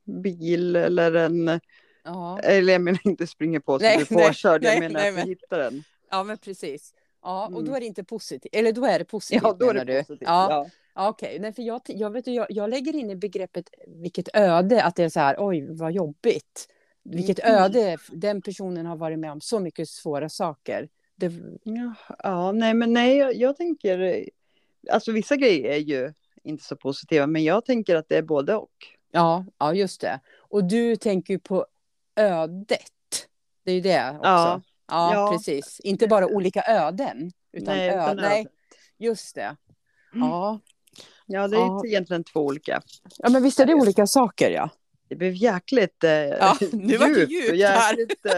bil 0.05 0.77
eller 0.77 1.15
en, 1.15 1.61
Ja. 2.05 2.39
eller 2.39 2.73
jag 2.73 2.83
menar 2.83 3.01
inte 3.05 3.27
springer 3.27 3.61
på 3.61 3.79
så 3.79 3.83
Nej, 3.85 3.97
du 4.09 4.15
är 4.15 4.19
nej, 4.19 4.27
påkörd, 4.29 4.65
jag 4.65 4.71
nej, 4.71 4.81
menar 4.81 5.01
nej, 5.01 5.09
att 5.09 5.15
men- 5.15 5.25
du 5.25 5.31
hittar 5.31 5.59
den. 5.59 5.83
Ja, 6.11 6.25
men 6.25 6.39
precis. 6.39 6.95
Ja, 7.23 7.47
och 7.47 7.53
då 7.53 7.61
Mm. 7.61 7.75
är 7.75 7.81
det 7.81 7.87
inte 7.87 8.05
positivt. 8.05 8.55
Eller 8.55 8.73
då 8.73 8.85
är 8.87 8.99
det 8.99 9.05
positivt 9.05 9.43
Ja, 9.45 9.57
då 9.59 9.65
är 9.69 9.75
menar 9.75 9.85
det 9.85 9.93
du? 9.93 9.99
positivt. 10.01 10.29
Ja, 10.29 10.47
Ja. 10.51 10.67
ja. 10.95 11.09
okej. 11.09 11.39
Nej, 11.39 11.53
för 11.53 11.63
jag, 11.63 11.81
jag, 11.87 12.11
vet, 12.11 12.27
jag, 12.27 12.47
jag 12.51 12.71
lägger 12.71 12.97
in 12.97 13.11
i 13.11 13.17
begreppet 13.17 13.71
vilket 13.87 14.29
öde, 14.37 14.85
att 14.85 14.97
det 14.97 15.05
är 15.05 15.09
så 15.09 15.21
här, 15.21 15.37
oj 15.39 15.67
vad 15.71 15.93
jobbigt. 15.93 16.69
Vilket 17.05 17.39
Mm. 17.39 17.63
öde, 17.63 17.97
den 18.13 18.43
personen 18.43 18.87
har 18.87 18.97
varit 18.97 19.19
med 19.19 19.33
om 19.33 19.41
så 19.41 19.61
mycket 19.61 19.89
svåra 19.89 20.29
saker. 20.29 20.89
Det, 21.17 21.33
Ja, 21.63 21.95
ja, 22.23 22.53
nej 22.53 22.75
men 22.75 22.93
nej, 22.93 23.17
jag, 23.17 23.35
jag 23.35 23.57
tänker, 23.57 23.99
eh, 23.99 24.25
alltså 24.91 25.13
vissa 25.13 25.37
grejer 25.37 25.71
är 25.71 25.79
ju 25.79 26.13
inte 26.45 26.65
så 26.65 26.77
positiva, 26.77 27.27
men 27.27 27.45
jag 27.45 27.65
tänker 27.65 27.97
att 27.97 28.09
det 28.09 28.17
är 28.17 28.23
både 28.23 28.55
och. 28.57 28.71
ja, 29.11 29.45
ja, 29.59 29.75
just 29.75 30.01
det. 30.01 30.21
Och 30.39 30.65
du 30.65 30.97
tänker 30.97 31.35
ju 31.35 31.39
på 31.39 31.67
ödet. 32.17 33.29
Det 33.65 33.71
är 33.71 33.75
ju 33.75 33.81
det 33.81 34.11
också. 34.11 34.21
Ja. 34.29 34.63
Ja, 34.88 35.14
Ja. 35.14 35.33
precis. 35.33 35.81
Inte 35.81 36.07
bara 36.09 36.27
olika 36.27 36.62
öden. 36.62 37.31
Utan 37.53 37.77
Nej, 37.77 37.88
ö- 37.88 38.03
utan 38.05 38.16
nej, 38.16 38.47
just 38.99 39.35
det. 39.35 39.57
Ja. 40.14 40.61
Ja, 41.27 41.49
det 41.49 41.57
är 41.57 41.61
Ja. 41.61 41.83
egentligen 41.87 42.25
två 42.25 42.40
olika. 42.40 42.83
ja, 43.18 43.31
men 43.31 43.42
visst 43.42 43.61
är 43.61 43.66
det 43.66 43.75
olika 43.75 44.07
saker, 44.07 44.51
ja. 44.51 44.71
Det 45.09 45.16
blev 45.16 45.35
jäkligt 45.35 46.05
eh, 46.05 46.11
Ja, 46.11 46.57
nu 46.73 46.99
det 46.99 47.09
djupt 47.09 47.31
djupt 47.33 47.57
jäkligt, 47.57 48.27
eh, 48.27 48.33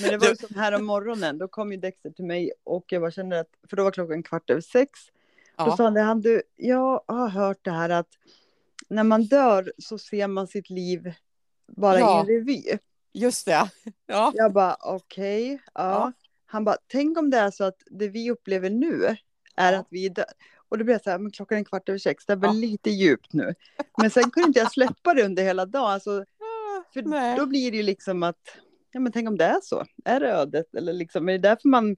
Men 0.00 0.10
det 0.10 0.16
var 0.20 0.28
ju 0.28 0.36
som 0.36 0.54
här 0.56 0.72
om 0.74 0.84
morgonen, 0.84 1.38
då 1.38 1.48
kom 1.48 1.72
ju 1.72 1.78
Dexter 1.78 2.10
till 2.10 2.24
mig 2.24 2.52
och 2.64 2.84
jag 2.88 3.02
bara 3.02 3.10
kände 3.10 3.40
att, 3.40 3.48
för 3.70 3.76
då 3.76 3.84
var 3.84 3.90
klockan 3.90 4.22
kvart 4.22 4.50
över 4.50 4.60
sex. 4.60 4.90
Då 5.56 5.64
Ja. 5.66 5.76
sa 5.76 5.84
han, 5.84 5.94
det, 5.94 6.00
han 6.00 6.20
du, 6.20 6.42
jag 6.56 7.04
har 7.08 7.28
hört 7.28 7.58
det 7.62 7.70
här 7.70 7.90
att 7.90 8.08
när 8.88 9.04
man 9.04 9.22
dör 9.24 9.72
så 9.78 9.98
ser 9.98 10.26
man 10.26 10.46
sitt 10.48 10.70
liv 10.70 11.12
bara 11.68 11.98
Ja. 11.98 12.16
i 12.16 12.20
en 12.20 12.26
revy. 12.26 12.64
Just 13.12 13.46
det. 13.46 13.70
Ja. 14.06 14.32
Jag 14.34 14.52
bara 14.52 14.76
okej, 14.80 15.60
ja. 15.74 15.82
Ja. 15.82 16.12
Han 16.46 16.64
bara, 16.64 16.76
tänk 16.86 17.18
om 17.18 17.30
det 17.30 17.38
är 17.38 17.50
så 17.50 17.64
att 17.64 17.82
det 17.90 18.08
vi 18.08 18.30
upplever 18.30 18.70
nu 18.70 19.16
är 19.56 19.72
att 19.72 19.86
vi 19.90 20.06
är 20.06 20.10
dö- 20.10 20.24
Och 20.68 20.78
då 20.78 20.84
blev 20.84 20.94
jag 20.94 21.02
så 21.04 21.10
här, 21.10 21.18
men 21.18 21.30
klockan 21.32 21.58
är 21.58 21.64
kvart 21.64 21.88
över 21.88 21.98
sex, 21.98 22.26
det 22.26 22.32
är 22.32 22.36
väl 22.36 22.50
Ja. 22.54 22.60
lite 22.60 22.90
djupt 22.90 23.32
nu. 23.32 23.54
Men 24.00 24.10
sen 24.10 24.30
kunde 24.30 24.46
inte 24.46 24.58
jag 24.58 24.72
släppa 24.72 25.14
det 25.14 25.24
under 25.24 25.42
hela 25.42 25.66
dagen. 25.66 25.90
Alltså, 25.90 26.24
för 26.92 27.02
Nej. 27.02 27.36
då 27.38 27.46
blir 27.46 27.70
det 27.70 27.76
ju 27.76 27.82
liksom 27.82 28.22
att, 28.22 28.40
ja 28.92 29.00
men 29.00 29.12
tänk 29.12 29.28
om 29.28 29.38
det 29.38 29.44
är 29.44 29.60
så. 29.62 29.84
Är 30.04 30.20
det 30.20 30.28
ödet? 30.32 30.74
Eller 30.74 30.92
liksom, 30.92 31.28
är 31.28 31.32
det 31.32 31.38
därför 31.38 31.68
man 31.68 31.96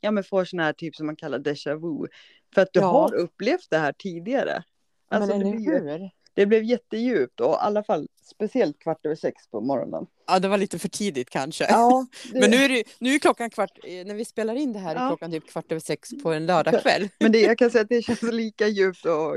ja, 0.00 0.10
men 0.10 0.24
får 0.24 0.44
sån 0.44 0.58
här 0.60 0.72
typ 0.72 0.96
som 0.96 1.06
man 1.06 1.16
kallar 1.16 1.38
déjà 1.38 1.74
vu? 2.02 2.08
För 2.54 2.62
att 2.62 2.72
du 2.72 2.80
Ja. 2.80 2.86
har 2.86 3.14
upplevt 3.14 3.66
det 3.70 3.78
här 3.78 3.92
tidigare. 3.98 4.62
Alltså, 5.10 5.38
men 5.38 5.46
eller 5.46 5.58
hur? 5.98 6.10
Det 6.38 6.46
blev 6.46 6.64
jättedjupt 6.64 7.40
och 7.40 7.52
i 7.52 7.56
alla 7.60 7.82
fall 7.82 8.08
speciellt 8.22 8.78
kvart 8.78 9.06
över 9.06 9.16
sex 9.16 9.48
på 9.50 9.60
morgonen. 9.60 10.06
Ja, 10.26 10.38
det 10.38 10.48
var 10.48 10.58
lite 10.58 10.78
för 10.78 10.88
tidigt 10.88 11.30
kanske. 11.30 11.64
Ja, 11.64 12.06
det, 12.32 12.40
Men 12.40 12.50
nu 12.50 12.56
är, 12.56 12.68
det, 12.68 12.82
nu 12.98 13.14
är 13.14 13.18
klockan 13.18 13.50
kvart, 13.50 13.78
eh, 13.84 14.06
när 14.06 14.14
vi 14.14 14.24
spelar 14.24 14.54
in 14.54 14.72
det 14.72 14.78
här 14.78 14.96
är 14.96 15.00
Ja. 15.00 15.08
klockan 15.08 15.30
typ 15.30 15.46
kvart 15.50 15.72
över 15.72 15.80
sex 15.80 16.08
på 16.22 16.32
en 16.32 16.46
lördagkväll. 16.46 17.08
men 17.20 17.32
det, 17.32 17.40
jag 17.40 17.58
kan 17.58 17.70
säga 17.70 17.82
att 17.82 17.88
det 17.88 18.02
känns 18.02 18.22
lika 18.22 18.68
djupt 18.68 19.04
och 19.06 19.36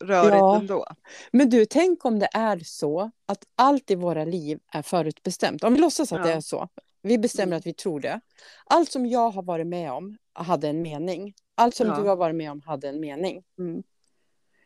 rörigt 0.00 0.34
Ja. 0.36 0.56
ändå. 0.58 0.86
Men 1.32 1.50
du, 1.50 1.66
tänk 1.66 2.04
om 2.04 2.18
det 2.18 2.28
är 2.32 2.58
så 2.64 3.10
att 3.26 3.44
allt 3.56 3.90
i 3.90 3.94
våra 3.94 4.24
liv 4.24 4.58
är 4.72 4.82
förutbestämt. 4.82 5.64
Om 5.64 5.74
vi 5.74 5.80
låtsas 5.80 6.12
att 6.12 6.18
Ja. 6.18 6.26
det 6.26 6.32
är 6.32 6.40
så. 6.40 6.68
Vi 7.02 7.18
bestämmer 7.18 7.46
Mm. 7.46 7.58
att 7.58 7.66
vi 7.66 7.74
tror 7.74 8.00
det. 8.00 8.20
Allt 8.66 8.92
som 8.92 9.06
jag 9.06 9.30
har 9.30 9.42
varit 9.42 9.66
med 9.66 9.92
om 9.92 10.16
hade 10.32 10.68
en 10.68 10.82
mening. 10.82 11.34
Allt 11.54 11.74
som 11.74 11.86
Ja. 11.86 11.96
du 11.96 12.02
har 12.08 12.16
varit 12.16 12.36
med 12.36 12.50
om 12.50 12.60
hade 12.66 12.88
en 12.88 13.00
mening. 13.00 13.42
Mm. 13.58 13.82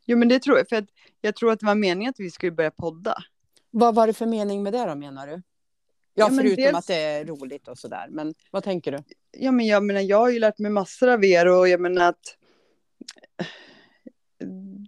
Jo 0.09 0.19
men 0.19 0.29
det 0.29 0.39
tror 0.39 0.59
jag, 0.59 0.69
för 0.69 0.77
att 0.77 0.89
jag 1.21 1.37
tror 1.37 1.53
att 1.53 1.61
det 1.61 1.67
var 1.67 1.75
meningen 1.75 2.11
att 2.11 2.21
vi 2.21 2.31
skulle 2.31 2.53
börja 2.53 2.71
podda. 2.71 3.15
Vad 3.71 3.95
var 3.95 4.07
det 4.07 4.13
för 4.13 4.27
mening 4.27 4.63
med 4.63 4.73
det 4.73 4.87
då 4.87 4.95
menar 4.95 5.27
du? 5.27 5.43
Ja, 6.15 6.29
förutom 6.29 6.65
dels... 6.65 6.77
att 6.77 6.87
det 6.87 6.95
är 6.95 7.25
roligt 7.25 7.69
och 7.69 7.79
sådär. 7.79 8.07
Men 8.11 8.35
vad 8.51 8.65
tänker 8.65 8.93
du? 8.93 8.99
Ja, 9.31 9.53
men 9.53 9.67
jag 9.67 9.85
menar, 9.85 10.01
jag 10.01 10.19
har 10.19 10.29
ju 10.31 10.39
lärt 10.39 10.59
mig 10.59 10.71
massor 10.71 11.09
av 11.09 11.25
er 11.25 11.47
och 11.47 11.69
jag 11.69 11.81
menar 11.81 12.09
att 12.09 12.37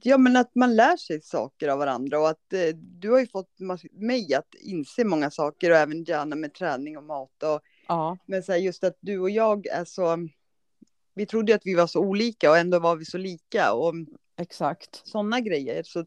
Ja, 0.03 0.19
men 0.19 0.37
att 0.37 0.55
man 0.55 0.77
lär 0.77 0.97
sig 0.97 1.21
saker 1.23 1.69
av 1.69 1.79
varandra 1.79 2.21
och 2.21 2.29
att 2.29 2.53
eh, 2.53 2.77
du 2.77 3.11
har 3.11 3.21
ju 3.21 3.27
fått 3.27 3.61
mig 3.91 4.35
att 4.35 4.55
inse 4.61 5.05
många 5.05 5.31
saker 5.31 5.71
och 5.71 5.77
även 5.77 6.05
gärna 6.05 6.37
med 6.37 6.55
träning 6.55 6.99
och 6.99 7.05
mat. 7.05 7.43
Och, 7.43 7.61
ja. 7.89 8.19
Men 8.27 8.43
så 8.43 8.53
här, 8.53 8.59
just 8.59 8.85
att 8.85 8.97
du 9.01 9.19
och 9.19 9.31
jag 9.31 9.67
är 9.67 9.85
så... 9.85 10.29
Vi 11.15 11.27
trodde 11.27 11.55
att 11.55 11.67
vi 11.67 11.75
var 11.75 11.87
så 11.87 12.01
olika 12.01 12.51
och 12.51 12.59
ändå 12.59 12.79
var 12.79 12.97
vi 12.97 13.05
så 13.05 13.19
lika. 13.19 13.73
Och 13.73 13.95
Exakt. 14.41 15.03
Sådana 15.05 15.41
grejer. 15.41 15.83
Så, 15.83 16.05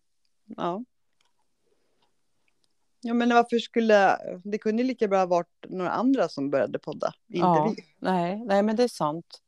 ja. 0.57 0.83
Ja, 3.01 3.13
men 3.13 3.29
varför 3.29 3.59
skulle... 3.59 4.17
Det 4.43 4.57
kunde 4.57 4.83
lika 4.83 5.07
bra 5.07 5.19
ha 5.19 5.25
varit 5.25 5.65
några 5.69 5.91
andra 5.91 6.29
som 6.29 6.49
började 6.49 6.79
podda, 6.79 7.13
inte 7.27 7.39
ja. 7.47 7.73
vi. 7.77 7.83
Nej, 7.99 8.43
nej, 8.45 8.63
men 8.63 8.75
det 8.75 8.83
är 8.83 8.87
sant. 8.87 9.39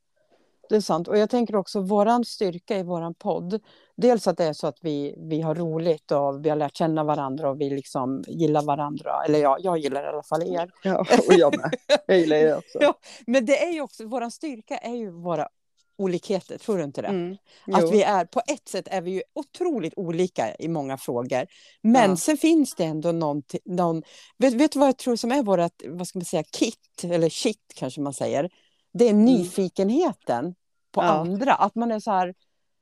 Det 0.69 0.75
är 0.75 0.81
sant. 0.81 1.07
Och 1.07 1.17
jag 1.17 1.29
tänker 1.29 1.55
också 1.55 1.81
våran 1.81 2.25
styrka 2.25 2.77
i 2.77 2.83
våran 2.83 3.13
podd. 3.13 3.59
Dels 3.95 4.27
att 4.27 4.37
det 4.37 4.43
är 4.43 4.53
så 4.53 4.67
att 4.67 4.77
vi, 4.81 5.15
vi 5.17 5.41
har 5.41 5.55
roligt 5.55 6.11
och 6.11 6.45
vi 6.45 6.49
har 6.49 6.55
lärt 6.55 6.77
känna 6.77 7.03
varandra 7.03 7.49
och 7.49 7.61
vi 7.61 7.69
liksom 7.69 8.23
gillar 8.27 8.61
varandra. 8.61 9.11
Eller 9.27 9.39
ja, 9.39 9.57
jag 9.59 9.77
gillar 9.77 10.03
i 10.03 10.07
alla 10.07 10.23
fall 10.23 10.43
er. 10.43 10.71
Ja, 10.83 10.99
och 10.99 11.33
jag 11.33 11.57
med. 11.57 11.75
Jag 12.07 12.17
gillar 12.17 12.37
er 12.37 12.57
också. 12.57 12.77
Ja, 12.81 12.93
men 13.27 13.45
det 13.45 13.63
är 13.63 13.71
ju 13.71 13.81
också, 13.81 14.05
våran 14.05 14.31
styrka 14.31 14.77
är 14.77 14.95
ju 14.95 15.11
våra 15.11 15.47
olikheter, 15.97 16.57
tror 16.57 16.77
du 16.77 16.83
inte 16.83 17.01
det? 17.01 17.07
Mm, 17.07 17.37
att 17.71 17.91
vi 17.91 18.03
är, 18.03 18.25
på 18.25 18.41
ett 18.47 18.69
sätt 18.69 18.87
är 18.91 19.01
vi 19.01 19.11
ju 19.11 19.21
otroligt 19.33 19.93
olika 19.95 20.55
i 20.55 20.67
många 20.67 20.97
frågor. 20.97 21.47
Men 21.81 22.09
ja. 22.09 22.15
sen 22.15 22.37
finns 22.37 22.75
det 22.75 22.83
ändå 22.83 23.11
någon, 23.11 23.43
någon 23.65 24.03
vet, 24.37 24.53
vet 24.53 24.71
du 24.71 24.79
vad 24.79 24.87
jag 24.87 24.97
tror 24.97 25.15
som 25.15 25.31
är 25.31 25.43
vårt, 25.43 25.81
vad 25.87 26.07
ska 26.07 26.19
man 26.19 26.25
säga, 26.25 26.43
kit, 26.43 27.03
eller 27.03 27.29
shit 27.29 27.73
kanske 27.75 28.01
man 28.01 28.13
säger. 28.13 28.49
Det 28.93 29.05
är 29.05 29.11
mm. 29.11 29.25
nyfikenheten 29.25 30.55
på 30.91 31.01
ja. 31.01 31.07
andra. 31.07 31.53
Att 31.53 31.75
man 31.75 31.91
är 31.91 31.99
så 31.99 32.11
här, 32.11 32.33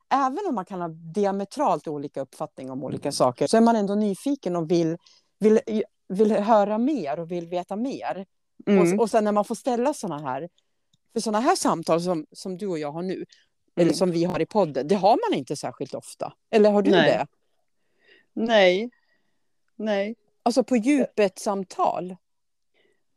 även 0.10 0.40
om 0.50 0.56
man 0.56 0.66
kan 0.66 0.82
ha 0.82 0.88
diametralt 0.88 1.88
olika 1.88 2.22
uppfattning 2.22 2.72
om 2.72 2.84
olika 2.84 3.12
saker, 3.12 3.48
så 3.48 3.58
är 3.58 3.62
man 3.62 3.76
ändå 3.76 3.96
nyfiken 3.96 4.56
och 4.56 4.72
vill, 4.72 4.98
vill, 5.40 5.60
vill 6.08 6.32
höra 6.32 6.78
mer 6.78 7.20
och 7.20 7.32
vill 7.32 7.48
veta 7.48 7.76
mer. 7.76 8.26
Mm. 8.68 8.94
Och, 8.94 9.04
och 9.04 9.10
sen 9.10 9.24
när 9.24 9.32
man 9.32 9.46
får 9.46 9.56
ställa 9.56 9.94
sådana 9.94 10.30
här, 10.30 10.50
för 11.14 11.20
sådana 11.20 11.40
här 11.40 11.56
samtal 11.56 12.02
som, 12.02 12.26
som 12.32 12.58
du 12.58 12.68
och 12.68 12.80
jag 12.80 12.92
har 12.92 13.02
nu, 13.02 13.14
mm. 13.14 13.26
eller 13.76 13.94
som 13.94 14.12
vi 14.12 14.24
har 14.24 14.40
i 14.40 14.46
podden, 14.46 14.88
det 14.88 14.96
har 14.96 15.30
man 15.30 15.40
inte 15.40 15.56
särskilt 15.56 15.94
ofta. 15.94 16.34
Eller 16.52 16.72
har 16.72 16.82
du 16.82 16.92
Nej. 16.92 17.12
det? 17.12 17.28
Nej. 18.34 18.90
Nej. 19.76 20.16
Alltså 20.44 20.64
på 20.64 20.78
djupet-samtal? 20.78 22.16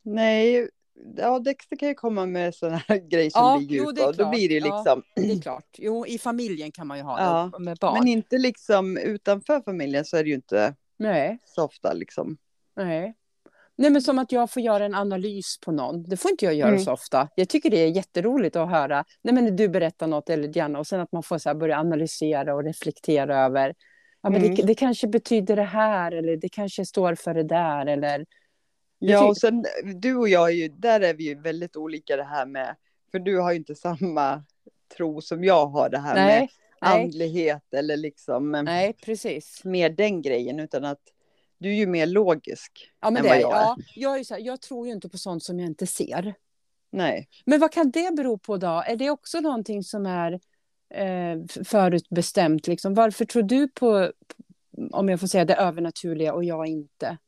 Nej, 0.02 0.68
ja, 1.16 1.38
Dexter 1.38 1.76
kan 1.76 1.88
ju 1.88 1.94
komma 1.94 2.26
med 2.26 2.54
sådana 2.54 2.82
här 2.88 2.96
grejer 3.11 3.30
som 3.30 3.42
ja, 3.42 3.59
blir 3.59 3.68
djupa. 3.68 4.12
då 4.12 4.30
blir 4.30 4.48
det 4.48 4.61
liksom... 4.61 5.02
Ja, 5.14 5.22
det 5.22 5.32
är 5.32 5.40
klart. 5.42 5.76
Jo, 5.78 6.06
i 6.06 6.18
familjen 6.18 6.72
kan 6.72 6.87
man 6.87 6.98
ju 6.98 7.04
ha 7.04 7.20
ja, 7.20 7.50
det 7.52 7.64
med 7.64 7.78
barn. 7.80 7.98
Men 7.98 8.09
inte 8.09 8.38
liksom 8.38 8.96
utanför 8.96 9.61
familjen 9.61 10.04
så 10.04 10.16
är 10.16 10.22
det 10.22 10.28
ju 10.28 10.35
inte 10.35 10.74
Nej. 10.96 11.38
så 11.44 11.64
ofta 11.64 11.92
liksom. 11.92 12.37
Nej. 12.76 13.14
Nej, 13.76 13.90
men 13.90 14.02
som 14.02 14.18
att 14.18 14.32
jag 14.32 14.50
får 14.50 14.62
göra 14.62 14.84
en 14.84 14.94
analys 14.94 15.58
på 15.64 15.72
någon. 15.72 16.02
Det 16.02 16.16
får 16.16 16.30
inte 16.30 16.44
jag 16.44 16.54
göra 16.54 16.68
mm. 16.68 16.80
så 16.80 16.92
ofta. 16.92 17.28
Jag 17.34 17.48
tycker 17.48 17.70
det 17.70 17.76
är 17.76 17.88
jätteroligt 17.88 18.56
att 18.56 18.70
höra. 18.70 19.04
Nej, 19.22 19.34
men 19.34 19.56
du 19.56 19.68
berättar 19.68 20.06
något 20.06 20.30
eller 20.30 20.48
Diana 20.48 20.78
och 20.78 20.86
sen 20.86 21.00
att 21.00 21.12
man 21.12 21.22
får 21.22 21.38
så 21.38 21.54
börja 21.54 21.78
analysera 21.78 22.54
och 22.54 22.64
reflektera 22.64 23.44
över. 23.44 23.74
Ja, 24.22 24.30
men 24.30 24.42
mm. 24.42 24.54
det, 24.54 24.62
det 24.62 24.74
kanske 24.74 25.08
betyder 25.08 25.56
det 25.56 25.62
här 25.62 26.12
eller 26.12 26.36
det 26.36 26.48
kanske 26.48 26.86
står 26.86 27.14
för 27.14 27.34
det 27.34 27.42
där 27.42 27.86
eller 27.86 28.26
Ja, 28.98 29.28
och 29.28 29.36
sen 29.36 29.64
du 29.94 30.16
och 30.16 30.28
jag 30.28 30.48
är 30.48 30.54
ju, 30.54 30.68
där 30.68 31.00
är 31.00 31.14
vi 31.14 31.24
ju 31.24 31.40
väldigt 31.40 31.76
olika 31.76 32.16
det 32.16 32.24
här 32.24 32.46
med, 32.46 32.76
för 33.10 33.18
du 33.18 33.38
har 33.38 33.52
ju 33.52 33.58
inte 33.58 33.74
samma 33.74 34.44
tro 34.96 35.20
som 35.20 35.44
jag 35.44 35.66
har 35.66 35.88
det 35.88 35.98
här 35.98 36.14
nej, 36.14 36.40
med 36.40 36.48
nej. 36.80 37.04
andlighet 37.04 37.74
eller 37.74 37.96
liksom 37.96 38.50
nej, 38.50 38.96
precis. 39.04 39.64
mer 39.64 39.90
den 39.90 40.22
grejen, 40.22 40.60
utan 40.60 40.84
att 40.84 41.00
du 41.58 41.70
är 41.70 41.74
ju 41.74 41.86
mer 41.86 42.06
logisk 42.06 42.92
ja, 43.00 43.10
men 43.10 43.16
än 43.16 43.22
det, 43.22 43.28
vad 43.28 43.40
jag 43.40 43.56
är. 43.56 43.60
Ja, 43.60 43.76
jag, 43.94 44.18
är 44.18 44.24
så 44.24 44.34
här, 44.34 44.40
jag 44.40 44.60
tror 44.60 44.86
ju 44.86 44.92
inte 44.92 45.08
på 45.08 45.18
sånt 45.18 45.42
som 45.44 45.58
jag 45.58 45.66
inte 45.66 45.86
ser. 45.86 46.34
Nej. 46.90 47.28
Men 47.44 47.60
vad 47.60 47.72
kan 47.72 47.90
det 47.90 48.16
bero 48.16 48.38
på 48.38 48.56
då? 48.56 48.82
Är 48.86 48.96
det 48.96 49.10
också 49.10 49.40
någonting 49.40 49.82
som 49.82 50.06
är 50.06 50.40
eh, 50.90 51.64
förutbestämt? 51.64 52.66
Liksom? 52.66 52.94
Varför 52.94 53.24
tror 53.24 53.42
du 53.42 53.68
på, 53.68 54.12
om 54.90 55.08
jag 55.08 55.20
får 55.20 55.26
säga 55.26 55.44
det 55.44 55.54
övernaturliga 55.54 56.32
och 56.32 56.44
jag 56.44 56.66
inte? 56.66 57.18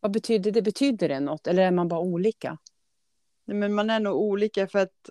Vad 0.00 0.12
betyder 0.12 0.50
det? 0.50 0.62
Betyder 0.62 1.08
det 1.08 1.20
något 1.20 1.46
eller 1.46 1.62
är 1.62 1.70
man 1.70 1.88
bara 1.88 2.00
olika? 2.00 2.58
Nej, 3.44 3.56
men 3.56 3.74
man 3.74 3.90
är 3.90 4.00
nog 4.00 4.16
olika 4.16 4.68
för 4.68 4.78
att 4.78 5.10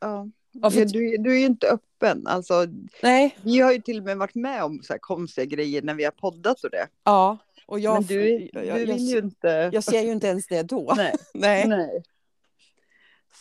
ja, 0.00 0.28
Varför... 0.52 0.84
du, 0.84 1.16
du 1.16 1.32
är 1.32 1.38
ju 1.38 1.46
inte 1.46 1.68
öppen. 1.68 2.26
Alltså, 2.26 2.66
Nej. 3.02 3.36
Vi 3.42 3.60
har 3.60 3.72
ju 3.72 3.80
till 3.80 3.98
och 3.98 4.04
med 4.04 4.16
varit 4.16 4.34
med 4.34 4.64
om 4.64 4.82
så 4.82 4.92
här 4.92 4.98
konstiga 4.98 5.44
grejer 5.44 5.82
när 5.82 5.94
vi 5.94 6.04
har 6.04 6.10
poddat 6.10 6.64
och 6.64 6.70
det. 6.70 6.86
Ja, 7.04 7.38
och 7.66 7.80
jag, 7.80 7.94
men 7.94 8.02
du, 8.02 8.48
du 8.52 8.64
jag, 8.64 8.74
vill 8.74 8.88
jag, 8.88 8.98
ju 8.98 9.18
inte... 9.18 9.70
Jag 9.72 9.84
ser 9.84 10.02
ju 10.02 10.12
inte 10.12 10.26
ens 10.26 10.46
det 10.46 10.62
då. 10.62 10.92
Nej. 10.96 11.14
Nej. 11.34 11.68
Nej. 11.68 12.02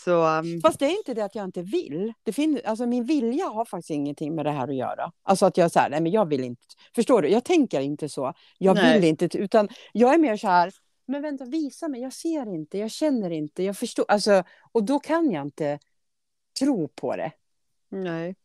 Så, 0.03 0.25
um... 0.25 0.61
Fast 0.61 0.79
det 0.79 0.85
är 0.85 0.97
inte 0.97 1.13
det 1.13 1.25
att 1.25 1.35
jag 1.35 1.45
inte 1.45 1.61
vill. 1.61 2.13
Det 2.23 2.33
fin- 2.33 2.61
alltså 2.65 2.85
min 2.85 3.05
vilja 3.05 3.45
har 3.45 3.65
faktiskt 3.65 3.89
ingenting 3.89 4.35
med 4.35 4.45
det 4.45 4.51
här 4.51 4.67
att 4.67 4.75
göra. 4.75 5.11
Alltså 5.23 5.45
att 5.45 5.57
jag 5.57 5.71
säger, 5.71 5.89
nej 5.89 6.01
men 6.01 6.11
jag 6.11 6.25
vill 6.25 6.43
inte. 6.43 6.61
Förstår 6.95 7.21
du? 7.21 7.29
Jag 7.29 7.43
tänker 7.43 7.81
inte 7.81 8.09
så. 8.09 8.33
Jag 8.57 8.75
nej. 8.75 8.99
vill 8.99 9.09
inte. 9.09 9.37
Utan 9.37 9.69
jag 9.93 10.13
är 10.13 10.17
mer 10.17 10.37
så 10.37 10.47
här, 10.47 10.71
men 11.07 11.21
vänta, 11.21 11.45
visa 11.45 11.87
mig. 11.87 12.01
Jag 12.01 12.13
ser 12.13 12.53
inte, 12.53 12.77
jag 12.77 12.91
känner 12.91 13.29
inte, 13.29 13.63
jag 13.63 13.77
förstår. 13.77 14.05
Alltså, 14.07 14.43
och 14.71 14.83
då 14.83 14.99
kan 14.99 15.31
jag 15.31 15.41
inte 15.45 15.79
tro 16.59 16.87
på 16.87 17.15
det. 17.15 17.31
Nej. 17.89 18.03
Nej 18.03 18.35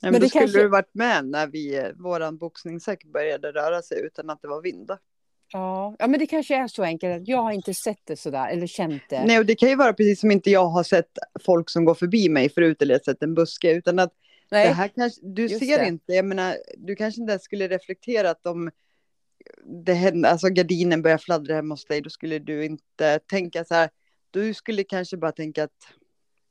men, 0.00 0.12
men 0.12 0.20
då 0.20 0.28
skulle 0.28 0.42
kanske... 0.42 0.62
du 0.62 0.68
varit 0.68 0.94
med 0.94 1.24
när 1.24 1.46
vi, 1.46 1.92
våran 1.94 2.38
boxningssäck 2.38 3.04
började 3.04 3.52
röra 3.52 3.82
sig 3.82 4.00
utan 4.06 4.30
att 4.30 4.42
det 4.42 4.48
var 4.48 4.62
vind. 4.62 4.90
Ja. 5.52 5.96
ja, 5.98 6.06
men 6.06 6.20
det 6.20 6.26
kanske 6.26 6.56
är 6.56 6.66
så 6.68 6.82
enkelt. 6.82 7.28
Jag 7.28 7.42
har 7.42 7.52
inte 7.52 7.74
sett 7.74 8.00
det 8.04 8.16
sådär 8.16 8.48
eller 8.48 8.66
känt 8.66 9.02
det. 9.08 9.24
Nej, 9.24 9.38
och 9.38 9.46
det 9.46 9.54
kan 9.54 9.68
ju 9.68 9.76
vara 9.76 9.92
precis 9.92 10.20
som 10.20 10.30
inte 10.30 10.50
jag 10.50 10.66
har 10.66 10.82
sett 10.82 11.18
folk 11.44 11.70
som 11.70 11.84
går 11.84 11.94
förbi 11.94 12.28
mig 12.28 12.48
förut 12.48 12.82
eller 12.82 12.98
sett 12.98 13.22
en 13.22 13.34
buske, 13.34 13.72
utan 13.72 13.98
att 13.98 14.12
Nej. 14.50 14.68
det 14.68 14.72
här 14.72 14.88
kanske, 14.88 15.20
du 15.24 15.42
Just 15.42 15.58
ser 15.58 15.78
det. 15.78 15.86
inte, 15.86 16.12
jag 16.12 16.24
menar, 16.24 16.56
du 16.76 16.96
kanske 16.96 17.20
inte 17.20 17.38
skulle 17.38 17.68
reflektera 17.68 18.30
att 18.30 18.46
om 18.46 18.70
det 19.64 19.94
hände, 19.94 20.28
alltså 20.28 20.48
gardinen 20.48 21.02
börjar 21.02 21.18
fladdra 21.18 21.54
hemma 21.54 21.72
hos 21.72 21.84
dig, 21.84 22.00
då 22.00 22.10
skulle 22.10 22.38
du 22.38 22.64
inte 22.64 23.18
tänka 23.18 23.64
så 23.64 23.74
här, 23.74 23.90
du 24.30 24.54
skulle 24.54 24.84
kanske 24.84 25.16
bara 25.16 25.32
tänka 25.32 25.64
att 25.64 25.88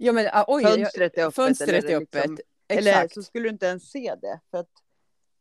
ja, 0.01 0.11
men, 0.11 0.27
ah, 0.31 0.45
oj, 0.47 0.63
fönstret 0.63 1.17
är 1.17 1.23
öppet. 1.23 1.35
Fönstret 1.35 1.83
eller, 1.83 1.89
är 1.89 2.01
öppet. 2.01 2.29
Liksom, 2.29 2.39
eller 2.69 3.07
så 3.07 3.23
skulle 3.23 3.43
du 3.43 3.49
inte 3.49 3.65
ens 3.65 3.91
se 3.91 4.15
det, 4.21 4.39
för 4.51 4.57
att 4.57 4.69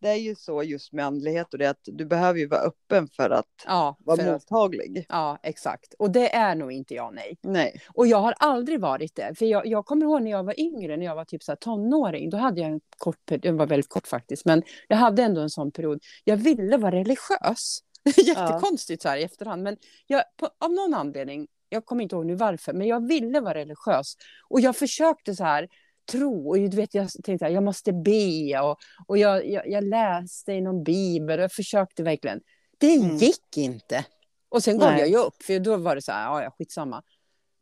det 0.01 0.09
är 0.09 0.15
ju 0.15 0.35
så 0.35 0.63
just 0.63 0.93
med 0.93 1.05
andlighet 1.05 1.53
och 1.53 1.59
det 1.59 1.67
att 1.67 1.81
du 1.83 2.05
behöver 2.05 2.39
ju 2.39 2.47
vara 2.47 2.61
öppen 2.61 3.09
för 3.09 3.31
att 3.31 3.47
ja, 3.67 3.97
vara 4.01 4.17
för 4.17 4.33
mottaglig. 4.33 4.99
Att, 4.99 5.07
ja, 5.09 5.39
exakt. 5.43 5.95
Och 5.95 6.11
det 6.11 6.35
är 6.35 6.55
nog 6.55 6.73
inte 6.73 6.95
jag, 6.95 7.15
nej. 7.15 7.39
Nej. 7.43 7.81
Och 7.95 8.07
jag 8.07 8.19
har 8.19 8.35
aldrig 8.39 8.81
varit 8.81 9.17
det. 9.17 9.35
För 9.35 9.47
jag, 9.47 9.67
jag 9.67 9.87
kommer 9.87 10.07
ihåg 10.07 10.23
när 10.23 10.31
jag 10.31 10.45
var 10.45 10.61
yngre, 10.61 10.97
när 10.97 11.07
jag 11.07 11.15
var 11.15 11.25
typ 11.25 11.43
så 11.43 11.57
tonåring, 11.57 12.31
då 12.31 12.37
hade 12.37 12.61
jag 12.61 12.71
en 12.71 12.81
kort 12.99 13.27
period, 13.27 13.43
den 13.43 13.57
var 13.57 13.67
väldigt 13.67 13.89
kort 13.89 14.07
faktiskt, 14.07 14.45
men 14.45 14.63
jag 14.89 14.97
hade 14.97 15.23
ändå 15.23 15.41
en 15.41 15.51
sån 15.51 15.73
period. 15.73 16.03
Jag 16.25 16.37
ville 16.37 16.77
vara 16.77 16.93
religiös. 16.93 17.81
Jättekonstigt 18.17 19.03
så 19.03 19.09
här 19.09 19.17
i 19.17 19.23
efterhand, 19.23 19.63
men 19.63 19.77
jag, 20.07 20.23
på, 20.37 20.49
av 20.59 20.73
någon 20.73 20.95
anledning, 20.95 21.49
jag 21.71 21.87
kommer 21.87 22.03
inte 22.03 22.15
ihåg 22.15 22.27
nu 22.27 22.35
varför, 22.35 22.73
men 22.73 22.87
jag 22.87 23.09
ville 23.09 23.41
vara 23.41 23.55
religiös. 23.55 24.15
Och 24.49 24.61
jag 24.61 24.77
försökte 24.77 25.35
så 25.35 25.45
här, 25.45 25.69
tro. 26.13 26.49
Och 26.49 26.57
du 26.57 26.77
vet, 26.77 26.95
jag 26.95 27.09
tänkte 27.25 27.47
att 27.47 27.53
jag 27.53 27.63
måste 27.63 27.93
be 27.93 28.61
och, 28.61 28.79
och 29.07 29.19
jag, 29.19 29.49
jag, 29.49 29.69
jag 29.69 29.85
läste 29.85 30.53
i 30.53 30.61
någon 30.61 30.85
bibel 30.85 31.39
och 31.39 31.43
jag 31.43 31.53
försökte 31.53 32.03
verkligen. 32.03 32.41
Det 32.79 32.95
mm. 32.95 33.17
gick 33.17 33.57
inte. 33.57 34.05
Och 34.49 34.63
sen 34.63 34.79
gav 34.79 34.99
jag 34.99 35.09
ju 35.09 35.17
upp, 35.17 35.43
för 35.43 35.59
då 35.59 35.77
var 35.77 35.95
det 35.95 36.03
så 36.03 36.13
här, 36.13 36.43
ja, 36.43 36.51
skitsamma. 36.51 37.03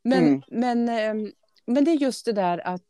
Men, 0.05 0.27
mm. 0.27 0.43
men, 0.49 0.89
ehm, 0.89 1.33
men 1.67 1.85
det 1.85 1.91
är 1.91 1.95
just 1.95 2.25
det 2.25 2.33
där 2.33 2.67
att 2.67 2.87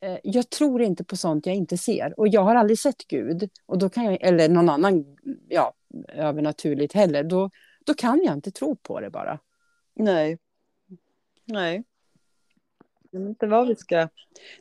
eh, 0.00 0.18
jag 0.22 0.50
tror 0.50 0.82
inte 0.82 1.04
på 1.04 1.16
sånt 1.16 1.46
jag 1.46 1.56
inte 1.56 1.78
ser. 1.78 2.20
Och 2.20 2.28
jag 2.28 2.42
har 2.42 2.54
aldrig 2.54 2.78
sett 2.78 3.06
Gud, 3.08 3.50
och 3.66 3.78
då 3.78 3.88
kan 3.88 4.04
jag, 4.04 4.22
eller 4.22 4.48
någon 4.48 4.68
annan 4.68 5.16
ja, 5.48 5.74
övernaturligt 6.08 6.92
heller. 6.92 7.24
Då, 7.24 7.50
då 7.86 7.94
kan 7.94 8.22
jag 8.24 8.34
inte 8.34 8.50
tro 8.50 8.76
på 8.76 9.00
det 9.00 9.10
bara. 9.10 9.38
Nej. 9.94 10.38
Nej. 11.50 11.84
Jag 13.10 13.20
vet 13.20 13.28
inte 13.28 13.46
vad 13.46 13.68
vi 13.68 13.76
ska... 13.76 14.08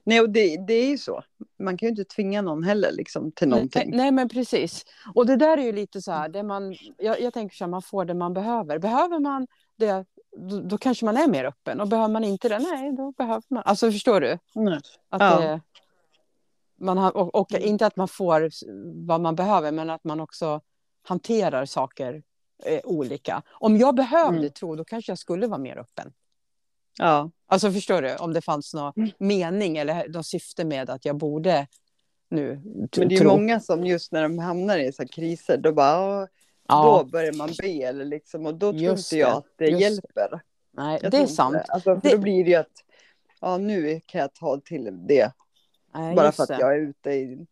Nej, 0.04 0.22
och 0.22 0.30
det, 0.30 0.58
det 0.68 0.74
är 0.74 0.90
ju 0.90 0.98
så. 0.98 1.24
Man 1.60 1.78
kan 1.78 1.88
ju 1.88 1.90
inte 1.90 2.04
tvinga 2.04 2.42
någon 2.42 2.64
heller 2.64 2.92
liksom, 2.92 3.32
till 3.32 3.48
någonting. 3.48 3.90
Nej, 3.90 3.98
nej, 3.98 4.12
men 4.12 4.30
precis. 4.30 4.86
Och 5.16 5.26
det 5.26 5.36
där 5.36 5.58
är 5.58 5.62
ju 5.62 5.72
lite 5.72 6.02
så 6.02 6.12
här, 6.12 6.30
det 6.30 6.44
man, 6.44 6.76
jag, 6.98 7.22
jag 7.22 7.34
tänker 7.34 7.56
så 7.56 7.64
här, 7.64 7.70
man 7.70 7.82
får 7.82 8.06
det 8.06 8.14
man 8.14 8.34
behöver. 8.34 8.80
Behöver 8.80 9.20
man 9.20 9.48
det, 9.76 10.06
då, 10.38 10.60
då, 10.62 10.78
kanske 10.78 11.06
man 11.06 11.18
är 11.18 11.28
mer 11.28 11.46
öppen. 11.46 11.82
Och 11.82 11.88
behöver 11.88 12.14
man 12.14 12.24
inte 12.24 12.50
det, 12.50 12.60
nej, 12.60 12.96
då 12.96 13.12
behöver 13.12 13.44
man. 13.48 13.64
Alltså 13.66 13.92
förstår 13.92 14.22
du? 14.22 14.38
Nej. 14.56 14.80
Att 15.10 15.22
ja. 15.22 15.40
det, 15.40 15.62
man 16.80 16.98
har, 16.98 17.18
och, 17.18 17.36
och, 17.36 17.52
inte 17.52 17.86
att 17.86 17.96
man 17.96 18.08
får 18.08 18.50
vad 19.08 19.22
man 19.22 19.36
behöver, 19.36 19.72
men 19.72 19.90
att 19.90 20.04
man 20.04 20.20
också 20.20 20.62
hanterar 21.02 21.66
saker 21.66 22.24
eh, 22.66 22.80
olika. 22.84 23.44
Om 23.52 23.78
jag 23.78 23.96
behövde 23.96 24.38
Mm. 24.38 24.52
tro, 24.52 24.76
då 24.76 24.84
kanske 24.84 25.12
jag 25.12 25.20
skulle 25.20 25.48
vara 25.48 25.60
mer 25.60 25.78
öppen. 25.78 26.14
Ja. 27.00 27.32
Alltså 27.48 27.72
förstår 27.72 28.02
du? 28.02 28.16
Om 28.16 28.34
det 28.34 28.42
fanns 28.42 28.74
någon 28.74 28.94
Mm. 28.98 29.10
mening 29.18 29.78
eller 29.78 30.08
något 30.10 30.26
syfte 30.26 30.66
med 30.66 30.90
att 30.90 31.06
jag 31.06 31.18
borde 31.18 31.68
nu 32.30 32.62
Men 32.98 33.08
det 33.08 33.16
är 33.16 33.26
många 33.26 33.60
som 33.60 33.86
just 33.86 34.12
när 34.12 34.24
de 34.24 34.40
hamnar 34.40 34.78
i 34.78 34.92
så 34.92 35.08
kriser, 35.08 35.58
då 35.58 35.72
bara, 35.74 36.28
Ja, 36.68 36.98
då 37.04 37.10
börjar 37.12 37.34
man 37.34 37.50
be 37.62 37.68
eller 37.68 38.06
liksom, 38.06 38.46
och 38.46 38.54
då 38.56 38.72
tror 38.72 38.84
inte 38.98 39.18
jag 39.18 39.38
att 39.38 39.46
det 39.58 39.66
just 39.68 39.82
hjälper. 39.82 40.42
nej, 40.74 41.00
Jag 41.04 41.12
det 41.12 41.18
är 41.18 41.26
sant. 41.28 41.58
Alltså, 41.68 41.96
för 41.96 42.10
Det- 42.10 42.16
då 42.16 42.22
blir 42.22 42.44
det 42.44 42.50
ju 42.50 42.56
att, 42.56 42.84
ja 43.42 43.58
nu 43.58 44.02
kan 44.06 44.22
jag 44.22 44.34
ta 44.34 44.58
till 44.66 45.08
det, 45.08 45.32
Nej, 45.96 46.16
bara 46.16 46.32
för 46.32 46.44
att 46.44 46.50
det. 46.50 46.60
jag 46.60 46.74
är 46.74 46.80
ute 46.80 47.10
i, 47.10 47.46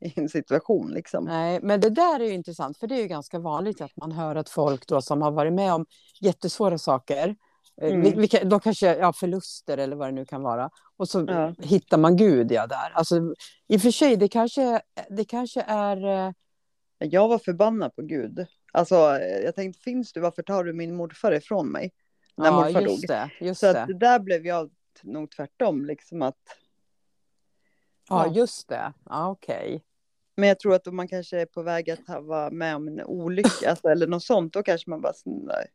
i 0.00 0.12
en 0.20 0.28
situation 0.28 0.90
liksom. 0.90 1.24
Nej, 1.24 1.60
men 1.62 1.80
det 1.80 1.90
där 1.90 2.20
är 2.20 2.24
ju 2.24 2.32
intressant, 2.34 2.78
för 2.78 2.86
det 2.86 2.94
är 2.94 3.00
ju 3.02 3.08
ganska 3.08 3.38
vanligt 3.38 3.80
att 3.80 3.96
man 3.96 4.12
hör 4.12 4.36
att 4.36 4.48
folk 4.48 4.86
då 4.86 5.02
som 5.02 5.22
har 5.22 5.30
varit 5.30 5.52
med 5.52 5.72
om 5.74 5.86
jättesvåra 6.20 6.78
saker, 6.78 7.36
Mm. 7.82 8.00
vi- 8.00 8.14
vilka, 8.14 8.44
de 8.44 8.60
kanske, 8.60 8.96
ja, 8.96 9.12
förluster 9.12 9.78
eller 9.78 9.96
vad 9.96 10.08
det 10.08 10.12
nu 10.12 10.24
kan 10.24 10.42
vara, 10.42 10.70
och 10.96 11.08
så 11.08 11.24
Ja. 11.28 11.54
hittar 11.58 11.98
man 11.98 12.16
Gud 12.16 12.52
ja, 12.52 12.66
där. 12.66 12.90
Alltså, 12.94 13.34
I 13.68 13.76
och 13.76 13.80
för 13.80 13.90
sig, 13.90 14.16
det 14.16 14.28
kanske, 14.28 14.80
det 15.10 15.24
kanske 15.24 15.60
är... 15.60 16.26
eh, 16.28 16.32
Jag 16.98 17.28
var 17.28 17.38
förbannad 17.38 17.94
på 17.96 18.02
Gud. 18.02 18.46
Alltså 18.72 18.94
jag 19.44 19.54
tänkte, 19.54 19.82
finns 19.82 20.12
du, 20.12 20.20
varför 20.20 20.42
tar 20.42 20.64
du 20.64 20.72
min 20.72 20.94
morfar 20.96 21.32
ifrån 21.32 21.68
mig? 21.68 21.90
När 22.36 22.46
ja, 22.46 22.52
morfar 22.52 22.80
just 22.80 23.08
dog. 23.08 23.08
det. 23.08 23.30
Just 23.40 23.60
Så 23.60 23.72
det. 23.72 23.82
att 23.82 24.00
där 24.00 24.18
blev 24.18 24.46
jag 24.46 24.70
nog 25.02 25.30
tvärtom, 25.30 25.84
liksom 25.84 26.22
att, 26.22 26.36
Ja, 28.08 28.26
ja. 28.26 28.32
just 28.34 28.68
det. 28.68 28.92
Ja, 29.04 29.28
okej. 29.30 29.82
men 30.36 30.48
jag 30.48 30.58
tror 30.58 30.74
att 30.74 30.86
om 30.86 30.96
man 30.96 31.08
kanske 31.08 31.40
är 31.40 31.46
på 31.46 31.62
väg 31.62 31.90
att 31.90 32.00
vara 32.24 32.50
med 32.50 32.76
om 32.76 32.88
en 32.88 33.00
olycka, 33.04 33.70
alltså, 33.70 33.88
eller 33.88 34.06
något 34.06 34.22
sånt, 34.24 34.52
då 34.52 34.62
kanske 34.62 34.90
man 34.90 35.00
bara, 35.00 35.12
nej. 35.24 35.66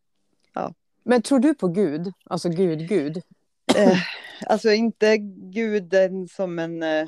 Men 1.04 1.22
tror 1.22 1.40
du 1.40 1.54
på 1.54 1.68
Gud? 1.68 2.14
Alltså 2.26 2.50
Gud, 2.50 2.90
Gud? 2.90 3.18
Eh, 3.76 3.98
alltså 4.46 4.72
inte 4.72 5.18
guden 5.54 6.28
som 6.28 6.60
en, 6.60 6.84
eh, 6.84 7.08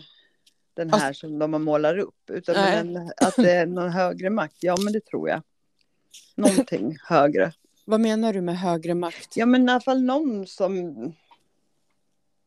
den 0.74 0.94
här 0.94 1.14
som 1.14 1.40
de 1.40 1.64
målar 1.64 1.98
upp, 1.98 2.30
utan 2.30 2.56
en, 2.56 3.12
att 3.18 3.36
det 3.36 3.52
är 3.52 3.66
någon 3.66 3.90
högre 3.90 4.30
makt. 4.30 4.58
Ja, 4.60 4.78
men 4.84 4.94
det 4.94 5.06
tror 5.06 5.30
jag. 5.30 5.42
Någonting 6.36 6.98
högre. 7.04 7.54
Vad 7.86 8.00
menar 8.00 8.34
du 8.34 8.42
med 8.42 8.60
högre 8.60 8.94
makt? 8.94 9.38
Ja, 9.38 9.46
men 9.46 9.70
i 9.70 9.72
alla 9.72 9.82
fall 9.82 10.04
någon 10.04 10.48
som 10.48 11.14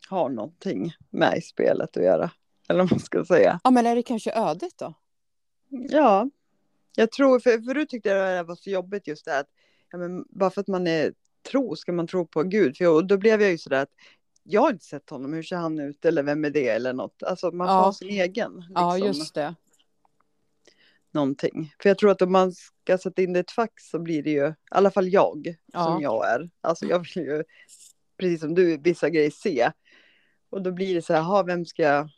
har 0.09 0.29
någonting 0.29 0.95
med 1.11 1.39
i 1.39 1.41
spelet 1.41 1.97
att 1.97 2.03
göra. 2.03 2.31
Eller 2.69 2.81
vad 2.81 2.91
man 2.91 3.01
ska 3.01 3.25
säga. 3.25 3.61
Ja, 3.65 3.71
men 3.71 3.87
är 3.87 3.97
det 3.97 4.03
kanske 4.03 4.33
ödet 4.33 4.73
då? 4.79 4.95
Ja, 5.69 6.31
jag 6.97 7.13
tror, 7.13 7.41
för 7.41 7.63
förut 7.63 7.89
tyckte 7.89 8.09
jag 8.09 8.37
det 8.37 8.43
var 8.43 8.57
så 8.57 8.71
jobbigt 8.71 9.07
just 9.07 9.25
det 9.25 9.31
här 9.31 9.41
att 9.41 9.51
ja, 9.91 9.99
men 9.99 10.25
bara 10.29 10.51
för 10.51 10.61
att 10.61 10.69
man 10.69 10.87
är 10.87 11.13
tro 11.51 11.77
ska 11.77 11.93
man 11.93 12.07
tro 12.07 12.27
på 12.27 12.43
Gud. 12.43 12.77
För 12.77 12.85
jag, 12.85 12.95
och 12.95 13.07
då 13.07 13.17
blev 13.17 13.43
jag 13.43 13.51
ju 13.51 13.59
sådär 13.59 13.83
att 13.83 13.93
jag 14.43 14.61
har 14.61 14.71
inte 14.71 14.85
sett 14.85 15.11
honom, 15.11 15.33
hur 15.33 15.43
ser 15.43 15.57
han 15.57 15.79
ut 15.79 16.05
eller 16.05 16.23
vem 16.23 16.45
är 16.45 16.51
det 16.51 16.69
eller 16.69 16.93
något. 16.93 17.23
Alltså 17.23 17.51
man 17.51 17.67
får 17.67 17.75
Ja. 17.75 17.81
ha 17.85 17.93
sin 17.93 18.09
egen. 18.09 18.53
Liksom, 18.57 18.73
Ja, 18.75 18.99
just 18.99 19.35
det. 19.35 19.55
Någonting. 21.11 21.75
För 21.83 21.89
jag 21.91 21.99
tror 21.99 22.11
att 22.11 22.23
om 22.23 22.33
man 22.33 22.53
ska 22.53 22.99
sätta 22.99 23.23
in 23.23 23.33
det 23.33 23.39
i 23.39 23.41
ett 23.41 23.51
fack 23.51 23.81
så 23.81 23.99
blir 23.99 24.23
det 24.23 24.31
ju, 24.31 24.47
i 24.49 24.55
alla 24.71 24.91
fall 24.91 25.09
jag, 25.09 25.55
Ja. 25.73 25.85
som 25.85 26.03
jag 26.03 26.31
är. 26.31 26.51
Alltså 26.61 26.87
jag 26.87 26.99
vill 26.99 27.25
ju, 27.27 27.45
precis 28.19 28.41
som 28.41 28.55
du, 28.55 28.77
vissa 28.77 29.09
grejer 29.11 29.31
se. 29.31 29.71
Och 30.51 30.63
då 30.63 30.73
blir 30.73 30.95
det 30.95 31.03
så 31.03 31.13
här, 31.13 31.21
"Jaha, 31.21 31.43
vem 31.43 31.65
ska 31.67 31.83
jag... 31.83 32.09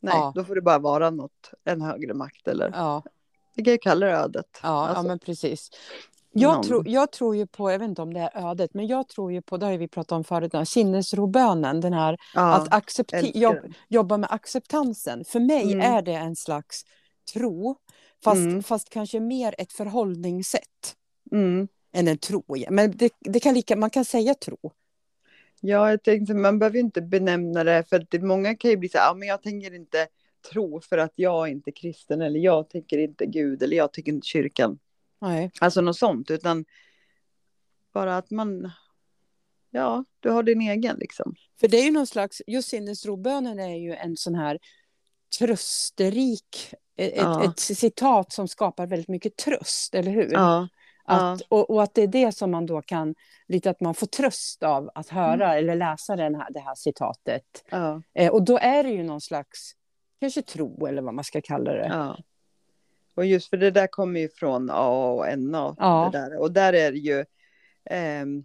Nej, 0.00 0.14
Ja. 0.16 0.32
då 0.34 0.44
får 0.44 0.54
det 0.54 0.62
bara 0.62 0.78
vara 0.78 1.10
något, 1.10 1.50
en 1.64 1.80
högre 1.82 2.14
makt 2.14 2.48
eller, 2.48 2.70
Ja, 2.74 3.02
vi 3.54 3.64
kan 3.64 3.72
ju 3.72 3.78
kalla 3.78 4.06
det 4.06 4.12
ödet. 4.12 4.60
ja, 4.62 4.68
Alltså, 4.86 5.02
ja 5.04 5.08
men 5.08 5.18
precis. 5.18 5.70
Jag, 6.36 6.54
någon- 6.54 6.64
tror, 6.64 6.88
jag 6.88 7.12
tror 7.12 7.36
ju 7.36 7.46
på, 7.46 7.70
jag 7.72 7.78
vet 7.78 7.88
inte 7.88 8.02
om 8.02 8.14
det 8.14 8.20
är 8.20 8.50
ödet, 8.50 8.74
men 8.74 8.86
jag 8.86 9.08
tror 9.08 9.32
ju 9.32 9.42
på, 9.42 9.56
det 9.56 9.66
har 9.66 9.76
vi 9.76 9.88
pratat 9.88 10.12
om 10.12 10.24
förut, 10.24 10.52
den 10.52 10.58
här 10.58 10.64
sinnesrobönen, 10.64 11.80
den 11.80 11.92
här 11.92 12.16
ja, 12.34 12.54
att 12.54 13.12
älskar 13.12 13.38
jobb, 13.40 13.56
jobba 13.88 14.16
med 14.16 14.32
acceptansen. 14.32 15.24
För 15.24 15.40
mig 15.40 15.72
Mm. 15.72 15.94
är 15.94 16.02
det 16.02 16.12
en 16.14 16.36
slags 16.36 16.82
tro, 17.34 17.76
fast, 18.24 18.36
Mm. 18.38 18.62
fast 18.62 18.90
kanske 18.90 19.20
mer 19.20 19.54
ett 19.58 19.72
förhållningssätt 19.72 20.96
Mm. 21.32 21.68
än 21.92 22.08
en 22.08 22.18
tro. 22.18 22.44
Men 22.70 22.90
det, 22.96 23.12
det 23.20 23.40
kan 23.40 23.54
lika, 23.54 23.76
man 23.76 23.90
kan 23.90 24.04
säga 24.04 24.34
tro. 24.34 24.56
Ja, 25.60 25.90
jag 25.90 26.02
tänkte 26.02 26.34
man 26.34 26.58
behöver 26.58 26.78
inte 26.78 27.02
benämna 27.02 27.64
det 27.64 27.84
för 27.88 28.06
det, 28.10 28.18
många 28.20 28.54
kan 28.56 28.70
ju 28.70 28.76
bli 28.76 28.88
så 28.88 28.98
här, 28.98 29.06
ja, 29.06 29.14
men 29.14 29.28
jag 29.28 29.42
tänker 29.42 29.74
inte 29.74 30.06
tro 30.52 30.80
för 30.80 30.98
att 30.98 31.12
jag 31.14 31.48
är 31.48 31.52
inte 31.52 31.72
kristen 31.72 32.20
eller 32.22 32.40
jag 32.40 32.68
tycker 32.70 32.98
inte 32.98 33.26
Gud 33.26 33.62
eller 33.62 33.76
jag 33.76 33.92
tycker 33.92 34.12
inte 34.12 34.26
kyrkan. 34.26 34.78
Nej. 35.20 35.50
Alltså 35.60 35.80
något 35.80 35.96
sånt, 35.98 36.30
utan 36.30 36.64
bara 37.92 38.16
att 38.16 38.30
man, 38.30 38.70
ja, 39.70 40.04
du 40.20 40.30
har 40.30 40.42
din 40.42 40.60
egen 40.60 40.96
liksom. 40.96 41.34
För 41.60 41.68
det 41.68 41.76
är 41.76 41.84
ju 41.84 41.90
någon 41.90 42.06
slags, 42.06 42.42
just 42.46 42.68
sinnesrobönen 42.68 43.60
är 43.60 43.76
ju 43.76 43.94
en 43.94 44.16
sån 44.16 44.34
här 44.34 44.58
trösterik, 45.38 46.74
ett, 46.96 47.12
Ja. 47.16 47.44
ett 47.44 47.58
citat 47.58 48.32
som 48.32 48.48
skapar 48.48 48.86
väldigt 48.86 49.08
mycket 49.08 49.36
tröst, 49.36 49.94
eller 49.94 50.10
hur? 50.10 50.32
Ja, 50.32 50.68
Att, 51.04 51.40
och, 51.48 51.70
och 51.70 51.82
att 51.82 51.94
det 51.94 52.02
är 52.02 52.06
det 52.06 52.32
som 52.32 52.50
man 52.50 52.66
då 52.66 52.82
kan, 52.82 53.14
lite 53.48 53.70
att 53.70 53.80
man 53.80 53.94
får 53.94 54.06
tröst 54.06 54.62
av 54.62 54.90
att 54.94 55.08
höra 55.08 55.54
eller 55.58 55.74
läsa 55.74 56.16
den 56.16 56.34
här, 56.34 56.50
det 56.50 56.60
här 56.60 56.74
citatet. 56.74 57.64
ja, 57.70 58.02
Eh, 58.14 58.32
och 58.32 58.42
då 58.42 58.58
är 58.58 58.82
det 58.82 58.90
ju 58.90 59.02
någon 59.02 59.20
slags, 59.20 59.72
kanske 60.20 60.42
tro 60.42 60.86
eller 60.86 61.02
vad 61.02 61.14
man 61.14 61.24
ska 61.24 61.40
kalla 61.40 61.72
det. 61.72 61.86
ja. 61.86 62.18
Och 63.14 63.26
just 63.26 63.50
för 63.50 63.56
det 63.56 63.70
där 63.70 63.86
kommer 63.86 64.20
ju 64.20 64.28
från 64.28 64.70
A 64.72 64.88
och 65.12 65.38
NA. 65.38 65.76
Ja. 65.78 66.10
Det 66.12 66.18
där. 66.18 66.36
Och 66.40 66.52
där 66.52 66.72
är 66.72 66.92
det 66.92 66.98
ju 66.98 67.24
ehm, 67.84 68.44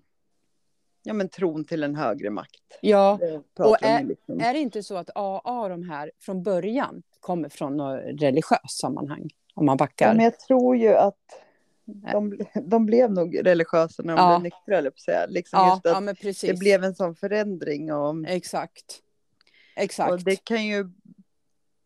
ja, 1.03 1.13
men 1.13 1.29
tron 1.29 1.65
till 1.65 1.83
en 1.83 1.95
högre 1.95 2.29
makt. 2.29 2.61
Ja, 2.81 3.19
Och 3.59 3.83
är- 3.83 4.03
liksom. 4.03 4.39
är 4.41 4.53
det 4.53 4.59
inte 4.59 4.83
så 4.83 4.97
att 4.97 5.09
AA 5.15 5.67
de 5.69 5.89
här 5.89 6.11
från 6.19 6.43
början 6.43 7.03
kommer 7.19 7.49
från 7.49 7.77
något 7.77 8.01
religiöst 8.21 8.79
sammanhang? 8.79 9.29
Om 9.53 9.65
man 9.65 9.73
Ja, 9.73 9.77
backar. 9.77 10.13
men 10.15 10.23
jag 10.23 10.39
tror 10.39 10.77
ju 10.77 10.95
att 10.95 11.17
de, 11.85 12.39
de 12.63 12.85
blev 12.85 13.11
nog 13.11 13.45
religiösa 13.45 14.03
när 14.03 14.15
de 14.17 14.21
Ja. 14.21 14.39
blev 14.39 14.43
nyktra, 14.43 14.77
eller 14.77 14.89
på 14.89 14.99
säga. 14.99 15.25
Liksom 15.25 15.59
ja, 15.59 15.65
just 15.69 15.85
att 15.85 16.23
ja, 16.43 16.47
det 16.53 16.59
blev 16.59 16.83
en 16.83 16.95
sån 16.95 17.15
förändring. 17.15 17.93
Och, 17.93 18.15
Exakt. 18.27 18.99
Exakt. 19.75 20.11
och 20.11 20.23
det 20.23 20.35
kan 20.43 20.65
ju 20.65 20.89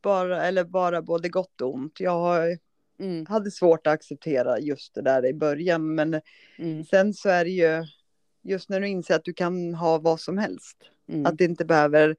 bara, 0.01 0.45
eller 0.45 0.63
vara 0.63 1.01
både 1.01 1.29
gott 1.29 1.61
och 1.61 1.73
ont. 1.73 1.99
Jag 1.99 2.11
har, 2.11 2.57
Mm, 3.03 3.25
hade 3.25 3.51
svårt 3.51 3.87
att 3.87 3.93
acceptera 3.93 4.59
just 4.59 4.93
det 4.95 5.01
där 5.01 5.25
i 5.25 5.33
början, 5.33 5.95
men 5.95 6.21
mm, 6.57 6.83
sen 6.83 7.13
så 7.13 7.29
är 7.29 7.43
det 7.45 7.51
ju 7.51 7.85
just 8.43 8.69
när 8.69 8.79
du 8.79 8.87
inser 8.87 9.15
att 9.15 9.25
du 9.25 9.33
kan 9.33 9.73
ha 9.73 9.97
vad 9.97 10.19
som 10.19 10.37
helst. 10.37 10.77
mm. 11.09 11.25
Att 11.25 11.37
det 11.37 11.43
inte 11.43 11.65
behöver, 11.65 12.15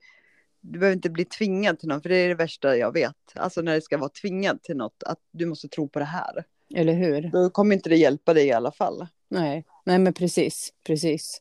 du 0.61 0.79
behöver 0.79 0.97
inte 0.97 1.11
bli 1.11 1.25
tvingad 1.25 1.79
till 1.79 1.89
något, 1.89 2.03
för 2.03 2.09
det 2.09 2.17
är 2.17 2.29
det 2.29 2.35
värsta 2.35 2.77
jag 2.77 2.93
vet. 2.93 3.17
Alltså 3.35 3.61
när 3.61 3.75
det 3.75 3.81
ska 3.81 3.99
vara 3.99 4.11
tvingad 4.23 4.63
till 4.63 4.77
något, 4.77 5.03
att 5.07 5.19
du 5.33 5.47
måste 5.47 5.69
tro 5.69 5.89
på 5.89 5.99
det 5.99 6.05
här. 6.05 6.45
Eller 6.75 6.93
hur? 6.93 7.31
Då 7.33 7.51
kommer 7.51 7.75
inte 7.75 7.89
det 7.89 7.97
hjälpa 7.97 8.35
dig 8.35 8.47
i 8.47 8.53
alla 8.53 8.73
fall. 8.73 9.07
Nej, 9.29 9.65
nej 9.85 9.99
men 9.99 10.13
precis. 10.13 10.73
precis. 10.87 11.41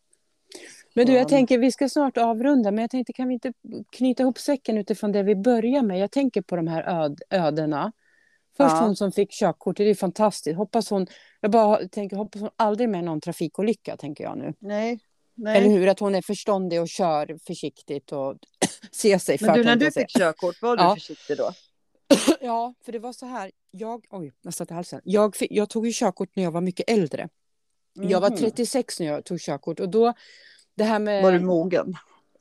Men 0.93 1.05
du, 1.05 1.11
Ja. 1.13 1.19
jag 1.19 1.29
tänker 1.29 1.57
vi 1.57 1.71
ska 1.71 1.89
snart 1.89 2.17
avrunda, 2.17 2.71
men 2.71 2.81
jag 2.81 2.91
tänkte 2.91 3.13
kan 3.13 3.27
vi 3.27 3.33
inte 3.33 3.53
knyta 3.91 4.23
ihop 4.23 4.39
säcken 4.39 4.77
utifrån 4.77 5.11
det 5.11 5.23
vi 5.23 5.35
börjar 5.35 5.81
med? 5.81 5.99
Jag 5.99 6.11
tänker 6.11 6.41
på 6.41 6.55
de 6.55 6.67
här 6.67 7.03
öd, 7.03 7.21
ödena. 7.29 7.91
Först 8.57 8.71
Ja. 8.75 8.79
hon 8.81 8.95
som 8.95 9.11
fick 9.11 9.31
körkort, 9.31 9.77
det 9.77 9.83
är 9.83 9.95
fantastiskt. 9.95 10.57
Hoppas 10.57 10.89
hon, 10.89 11.07
jag 11.41 11.51
bara 11.51 11.87
tänker, 11.87 12.15
hoppas 12.17 12.41
hon 12.41 12.49
aldrig 12.55 12.89
med 12.89 13.03
någon 13.03 13.21
trafikolycka, 13.21 13.97
tänker 13.97 14.23
jag 14.23 14.37
nu. 14.37 14.53
Nej, 14.59 14.99
Eller 15.37 15.61
nej. 15.61 15.69
hur? 15.69 15.87
Att 15.87 15.99
hon 15.99 16.15
är 16.15 16.21
förståndig 16.21 16.81
och 16.81 16.87
kör 16.89 17.37
försiktigt 17.47 18.11
och 18.11 18.35
ser 18.91 19.17
sig 19.17 19.37
för. 19.37 19.45
Men 19.45 19.57
du, 19.57 19.63
när 19.63 19.75
du 19.75 19.91
fick 19.91 20.09
körkort, 20.09 20.61
var 20.61 20.77
du 20.77 20.83
Ja. 20.83 20.95
försiktig 20.95 21.37
då? 21.37 21.51
Ja, 22.41 22.73
för 22.85 22.91
det 22.91 22.99
var 22.99 23.13
så 23.13 23.25
här. 23.25 23.51
Jag, 23.71 24.05
oj, 24.09 24.31
jag 24.41 24.53
satt 24.53 24.71
i 24.71 24.73
halsen. 24.73 25.01
Jag, 25.03 25.35
fick, 25.35 25.51
jag 25.51 25.69
tog 25.69 25.85
ju 25.87 25.91
körkort 25.95 26.29
när 26.35 26.43
jag 26.43 26.51
var 26.51 26.61
mycket 26.61 26.89
äldre. 26.89 27.29
Jag 27.93 28.21
var 28.21 28.29
Mhm. 28.29 28.37
36 28.39 28.99
när 28.99 29.07
jag 29.07 29.25
tog 29.25 29.39
körkort 29.39 29.79
och 29.79 29.89
då 29.89 30.13
det 30.75 30.83
här 30.83 30.99
med... 30.99 31.23
Var 31.23 31.31
du 31.31 31.39
mogen? 31.39 31.93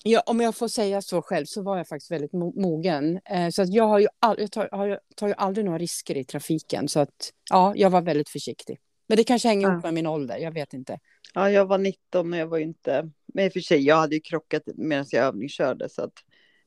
Ja, 0.05 0.23
om 0.27 0.41
jag 0.41 0.55
får 0.57 0.69
säga 0.69 1.03
så 1.03 1.23
själv 1.23 1.45
så 1.47 1.62
var 1.62 1.77
jag 1.77 1.88
faktiskt 1.88 2.11
väldigt 2.11 2.33
mo- 2.33 2.61
mogen. 2.61 3.21
Eh, 3.25 3.49
så 3.51 3.62
att 3.62 3.73
jag, 3.73 3.85
har 3.88 3.99
ju 3.99 4.09
all, 4.19 4.37
jag 4.41 4.53
tar, 4.53 4.69
har, 4.73 5.01
tar 5.17 5.29
ju 5.29 5.35
aldrig 5.37 5.65
några 5.65 5.79
risker 5.79 6.17
i 6.17 6.25
trafiken. 6.25 6.88
Så 6.88 7.01
att 7.01 7.33
ja, 7.51 7.73
jag 7.77 7.91
var 7.91 8.03
väldigt 8.03 8.29
försiktig. 8.29 8.81
Men 9.07 9.17
det 9.17 9.25
kanske 9.25 9.49
hänger 9.49 9.67
Ja. 9.67 9.73
ihop 9.73 9.85
med 9.85 9.95
min 9.95 10.07
ålder, 10.07 10.38
jag 10.38 10.53
vet 10.53 10.73
inte. 10.75 10.99
Ja, 11.35 11.51
jag 11.51 11.67
var 11.67 11.79
19 11.79 12.33
och 12.33 12.38
jag 12.38 12.47
var 12.47 12.59
ju 12.59 12.65
inte... 12.65 13.11
Men 13.27 13.45
i 13.45 13.49
och 13.49 13.53
för 13.53 13.61
sig, 13.61 13.81
jag 13.81 13.97
hade 13.97 14.15
ju 14.15 14.21
krockat 14.21 14.62
medan 14.75 15.07
jag 15.11 15.25
övningskörde 15.25 15.88
så 15.88 16.03
att, 16.03 16.12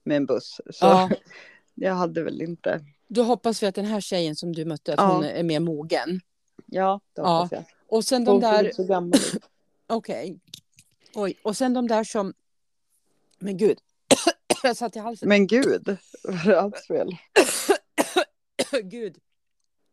med 0.03 0.17
en 0.17 0.25
buss. 0.25 0.61
Så 0.73 0.85
Ja. 0.85 1.09
jag 1.75 1.93
hade 1.93 2.23
väl 2.23 2.41
inte... 2.41 2.85
Då 3.07 3.23
hoppas 3.23 3.63
vi 3.63 3.67
att 3.67 3.75
den 3.75 3.85
här 3.85 4.01
tjejen 4.01 4.35
som 4.35 4.53
du 4.53 4.65
mötte, 4.65 4.93
att 4.93 4.99
Ja. 4.99 5.13
hon 5.13 5.23
är 5.23 5.43
mer 5.43 5.59
mogen. 5.59 6.21
Ja, 6.65 6.99
det 7.15 7.21
Ja, 7.21 7.27
hoppas 7.37 7.51
jag. 7.51 7.63
Och 7.87 8.05
sen 8.05 8.25
de 8.25 8.31
Hon 8.31 8.41
där, 8.41 8.63
inte 8.63 8.75
så 8.75 8.83
gammal 8.83 9.19
okej. 9.87 10.39
Oj, 11.15 11.39
och 11.43 11.57
sen 11.57 11.73
de 11.73 11.87
där 11.87 12.03
som, 12.03 12.33
men 13.45 13.57
gud, 13.57 13.77
jag 14.63 14.77
satt 14.77 14.95
i 14.95 14.99
halsen. 14.99 15.29
Men 15.29 15.47
gud, 15.47 15.97
var 16.23 16.45
det 16.45 16.61
alls 16.61 16.87
fel? 16.87 17.09
Gud. 18.83 19.17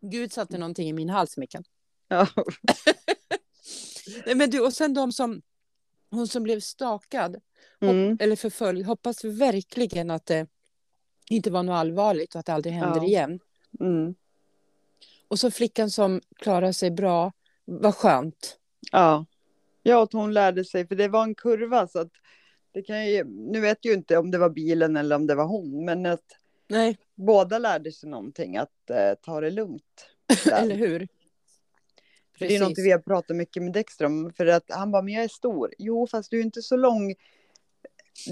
Gud 0.01 0.33
satte 0.33 0.59
någonting 0.59 0.89
i 0.89 0.93
min 0.93 1.11
hals, 1.11 1.37
Mikael. 1.37 1.65
Ja. 2.09 2.27
Nej, 4.27 4.35
men 4.35 4.51
du, 4.51 4.61
och 4.61 4.73
sen 4.73 4.95
de 4.95 5.13
som, 5.13 5.43
hon 6.11 6.29
som 6.29 6.43
blev 6.43 6.61
stakad 6.61 7.37
Mm. 7.81 8.11
hopp, 8.11 8.23
eller 8.23 8.37
förföljd, 8.37 8.87
hoppas 8.87 9.25
verkligen 9.25 10.11
att 10.11 10.27
det 10.27 10.47
inte 11.31 11.51
var 11.51 11.63
något 11.63 11.75
allvarligt 11.75 12.35
och 12.35 12.39
att 12.39 12.47
det 12.47 12.53
aldrig 12.53 12.75
händer 12.75 13.01
Ja. 13.01 13.07
igen. 13.07 13.41
Mm. 13.81 14.15
Och 15.29 15.39
så 15.39 15.51
flickan 15.51 15.91
som 15.91 16.21
klarar 16.37 16.73
sig 16.73 16.91
bra, 16.91 17.33
vad 17.65 17.95
skönt. 17.95 18.59
Ja. 18.93 19.27
ja, 19.83 20.03
att 20.03 20.13
hon 20.13 20.33
lärde 20.33 20.65
sig, 20.65 20.87
för 20.87 20.95
det 20.95 21.09
var 21.09 21.23
en 21.23 21.35
kurva 21.35 21.89
så 21.89 21.99
att 21.99 22.11
det 22.73 22.83
kan 22.83 23.07
ju, 23.07 23.25
nu 23.25 23.61
vet 23.61 23.79
jag 23.81 23.93
ju 23.93 23.97
inte 23.97 24.17
om 24.17 24.31
det 24.31 24.39
var 24.39 24.51
bilen 24.51 24.97
eller 24.97 25.17
om 25.17 25.27
det 25.27 25.35
var 25.35 25.45
hon, 25.45 25.85
men 25.85 26.07
att 26.07 26.37
Nej, 26.69 26.99
båda 27.15 27.59
lärde 27.59 27.93
sig 27.93 28.09
någonting, 28.09 28.57
att 28.57 28.91
eh, 28.91 29.15
ta 29.23 29.41
det 29.41 29.51
lugnt. 29.51 30.07
eller 30.53 30.75
hur? 30.75 31.09
För 32.39 32.49
det 32.49 32.57
är 32.57 32.61
något 32.61 32.79
vi 32.79 32.91
har 32.91 32.99
pratat 32.99 33.37
mycket 33.37 33.63
med 33.63 33.73
Dexter 33.73 34.05
om, 34.05 34.33
för 34.37 34.47
att 34.47 34.65
han 34.69 34.91
bara, 34.91 35.03
men 35.03 35.15
jag 35.15 35.25
är 35.25 35.29
stor. 35.29 35.73
Jo, 35.79 36.07
fast 36.07 36.31
du 36.31 36.39
är 36.39 36.43
inte 36.43 36.63
så 36.63 36.77
lång. 36.77 37.15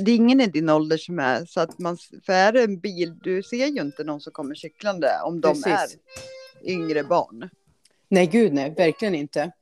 Det 0.05 0.11
är 0.11 0.17
ingen 0.17 0.41
i 0.41 0.47
din 0.47 0.69
ålder 0.69 0.97
som 0.97 1.19
är 1.19 1.45
så 1.45 1.61
att 1.61 1.79
man, 1.79 1.99
för 2.27 2.33
är 2.33 2.53
det 2.53 2.63
en 2.63 2.81
bil, 2.81 3.19
du 3.19 3.43
ser 3.43 3.67
ju 3.67 3.81
inte 3.81 4.05
någon 4.05 4.21
som 4.21 4.33
kommer 4.33 4.55
cyklande 4.55 5.09
om 5.25 5.41
de 5.41 5.49
Precis. 5.49 5.67
är 5.67 5.89
yngre 6.71 7.05
barn. 7.05 7.51
Nej, 8.09 8.27
gud 8.27 8.53
nej, 8.53 8.75
verkligen 8.77 9.15
inte. 9.15 9.53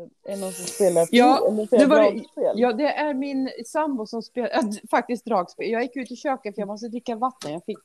Är 0.00 0.30
det 0.30 0.36
någon 0.36 0.52
som 0.52 0.64
spelar 0.66 1.08
Ja, 1.10 1.50
det 1.70 1.86
var- 1.86 1.96
dragspel? 2.12 2.52
Ja, 2.54 2.72
det 2.72 2.88
är 2.92 3.14
min 3.14 3.50
sambo 3.66 4.06
som 4.06 4.22
spelar, 4.22 4.48
äh, 4.50 4.62
faktiskt 4.90 5.24
dragspel. 5.24 5.70
Jag 5.70 5.82
gick 5.82 5.96
ut 5.96 6.10
i 6.10 6.16
köket 6.16 6.54
för 6.54 6.60
jag 6.62 6.66
måste 6.68 6.88
dricka 6.88 7.16
vatten. 7.16 7.52
Jag 7.52 7.64
fick 7.64 7.78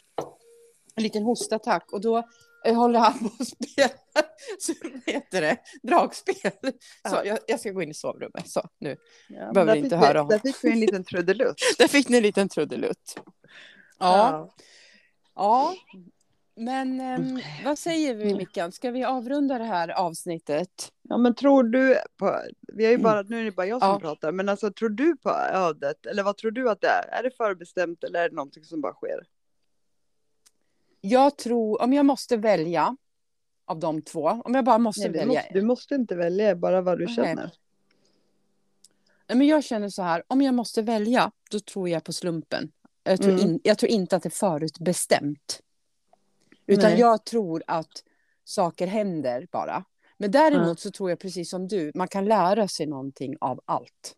en 0.95 1.03
liten 1.03 1.23
hostattack 1.23 1.91
och 1.93 2.01
då 2.01 2.23
eh, 2.65 2.75
håller 2.75 2.99
han 2.99 3.19
på 3.19 3.29
att 3.39 3.47
spela, 3.47 3.89
så 4.59 4.73
heter 5.05 5.41
det, 5.41 5.57
dragspel. 5.83 6.51
Så 6.61 6.71
Ja. 7.03 7.25
jag, 7.25 7.39
jag 7.47 7.59
ska 7.59 7.71
gå 7.71 7.81
in 7.81 7.91
i 7.91 7.93
sovrummet. 7.93 8.49
Så, 8.49 8.61
nu. 8.79 8.97
Ja, 9.29 9.51
behöver 9.53 9.65
där 9.75 9.75
inte 9.83 9.95
höra. 9.95 10.23
Där 10.23 10.39
fick 10.39 10.63
vi 10.63 10.71
en 10.71 10.79
liten 10.79 11.03
trudelutt. 11.03 11.55
Där 11.77 11.87
fick 11.87 12.09
ni 12.09 12.17
en 12.17 12.23
liten 12.23 12.49
trudelutt. 12.49 13.19
Ja, 13.99 14.49
ja. 15.35 15.73
Men 16.55 16.99
ehm, 17.01 17.39
vad 17.65 17.77
säger 17.79 18.15
vi 18.15 18.33
Mickan? 18.35 18.71
Ska 18.71 18.91
vi 18.91 19.03
avrunda 19.03 19.57
det 19.57 19.63
här 19.63 19.89
avsnittet? 19.89 20.91
Ja, 21.01 21.17
men 21.17 21.35
tror 21.35 21.63
du 21.63 21.97
på, 22.17 22.41
vi 22.73 22.85
har 22.85 22.91
ju 22.91 22.97
bara, 22.97 23.21
nu 23.21 23.39
är 23.39 23.43
det 23.43 23.51
bara 23.51 23.65
jag 23.67 23.81
som 23.81 23.89
Ja. 23.89 23.99
pratar, 23.99 24.31
men 24.31 24.49
alltså 24.49 24.71
tror 24.73 24.89
du 24.89 25.17
på 25.17 25.29
ödet, 25.53 26.05
eller 26.05 26.23
vad 26.23 26.37
tror 26.37 26.51
du 26.51 26.69
att 26.69 26.81
det 26.81 26.87
är? 26.87 27.07
Är 27.19 27.23
det 27.23 27.31
förbestämt 27.37 28.03
eller 28.03 28.19
är 28.23 28.29
det 28.29 28.35
någonting 28.35 28.63
som 28.63 28.81
bara 28.81 28.93
sker? 28.93 29.27
Jag 31.01 31.37
tror, 31.37 31.81
om 31.81 31.93
jag 31.93 32.05
måste 32.05 32.37
välja 32.37 32.97
av 33.65 33.79
de 33.79 34.01
två, 34.01 34.41
om 34.45 34.55
jag 34.55 34.65
bara 34.65 34.77
måste 34.77 35.01
Nej, 35.01 35.09
du, 35.11 35.19
välja. 35.19 35.39
måste, 35.39 35.53
du 35.53 35.61
måste 35.61 35.95
inte 35.95 36.15
välja, 36.15 36.55
bara 36.55 36.81
vad 36.81 36.97
du 36.99 37.05
Nej. 37.05 37.15
känner. 37.15 37.51
Nej, 39.27 39.37
men 39.37 39.47
jag 39.47 39.63
känner 39.63 39.89
så 39.89 40.01
här, 40.01 40.23
om 40.27 40.41
jag 40.41 40.53
måste 40.53 40.81
välja, 40.81 41.31
då 41.51 41.59
tror 41.59 41.89
jag 41.89 42.03
på 42.03 42.13
slumpen. 42.13 42.71
Jag 43.03 43.21
tror, 43.21 43.31
Mm. 43.31 43.41
in, 43.45 43.59
jag 43.63 43.77
tror 43.77 43.91
inte 43.91 44.15
att 44.15 44.23
det 44.23 44.29
är 44.29 44.31
förutbestämt. 44.31 45.59
Utan 46.71 46.91
Nej. 46.91 46.99
jag 46.99 47.25
tror 47.25 47.63
att 47.67 48.03
saker 48.43 48.87
händer 48.87 49.47
bara. 49.51 49.83
Men 50.17 50.31
däremot 50.31 50.67
Ja. 50.67 50.75
så 50.75 50.91
tror 50.91 51.09
jag 51.09 51.19
precis 51.19 51.49
som 51.49 51.67
du, 51.67 51.91
man 51.95 52.07
kan 52.07 52.25
lära 52.25 52.67
sig 52.67 52.85
någonting 52.85 53.37
av 53.39 53.61
allt. 53.65 54.15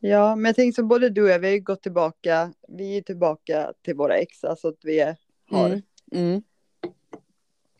Ja, 0.00 0.36
men 0.36 0.44
jag 0.44 0.56
tänker 0.56 0.74
som 0.74 0.88
både 0.88 1.10
du 1.10 1.22
och 1.22 1.28
jag, 1.28 1.38
vi 1.38 1.46
har 1.46 1.54
ju 1.54 1.60
gått 1.60 1.82
tillbaka, 1.82 2.52
vi 2.68 2.96
är 2.96 3.02
tillbaka 3.02 3.72
till 3.82 3.94
våra 3.94 4.16
ex, 4.16 4.44
alltså 4.44 4.68
att 4.68 4.78
vi 4.82 5.00
är, 5.00 5.16
har. 5.50 5.66
Mm. 5.66 5.82
Mm. 6.12 6.42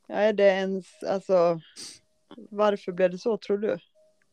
Ja, 0.06 0.14
är 0.14 0.32
det 0.32 0.44
ens, 0.44 1.02
alltså, 1.02 1.60
varför 2.50 2.92
blev 2.92 3.10
det 3.10 3.18
så 3.18 3.38
tror 3.38 3.58
du? 3.58 3.78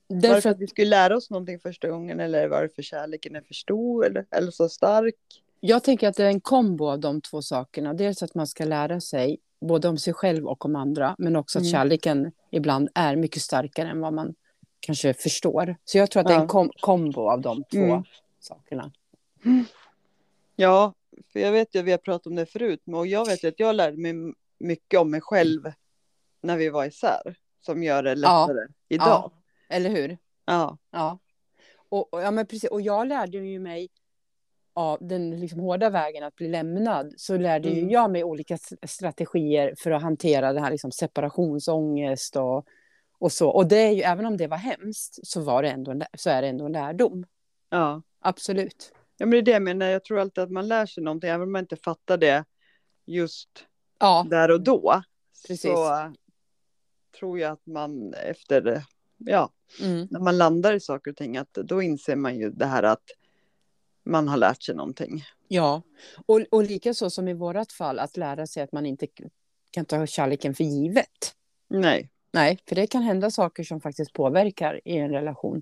Därför 0.08 0.42
för 0.42 0.50
att 0.50 0.60
vi 0.60 0.68
skulle 0.68 0.90
lära 0.90 1.18
oss 1.18 1.30
någonting 1.30 1.60
första 1.60 1.90
gången 1.90 2.20
eller 2.20 2.48
var 2.48 2.62
det 2.62 2.70
för 2.70 2.82
kärleken 2.82 3.36
är 3.36 3.42
för 3.42 3.54
stor 3.54 4.06
eller, 4.06 4.26
eller 4.32 4.52
så 4.52 4.70
stark? 4.70 5.16
jag 5.60 5.84
tänker 5.84 6.08
att 6.08 6.16
det 6.16 6.24
är 6.24 6.28
en 6.28 6.42
kombo 6.42 6.90
av 6.90 7.00
de 7.00 7.22
två 7.22 7.42
sakerna. 7.42 7.94
Dels 7.94 8.24
att 8.24 8.36
man 8.36 8.48
ska 8.48 8.66
lära 8.66 9.02
sig 9.02 9.38
både 9.62 9.88
om 9.88 9.98
sig 9.98 10.14
själv 10.14 10.48
och 10.48 10.66
om 10.66 10.76
andra. 10.76 11.16
Men 11.18 11.36
också 11.36 11.60
att 11.60 11.64
Mm. 11.64 11.72
kärleken 11.72 12.32
ibland 12.52 12.90
är 12.96 13.16
mycket 13.16 13.42
starkare 13.42 13.90
än 13.90 14.00
vad 14.02 14.14
man 14.14 14.36
kanske 14.80 15.14
förstår. 15.14 15.76
Så 15.86 15.98
jag 15.98 16.12
tror 16.12 16.22
att 16.22 16.28
det 16.28 16.34
är 16.34 16.38
Ja. 16.38 16.42
en 16.42 16.48
kom 16.48 16.72
kombo 16.80 17.30
av 17.30 17.42
de 17.42 17.64
två 17.64 17.78
Mm. 17.84 18.04
sakerna. 18.40 18.92
Ja, 20.56 20.94
för 21.34 21.40
jag 21.40 21.52
vet 21.52 21.76
ju, 21.76 21.82
vi 21.82 21.92
har 21.92 21.98
pratat 21.98 22.28
om 22.28 22.36
det 22.36 22.46
förut, 22.46 22.82
men 22.84 22.96
och 23.00 23.08
jag 23.08 23.26
vet 23.26 23.44
ju 23.44 23.48
att 23.48 23.60
jag 23.60 23.76
lärde 23.76 23.98
mig 23.98 24.34
mycket 24.60 25.00
om 25.00 25.12
mig 25.12 25.22
själv 25.22 25.72
när 26.42 26.58
vi 26.58 26.70
var 26.70 26.86
isär, 26.86 27.36
som 27.62 27.84
gör 27.84 28.04
det 28.04 28.16
lättare 28.16 28.68
idag. 28.90 29.08
Ja, 29.08 29.32
eller 29.70 29.90
hur? 29.90 30.18
Ja. 30.46 30.78
Ja. 30.92 31.20
Och, 31.90 32.14
och, 32.14 32.22
ja, 32.22 32.32
men 32.32 32.46
precis. 32.46 32.70
och 32.70 32.82
jag 32.82 33.08
lärde 33.08 33.38
ju 33.38 33.60
mig 33.60 33.90
av 34.80 34.98
den 35.02 35.40
liksom 35.40 35.60
hårda 35.60 35.90
vägen 35.90 36.24
att 36.24 36.36
bli 36.36 36.48
lämnad. 36.48 37.14
Så 37.18 37.38
lärde 37.38 37.70
ju 37.70 37.80
Mm. 37.80 37.90
jag 37.90 38.12
mig 38.12 38.24
olika 38.24 38.58
strategier 38.88 39.74
för 39.78 39.92
att 39.92 40.02
hantera 40.02 40.54
det 40.54 40.62
här 40.62 40.72
liksom 40.72 40.92
separationsångest 40.92 42.36
och, 42.36 42.66
och 43.20 43.32
så. 43.32 43.50
Och 43.50 43.68
det 43.68 43.78
är 43.78 43.92
ju, 43.92 44.02
även 44.02 44.26
om 44.26 44.38
det 44.38 44.48
var 44.48 44.58
hemskt 44.58 45.28
så, 45.28 45.42
var 45.42 45.64
det 45.64 45.70
ändå 45.70 45.92
en, 45.92 46.04
så 46.18 46.30
är 46.30 46.42
det 46.42 46.48
ändå 46.48 46.66
en 46.66 46.72
lärdom. 46.72 47.26
ja. 47.70 48.02
Absolut. 48.22 48.92
Ja, 49.18 49.26
men 49.26 49.32
det 49.32 49.38
är 49.38 49.42
det 49.42 49.52
jag 49.52 49.62
menar. 49.62 49.86
Jag 49.88 50.04
tror 50.04 50.20
alltid 50.20 50.44
att 50.44 50.52
man 50.52 50.68
lär 50.68 50.86
sig 50.86 51.04
någonting, 51.04 51.30
även 51.30 51.42
om 51.42 51.52
man 51.52 51.60
inte 51.60 51.76
fattar 51.76 52.18
det 52.18 52.46
just 53.06 53.50
Ja, 54.00 54.26
där 54.30 54.52
och 54.52 54.62
då. 54.64 55.02
Precis. 55.48 55.62
Så 55.62 56.14
tror 57.20 57.40
jag 57.40 57.52
att 57.52 57.66
man 57.66 58.14
efter, 58.14 58.84
ja, 59.18 59.50
mm. 59.82 60.08
när 60.12 60.20
man 60.20 60.38
landar 60.38 60.74
i 60.74 60.80
saker 60.80 61.12
och 61.12 61.18
ting, 61.18 61.38
att 61.38 61.54
då 61.54 61.82
inser 61.82 62.16
man 62.16 62.38
ju 62.38 62.50
det 62.50 62.66
här 62.66 62.84
att 62.84 63.04
man 64.06 64.28
har 64.28 64.38
lärt 64.38 64.64
sig 64.64 64.76
någonting. 64.76 65.24
ja. 65.48 65.82
Och, 66.26 66.42
och 66.52 66.64
likaså 66.64 67.10
som 67.10 67.28
i 67.28 67.34
vårat 67.34 67.72
fall 67.72 68.00
att 68.00 68.18
lära 68.18 68.48
sig 68.48 68.64
att 68.64 68.72
man 68.72 68.86
inte 68.86 69.08
kan 69.72 69.86
ta 69.86 70.06
kärleken 70.06 70.56
för 70.56 70.64
givet. 70.64 71.36
Nej. 71.68 72.10
Nej, 72.32 72.60
för 72.68 72.76
det 72.76 72.88
kan 72.88 73.02
hända 73.02 73.32
saker 73.32 73.64
som 73.64 73.82
faktiskt 73.82 74.14
påverkar 74.14 74.82
i 74.86 74.98
en 74.98 75.10
relation. 75.10 75.62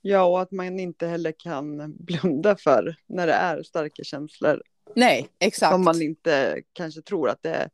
Ja, 0.00 0.22
och 0.24 0.40
att 0.40 0.50
man 0.50 0.80
inte 0.80 1.06
heller 1.06 1.32
kan 1.38 1.94
blunda 1.96 2.56
för 2.56 2.96
när 3.06 3.26
det 3.26 3.32
är 3.32 3.62
starka 3.62 4.04
känslor. 4.04 4.62
Nej, 4.94 5.28
exakt. 5.38 5.72
Som 5.72 5.84
man 5.84 6.02
inte 6.02 6.62
kanske 6.72 7.02
tror 7.02 7.28
att 7.28 7.42
det 7.42 7.70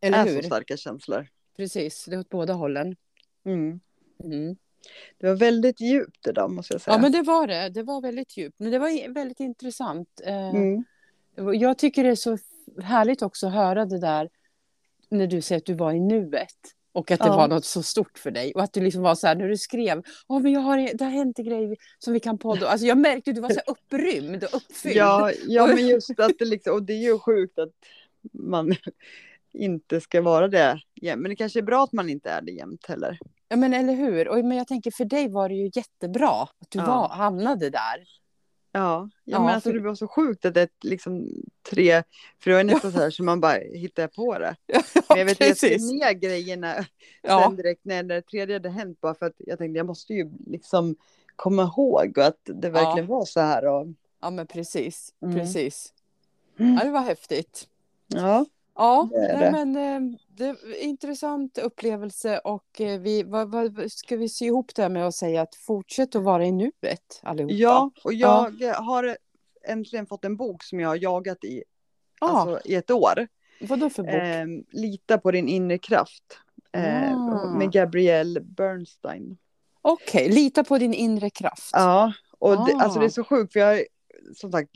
Eller 0.00 0.18
är 0.18 0.26
hur? 0.26 0.42
så 0.42 0.46
starka 0.46 0.76
känslor. 0.76 1.28
Precis, 1.56 2.04
det 2.04 2.14
är 2.14 2.18
åt 2.20 2.28
båda 2.28 2.52
hållen. 2.52 2.96
Mm. 3.44 3.80
Mm. 4.24 4.56
Det 5.18 5.26
var 5.26 5.34
väldigt 5.34 5.80
djupt 5.80 6.18
det 6.24 6.32
där 6.32 6.48
måste 6.48 6.74
jag 6.74 6.80
säga. 6.80 6.94
Ja, 6.94 7.00
men 7.00 7.12
det 7.12 7.22
var 7.22 7.46
det. 7.46 7.68
Det 7.68 7.82
var 7.82 8.00
väldigt 8.00 8.36
djupt. 8.36 8.60
Men 8.60 8.70
det 8.70 8.78
var 8.78 9.14
väldigt 9.14 9.40
intressant. 9.40 10.20
Eh, 10.24 10.48
mm. 10.48 10.84
Jag 11.54 11.78
tycker 11.78 12.04
det 12.04 12.10
är 12.10 12.14
så 12.14 12.38
härligt 12.82 13.22
också 13.22 13.46
att 13.46 13.52
höra 13.52 13.84
det 13.84 13.98
där 14.00 14.28
när 15.08 15.26
du 15.26 15.40
säger 15.42 15.58
att 15.58 15.66
du 15.66 15.74
var 15.74 15.92
i 15.92 16.00
nuet. 16.00 16.54
Och 16.92 17.10
att 17.10 17.20
det 17.20 17.26
Ja. 17.26 17.36
var 17.36 17.48
något 17.48 17.64
så 17.64 17.82
stort 17.82 18.18
för 18.18 18.30
dig. 18.30 18.52
Och 18.54 18.62
att 18.62 18.72
du 18.72 18.80
liksom 18.80 19.02
var 19.02 19.14
så 19.14 19.26
här 19.26 19.34
när 19.34 19.48
du 19.48 19.56
skrev. 19.56 20.02
Åh, 20.26 20.40
men 20.40 20.52
jag 20.52 20.60
har, 20.60 20.90
det 20.94 21.04
har 21.04 21.10
hänt 21.10 21.38
en 21.38 21.44
grej 21.44 21.76
som 21.98 22.12
vi 22.12 22.20
kan 22.20 22.38
podda. 22.38 22.68
Alltså 22.68 22.86
jag 22.86 22.98
märkte 22.98 23.30
att 23.30 23.34
du 23.34 23.42
var 23.42 23.50
så 23.50 23.60
upprymd 23.66 24.44
och 24.44 24.54
uppfylld. 24.54 24.96
Ja, 24.96 25.32
ja, 25.46 25.66
men 25.66 25.86
just 25.86 26.20
att 26.20 26.32
det 26.38 26.44
liksom, 26.44 26.74
och 26.74 26.82
det 26.82 26.92
är 26.92 27.02
ju 27.02 27.18
sjukt 27.18 27.58
att 27.58 27.72
man 28.32 28.74
inte 29.52 30.00
ska 30.00 30.22
vara 30.22 30.48
det 30.48 30.80
jämt. 30.94 31.22
Men 31.22 31.28
det 31.30 31.36
kanske 31.36 31.58
är 31.58 31.62
bra 31.62 31.84
att 31.84 31.92
man 31.92 32.08
inte 32.10 32.30
är 32.30 32.42
det 32.42 32.52
jämt 32.52 32.86
heller. 32.86 33.18
Ja, 33.48 33.56
men 33.56 33.74
eller 33.74 33.92
hur? 33.94 34.28
Och, 34.28 34.44
men 34.44 34.56
jag 34.58 34.66
tänker 34.66 34.90
för 34.90 35.04
dig 35.04 35.28
var 35.28 35.48
det 35.48 35.54
ju 35.54 35.70
jättebra 35.74 36.30
att 36.42 36.70
du 36.70 36.78
Ja. 36.78 36.86
var, 36.86 37.08
hamnade 37.08 37.70
där. 37.70 38.08
Ja, 38.72 38.80
ja, 38.80 39.08
Ja, 39.24 39.38
men 39.44 39.48
alltså 39.54 39.70
för- 39.70 39.78
det 39.78 39.84
var 39.84 39.94
så 39.94 40.08
sjukt 40.08 40.44
att 40.44 40.54
det 40.54 40.60
är 40.60 40.68
liksom 40.82 41.28
tre, 41.70 42.02
för 42.38 42.50
det 42.50 42.56
var 42.56 42.64
nästan 42.64 42.92
så 42.92 42.98
här 42.98 43.10
så 43.10 43.22
man 43.22 43.40
bara 43.40 43.58
hittar 43.58 44.06
på 44.08 44.38
det. 44.38 44.56
Ja, 44.66 44.82
Men 45.08 45.18
jag 45.18 45.24
vet 45.24 45.40
att 45.40 45.46
jag 45.48 45.56
skrev 45.56 45.80
ner 45.80 46.12
grejerna 46.12 46.74
Ja. 47.22 47.42
sen 47.46 47.56
direkt 47.56 47.84
när 47.84 48.02
det 48.02 48.22
tredje 48.22 48.54
hade 48.54 48.68
hänt 48.70 49.00
bara 49.00 49.14
för 49.14 49.26
att 49.26 49.34
jag 49.38 49.58
tänkte 49.58 49.76
jag 49.78 49.86
måste 49.86 50.14
ju 50.14 50.30
liksom 50.46 50.96
komma 51.36 51.62
ihåg 51.62 52.20
att 52.20 52.40
det 52.44 52.70
verkligen 52.70 53.06
var 53.08 53.24
så 53.24 53.40
här. 53.40 53.66
Och, 53.66 53.86
ja, 54.20 54.30
men 54.30 54.46
precis. 54.46 55.14
Mm. 55.22 55.34
precis. 55.34 55.92
Mm. 56.58 56.74
Ja, 56.74 56.84
det 56.84 56.90
var 56.90 57.00
häftigt. 57.02 57.68
ja, 58.06 58.46
Ja, 58.78 59.08
Det 59.12 59.18
nej, 59.18 59.38
det. 59.44 59.64
men 59.64 59.76
eh, 60.12 60.18
det 60.28 60.56
intressant 60.80 61.58
upplevelse 61.58 62.38
och 62.38 62.80
eh, 62.80 63.00
vi, 63.00 63.22
vad, 63.22 63.50
vad, 63.52 63.92
ska 63.92 64.16
vi 64.16 64.28
sy 64.28 64.44
ihop 64.46 64.74
det 64.74 64.82
här 64.82 64.88
med 64.88 65.06
att 65.06 65.14
säga 65.14 65.42
att 65.42 65.54
fortsätt 65.54 66.16
att 66.16 66.22
vara 66.22 66.44
i 66.46 66.52
nuet 66.52 67.20
allihopa? 67.22 67.54
ja, 67.54 67.90
och 68.04 68.12
jag 68.14 68.50
har 68.74 69.16
äntligen 69.68 70.06
fått 70.06 70.24
en 70.24 70.36
bok 70.36 70.62
som 70.62 70.80
jag 70.80 70.88
har 70.88 70.96
jagat 70.96 71.44
i, 71.44 71.62
ah, 72.20 72.26
alltså, 72.28 72.68
i 72.70 72.74
ett 72.74 72.90
år. 72.90 73.28
Vadå 73.60 73.90
för 73.90 74.02
bok? 74.02 74.12
Ehm, 74.14 74.64
Lita 74.70 75.18
på 75.18 75.30
din 75.30 75.48
inre 75.48 75.78
kraft. 75.78 76.38
Ehm, 76.72 77.18
Ah. 77.18 77.54
Med 77.58 77.72
Gabrielle 77.72 78.40
Bernstein. 78.40 79.36
Okej, 79.82 80.28
lita 80.28 80.64
på 80.64 80.78
din 80.78 80.94
inre 80.94 81.30
kraft. 81.30 81.70
Ja, 81.72 82.12
och 82.38 82.66
det, 82.66 82.74
Ah. 82.74 82.82
alltså 82.82 82.98
det 83.00 83.04
är 83.04 83.10
så 83.10 83.24
sjukt 83.24 83.52
för 83.52 83.60
jag 83.60 83.66
har 83.66 83.84
som 84.34 84.52
sagt 84.52 84.70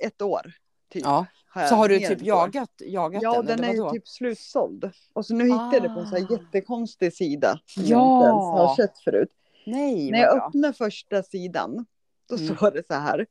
ett 0.00 0.22
år. 0.22 0.52
Typ, 0.92 1.02
Ja, 1.04 1.26
har 1.52 1.66
Så 1.66 1.74
har 1.74 1.88
du 1.88 1.98
typ 1.98 2.22
jagat, 2.22 2.70
jagat 2.80 3.22
Ja, 3.22 3.34
den? 3.34 3.46
den 3.46 3.58
eller 3.58 3.68
är 3.68 3.84
ju 3.86 3.90
typ 3.90 4.08
slutsåld. 4.08 4.90
Och 5.12 5.26
så 5.26 5.34
nu 5.34 5.44
hittade 5.44 5.70
jag 5.76 5.82
det 5.82 5.88
på 5.88 6.00
en 6.00 6.06
så 6.06 6.16
här 6.16 6.26
Ah. 6.30 6.32
jättekonstig 6.32 7.12
sida. 7.12 7.60
Som 7.66 7.82
Ja. 7.84 7.88
jag 7.98 8.06
inte 8.16 8.26
ens 8.28 8.68
har 8.68 8.76
sett 8.76 8.98
förut. 9.04 9.28
Nej, 9.66 10.10
När 10.10 10.18
jag 10.18 10.36
bra. 10.36 10.46
öppnar 10.46 10.72
första 10.72 11.22
sidan, 11.22 11.86
då 12.28 12.36
Mm. 12.36 12.56
står 12.56 12.70
det 12.70 12.86
så 12.86 12.94
här. 12.94 13.26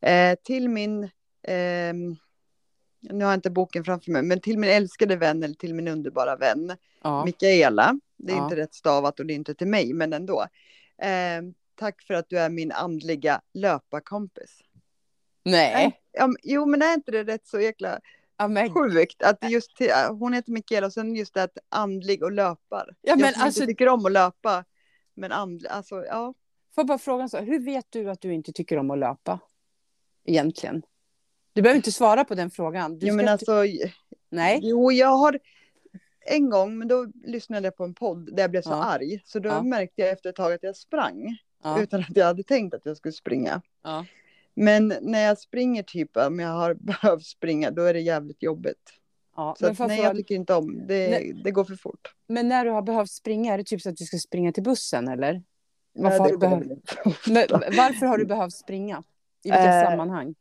Eh, 0.00 0.38
till 0.42 0.68
min, 0.68 1.10
ehm, 1.48 2.16
nu 3.00 3.24
har 3.24 3.32
jag 3.32 3.38
inte 3.38 3.50
boken 3.50 3.84
framför 3.84 4.10
mig, 4.12 4.22
men 4.22 4.40
till 4.40 4.58
min 4.58 4.70
älskade 4.70 5.16
vän 5.16 5.42
eller 5.42 5.54
till 5.54 5.74
min 5.74 5.88
underbara 5.88 6.36
vän, 6.36 6.76
Ja. 7.02 7.24
Mikaela. 7.24 7.98
Det 8.16 8.32
är 8.32 8.36
Ja. 8.36 8.44
inte 8.44 8.56
rätt 8.56 8.74
stavat 8.74 9.20
och 9.20 9.26
det 9.26 9.32
är 9.32 9.36
inte 9.36 9.54
till 9.54 9.66
mig, 9.68 9.92
men 9.92 10.12
ändå. 10.12 10.40
Eh, 11.02 11.42
tack 11.74 12.02
för 12.02 12.14
att 12.14 12.28
du 12.28 12.38
är 12.38 12.48
min 12.50 12.72
andliga 12.72 13.40
löparkompis. 13.54 14.58
Nej. 15.44 15.99
Ja, 16.12 16.26
men- 16.26 16.36
jo, 16.42 16.66
men 16.66 16.82
är 16.82 16.94
inte 16.94 17.10
det 17.10 17.24
rätt 17.24 17.46
så 17.46 17.60
jäkla 17.60 18.00
Ja, 18.36 18.48
men, 18.48 18.74
sjukt? 18.74 19.22
Att 19.22 19.50
just 19.50 19.76
till, 19.76 19.90
hon 20.08 20.32
heter 20.32 20.52
Mikaela 20.52 20.86
och 20.86 20.92
sen 20.92 21.14
just 21.14 21.34
det 21.34 21.42
att 21.42 21.58
andlig 21.68 22.22
och 22.22 22.32
löpar. 22.32 22.94
Ja, 23.00 23.16
men 23.16 23.24
jag 23.24 23.34
som 23.34 23.42
alltså- 23.42 23.60
inte 23.60 23.70
tycker 23.72 23.88
om 23.88 24.06
att 24.06 24.12
löpa, 24.12 24.64
men 25.14 25.32
andlig, 25.32 25.68
alltså 25.68 26.04
ja. 26.04 26.34
får 26.74 26.82
jag 26.82 26.86
bara 26.86 26.98
fråga 26.98 27.28
så, 27.28 27.38
hur 27.38 27.58
vet 27.64 27.86
du 27.90 28.10
att 28.10 28.20
du 28.20 28.34
inte 28.34 28.52
tycker 28.52 28.76
om 28.78 28.90
att 28.90 28.98
löpa? 28.98 29.38
Egentligen. 30.24 30.82
Du 31.52 31.62
behöver 31.62 31.76
inte 31.76 31.92
svara 31.92 32.24
på 32.24 32.34
den 32.34 32.50
frågan. 32.50 32.98
Du 32.98 33.06
Jo, 33.06 33.14
men 33.14 33.20
inte- 33.22 33.32
alltså, 33.32 33.64
Nej. 34.30 34.60
jo, 34.62 34.92
jag 34.92 35.08
har 35.16 35.38
en 36.26 36.50
gång, 36.50 36.78
men 36.78 36.88
då 36.88 37.06
lyssnade 37.24 37.66
jag 37.66 37.76
på 37.76 37.84
en 37.84 37.94
podd 37.94 38.36
där 38.36 38.42
jag 38.42 38.50
blev 38.50 38.62
så 38.62 38.70
Ja. 38.70 38.84
arg. 38.84 39.22
Så 39.24 39.38
då 39.38 39.48
Ja. 39.48 39.62
märkte 39.62 40.02
jag 40.02 40.10
efter 40.10 40.30
ett 40.30 40.36
tag 40.36 40.52
att 40.52 40.62
jag 40.62 40.76
sprang. 40.76 41.36
Ja. 41.62 41.82
Utan 41.82 42.00
att 42.00 42.16
jag 42.16 42.24
hade 42.26 42.42
tänkt 42.42 42.74
att 42.74 42.86
jag 42.86 42.96
skulle 42.96 43.12
springa. 43.12 43.62
Men 44.64 44.94
när 45.02 45.20
jag 45.26 45.38
springer 45.38 45.82
typ, 45.82 46.16
om 46.16 46.38
jag 46.40 46.48
har 46.48 46.74
behövt 46.80 47.26
springa, 47.26 47.70
då 47.70 47.82
är 47.82 47.94
det 47.94 48.00
jävligt 48.00 48.42
jobbigt. 48.42 48.90
Ja. 49.36 49.56
Så 49.58 49.66
att, 49.66 49.78
nej, 49.78 50.00
jag 50.00 50.16
tycker 50.16 50.34
inte 50.34 50.54
om 50.54 50.86
det. 50.86 51.10
Nej. 51.10 51.40
Det 51.44 51.50
går 51.50 51.64
för 51.64 51.76
fort. 51.76 52.14
men 52.26 52.48
när 52.48 52.64
du 52.64 52.70
har 52.70 52.82
behövt 52.82 53.10
springa, 53.10 53.54
är 53.54 53.58
det 53.58 53.64
typ 53.64 53.80
så 53.82 53.88
att 53.90 53.96
du 53.96 54.04
ska 54.04 54.18
springa 54.18 54.52
till 54.52 54.62
bussen 54.62 55.08
eller? 55.08 55.32
Nej, 55.32 55.42
Varför 55.94 56.18
har 56.18 56.26
det 56.26 56.32
du 56.32 56.38
behövt- 56.38 56.96
varför 57.76 58.06
har 58.06 58.18
du 58.18 58.24
behövt 58.24 58.52
springa? 58.54 59.02
I 59.44 59.48
vilka 59.50 59.80
Eh, 59.80 59.90
sammanhang? 59.90 60.34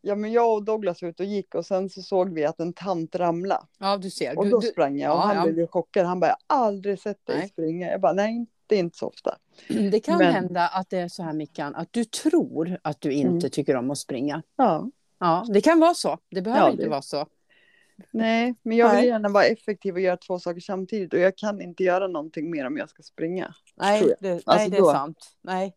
Ja, 0.00 0.14
men 0.14 0.32
jag 0.32 0.52
och 0.54 0.64
Douglas 0.64 1.02
var 1.02 1.08
ute 1.08 1.22
och 1.22 1.28
gick 1.28 1.54
och 1.54 1.66
sen 1.66 1.90
så 1.90 2.02
såg 2.02 2.34
vi 2.34 2.44
att 2.44 2.60
en 2.60 2.72
tant 2.72 3.14
ramlade. 3.14 3.62
Ja, 3.78 3.96
du 3.96 4.10
ser. 4.10 4.38
Och 4.38 4.44
Du, 4.44 4.50
då 4.50 4.60
du, 4.60 4.66
sprang 4.66 4.98
jag 4.98 5.12
och 5.12 5.18
ja, 5.18 5.22
han 5.34 5.46
ja. 5.46 5.52
blev 5.52 5.66
chockad. 5.66 6.06
Han 6.06 6.20
bara, 6.20 6.26
jag 6.48 6.56
har 6.56 6.66
aldrig 6.66 6.98
sett 7.00 7.26
dig 7.26 7.38
Nej. 7.38 7.48
springa. 7.48 7.90
Jag 7.90 8.00
bara, 8.00 8.12
nej, 8.12 8.46
det 8.66 8.74
är 8.74 8.78
inte 8.80 8.98
så 8.98 9.06
ofta. 9.06 9.38
det 9.68 10.00
kan 10.00 10.18
men- 10.18 10.32
hända 10.34 10.68
att 10.68 10.90
det 10.90 10.98
är 10.98 11.08
så 11.08 11.22
här, 11.22 11.32
Mickan, 11.32 11.74
att 11.74 11.92
du 11.92 12.04
tror 12.04 12.78
att 12.82 13.00
du 13.00 13.12
inte 13.12 13.28
Mm. 13.30 13.50
tycker 13.50 13.76
om 13.76 13.90
att 13.90 13.98
springa. 13.98 14.42
Ja, 14.56 14.90
Ja, 15.18 15.46
det 15.54 15.60
kan 15.60 15.80
vara 15.80 15.94
så. 15.94 16.18
Det 16.30 16.42
behöver 16.42 16.62
Ja, 16.66 16.70
inte 16.70 16.82
det- 16.82 16.88
vara 16.88 17.02
så. 17.02 17.26
nej, 18.10 18.54
men 18.62 18.76
jag 18.76 18.88
vill 18.88 18.96
Nej. 18.96 19.06
gärna 19.06 19.28
vara 19.28 19.44
effektiv 19.44 19.94
och 19.94 20.00
göra 20.00 20.16
två 20.16 20.38
saker 20.38 20.60
samtidigt 20.60 21.12
och 21.12 21.18
jag 21.18 21.36
kan 21.36 21.60
inte 21.60 21.82
göra 21.84 22.08
någonting 22.08 22.50
mer 22.50 22.66
om 22.66 22.76
jag 22.76 22.88
ska 22.90 23.02
springa. 23.02 23.54
Nej, 23.74 24.02
det, 24.02 24.16
nej, 24.20 24.42
Alltså 24.46 24.70
det 24.70 24.76
är 24.76 24.80
då- 24.80 24.92
sant. 24.92 25.36
Nej. 25.42 25.74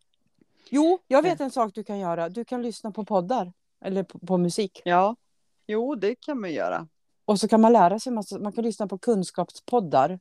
Jo, 0.70 0.98
jag 1.06 1.22
vet 1.22 1.40
en 1.40 1.50
sak 1.50 1.74
du 1.74 1.84
kan 1.84 1.98
göra. 1.98 2.28
Du 2.28 2.44
kan 2.44 2.62
lyssna 2.62 2.90
på 2.90 3.04
poddar. 3.04 3.52
Eller 3.84 4.02
på, 4.02 4.18
på 4.18 4.36
musik. 4.38 4.82
Ja, 4.84 5.16
jo, 5.66 5.94
det 5.94 6.14
kan 6.14 6.40
man 6.40 6.52
göra. 6.52 6.88
Och 7.24 7.40
så 7.40 7.48
kan 7.48 7.60
man 7.60 7.72
lära 7.72 7.98
sig 7.98 8.12
massa, 8.12 8.38
man 8.38 8.52
kan 8.52 8.64
lyssna 8.64 8.86
på 8.86 8.98
kunskapspoddar. 8.98 10.18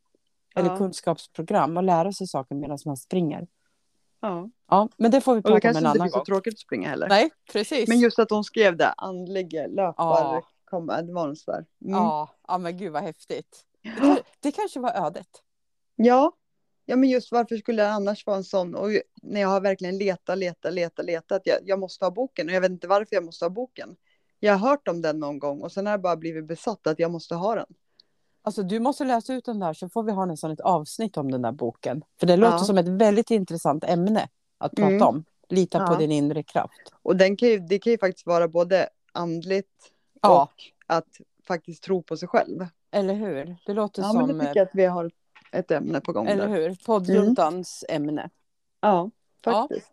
Eller 0.57 0.69
Ja. 0.69 0.77
kunskapsprogram 0.77 1.77
och 1.77 1.83
lära 1.83 2.11
sig 2.11 2.27
saker 2.27 2.55
medan 2.55 2.77
man 2.85 2.97
springer. 2.97 3.47
Ja, 4.21 4.49
Ja, 4.69 4.89
men 4.97 5.11
det 5.11 5.21
får 5.21 5.33
vi 5.35 5.39
det 5.39 5.43
prata 5.43 5.53
om 5.55 5.61
kanske 5.61 5.79
en 5.79 5.85
inte 5.85 5.89
annan 5.89 6.05
blir 6.05 6.11
så 6.11 6.17
gång. 6.17 6.25
tråkigt 6.25 6.53
att 6.53 6.59
springa 6.59 6.89
heller. 6.89 7.07
Nej, 7.09 7.29
precis. 7.51 7.89
Men 7.89 7.99
just 7.99 8.19
att 8.19 8.29
hon 8.29 8.43
skrev 8.43 8.77
det, 8.77 8.87
andlig 8.97 9.53
löpare, 9.53 9.93
Ja. 10.35 10.43
kom 10.65 10.89
advance 10.89 11.51
där. 11.51 11.57
Mm. 11.57 11.93
ja, 11.93 12.29
ja, 12.47 12.57
men 12.57 12.77
gud 12.77 12.91
vad 12.93 13.03
häftigt. 13.03 13.63
Det, 13.83 14.23
det 14.39 14.51
kanske 14.51 14.79
var 14.79 14.91
ödet. 15.05 15.27
Ja. 15.95 16.31
ja, 16.85 16.95
men 16.95 17.09
just 17.09 17.31
varför 17.31 17.57
skulle 17.57 17.83
det 17.83 17.89
annars 17.91 18.25
vara 18.25 18.37
en 18.37 18.43
sån? 18.43 18.75
Och 18.75 18.89
när 19.21 19.41
jag 19.41 19.47
har 19.47 19.61
verkligen 19.61 19.97
letat, 19.97 20.37
letat, 20.37 20.73
letat, 20.73 21.05
letat. 21.05 21.41
Jag, 21.45 21.57
jag 21.65 21.79
måste 21.79 22.05
ha 22.05 22.11
boken 22.11 22.47
och 22.47 22.53
jag 22.55 22.61
vet 22.61 22.71
inte 22.71 22.87
varför 22.87 23.15
jag 23.15 23.25
måste 23.25 23.45
ha 23.45 23.49
boken. 23.49 23.95
Jag 24.39 24.53
har 24.57 24.69
hört 24.69 24.87
om 24.87 25.01
den 25.01 25.19
någon 25.19 25.39
gång 25.39 25.61
och 25.61 25.71
sen 25.71 25.85
har 25.85 25.93
jag 25.93 26.01
bara 26.01 26.15
blivit 26.15 26.45
besatt 26.47 26.87
att 26.87 26.99
jag 26.99 27.11
måste 27.11 27.35
ha 27.35 27.55
den. 27.55 27.65
Alltså 28.47 28.63
du 28.63 28.79
måste 28.79 29.03
läsa 29.05 29.33
ut 29.33 29.45
den 29.45 29.59
där 29.59 29.73
så 29.73 29.89
får 29.89 30.03
vi 30.03 30.11
ha 30.11 30.25
nästan 30.25 30.51
ett 30.51 30.59
avsnitt 30.59 31.17
om 31.17 31.31
den 31.31 31.41
där 31.41 31.51
boken. 31.51 32.03
För 32.19 32.27
det 32.27 32.37
låter 32.37 32.57
Ja. 32.57 32.63
som 32.63 32.77
ett 32.77 32.87
väldigt 32.87 33.31
intressant 33.31 33.83
ämne 33.83 34.27
att 34.57 34.71
prata 34.75 34.91
Mm. 34.91 35.07
om. 35.07 35.23
Lita 35.49 35.87
på 35.87 35.93
Ja. 35.93 35.97
din 35.97 36.11
inre 36.11 36.43
kraft. 36.43 36.93
Och 37.01 37.15
den 37.15 37.37
kan 37.37 37.49
ju, 37.49 37.59
det 37.59 37.79
kan 37.79 37.91
ju 37.91 37.97
faktiskt 37.97 38.27
vara 38.27 38.47
både 38.47 38.89
andligt 39.11 39.91
Ja. 40.21 40.43
och 40.43 40.63
att 40.95 41.07
faktiskt 41.47 41.83
tro 41.83 42.03
på 42.03 42.17
sig 42.17 42.27
själv. 42.27 42.67
Eller 42.91 43.13
hur? 43.13 43.55
Det 43.65 43.73
låter 43.73 44.01
Ja, 44.01 44.07
som... 44.09 44.17
men 44.27 44.37
det 44.37 44.45
tycker 44.45 44.59
jag 44.59 44.65
att 44.67 44.75
vi 44.75 44.85
har 44.85 45.11
ett 45.51 45.71
ämne 45.71 46.01
på 46.01 46.11
gång 46.11 46.27
Eller 46.27 46.47
där. 46.47 46.55
hur? 46.55 46.75
Poddjuntans 46.85 47.85
ämne. 47.89 48.29
Ja, 48.81 49.09
Ja. 49.45 49.67
faktiskt. 49.67 49.91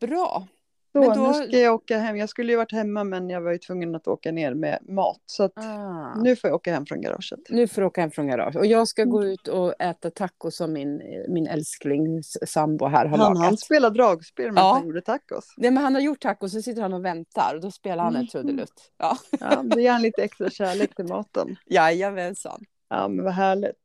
Bra. 0.00 0.46
Så 0.92 1.00
Men 1.00 1.18
då- 1.18 1.26
nu 1.26 1.32
ska 1.34 1.58
jag 1.58 1.74
åka 1.74 1.98
hem. 1.98 2.16
Jag 2.16 2.28
skulle 2.28 2.52
ju 2.52 2.56
varit 2.56 2.72
hemma 2.72 3.04
men 3.04 3.30
jag 3.30 3.40
var 3.40 3.52
ju 3.52 3.58
tvungen 3.58 3.94
att 3.94 4.08
åka 4.08 4.32
ner 4.32 4.54
med 4.54 4.78
mat. 4.88 5.20
Så 5.26 5.44
Ah. 5.44 6.14
nu 6.22 6.36
får 6.36 6.48
jag 6.50 6.54
åka 6.54 6.74
hem 6.74 6.86
från 6.86 7.00
garaget. 7.00 7.38
Nu 7.48 7.68
får 7.68 7.82
du 7.82 7.86
åka 7.86 8.00
hem 8.00 8.10
från 8.10 8.26
garage. 8.26 8.56
Och 8.56 8.66
jag 8.66 8.88
ska 8.88 9.02
Mm. 9.02 9.12
gå 9.12 9.24
ut 9.24 9.48
och 9.48 9.74
äta 9.82 10.10
tacos 10.10 10.56
som 10.56 10.72
min, 10.72 11.02
min 11.28 11.46
älskling 11.46 12.22
sambo 12.46 12.86
här 12.86 13.06
har 13.06 13.18
Han, 13.18 13.34
lagat. 13.34 13.44
han 13.44 13.56
spelar 13.56 13.90
dragspel 13.90 14.44
medan 14.52 14.64
Ja. 14.66 14.72
han 14.74 14.86
gjorde 14.86 15.00
tacos. 15.00 15.54
Nej, 15.56 15.70
men 15.70 15.82
han 15.82 15.94
har 15.94 16.02
gjort 16.02 16.20
tacos 16.20 16.52
så 16.52 16.62
sitter 16.62 16.82
han 16.82 16.92
och 16.92 17.04
väntar. 17.04 17.54
Och 17.54 17.60
då 17.60 17.70
spelar 17.70 18.04
han 18.04 18.12
en 18.12 18.16
Mm. 18.16 18.26
trudelutt. 18.28 18.90
Ja. 18.98 19.16
Ja, 19.40 19.62
det 19.62 19.82
ger 19.82 19.92
han 19.92 20.02
lite 20.02 20.22
extra 20.22 20.50
kärlek 20.50 20.94
till 20.94 21.04
maten. 21.06 21.56
Jajamensan. 21.66 22.64
Ja, 22.88 23.08
men 23.08 23.24
vad 23.24 23.34
härligt. 23.34 23.76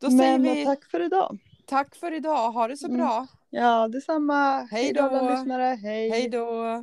Då 0.00 0.10
säger 0.10 0.38
men 0.38 0.42
vi 0.42 0.64
tack. 0.64 0.80
tack 0.80 0.90
för 0.90 1.00
idag. 1.06 1.38
för 2.00 2.12
idag. 2.14 2.52
Ha 2.52 2.68
det 2.68 2.76
så 2.76 2.86
Mm. 2.86 3.00
Ja, 3.56 3.88
detsamma. 3.88 4.68
Hej 4.70 4.92
då. 4.92 5.02
alla 5.02 5.30
lyssnare. 5.30 5.78
Hej. 5.82 6.10
Hej 6.10 6.28
då. 6.28 6.82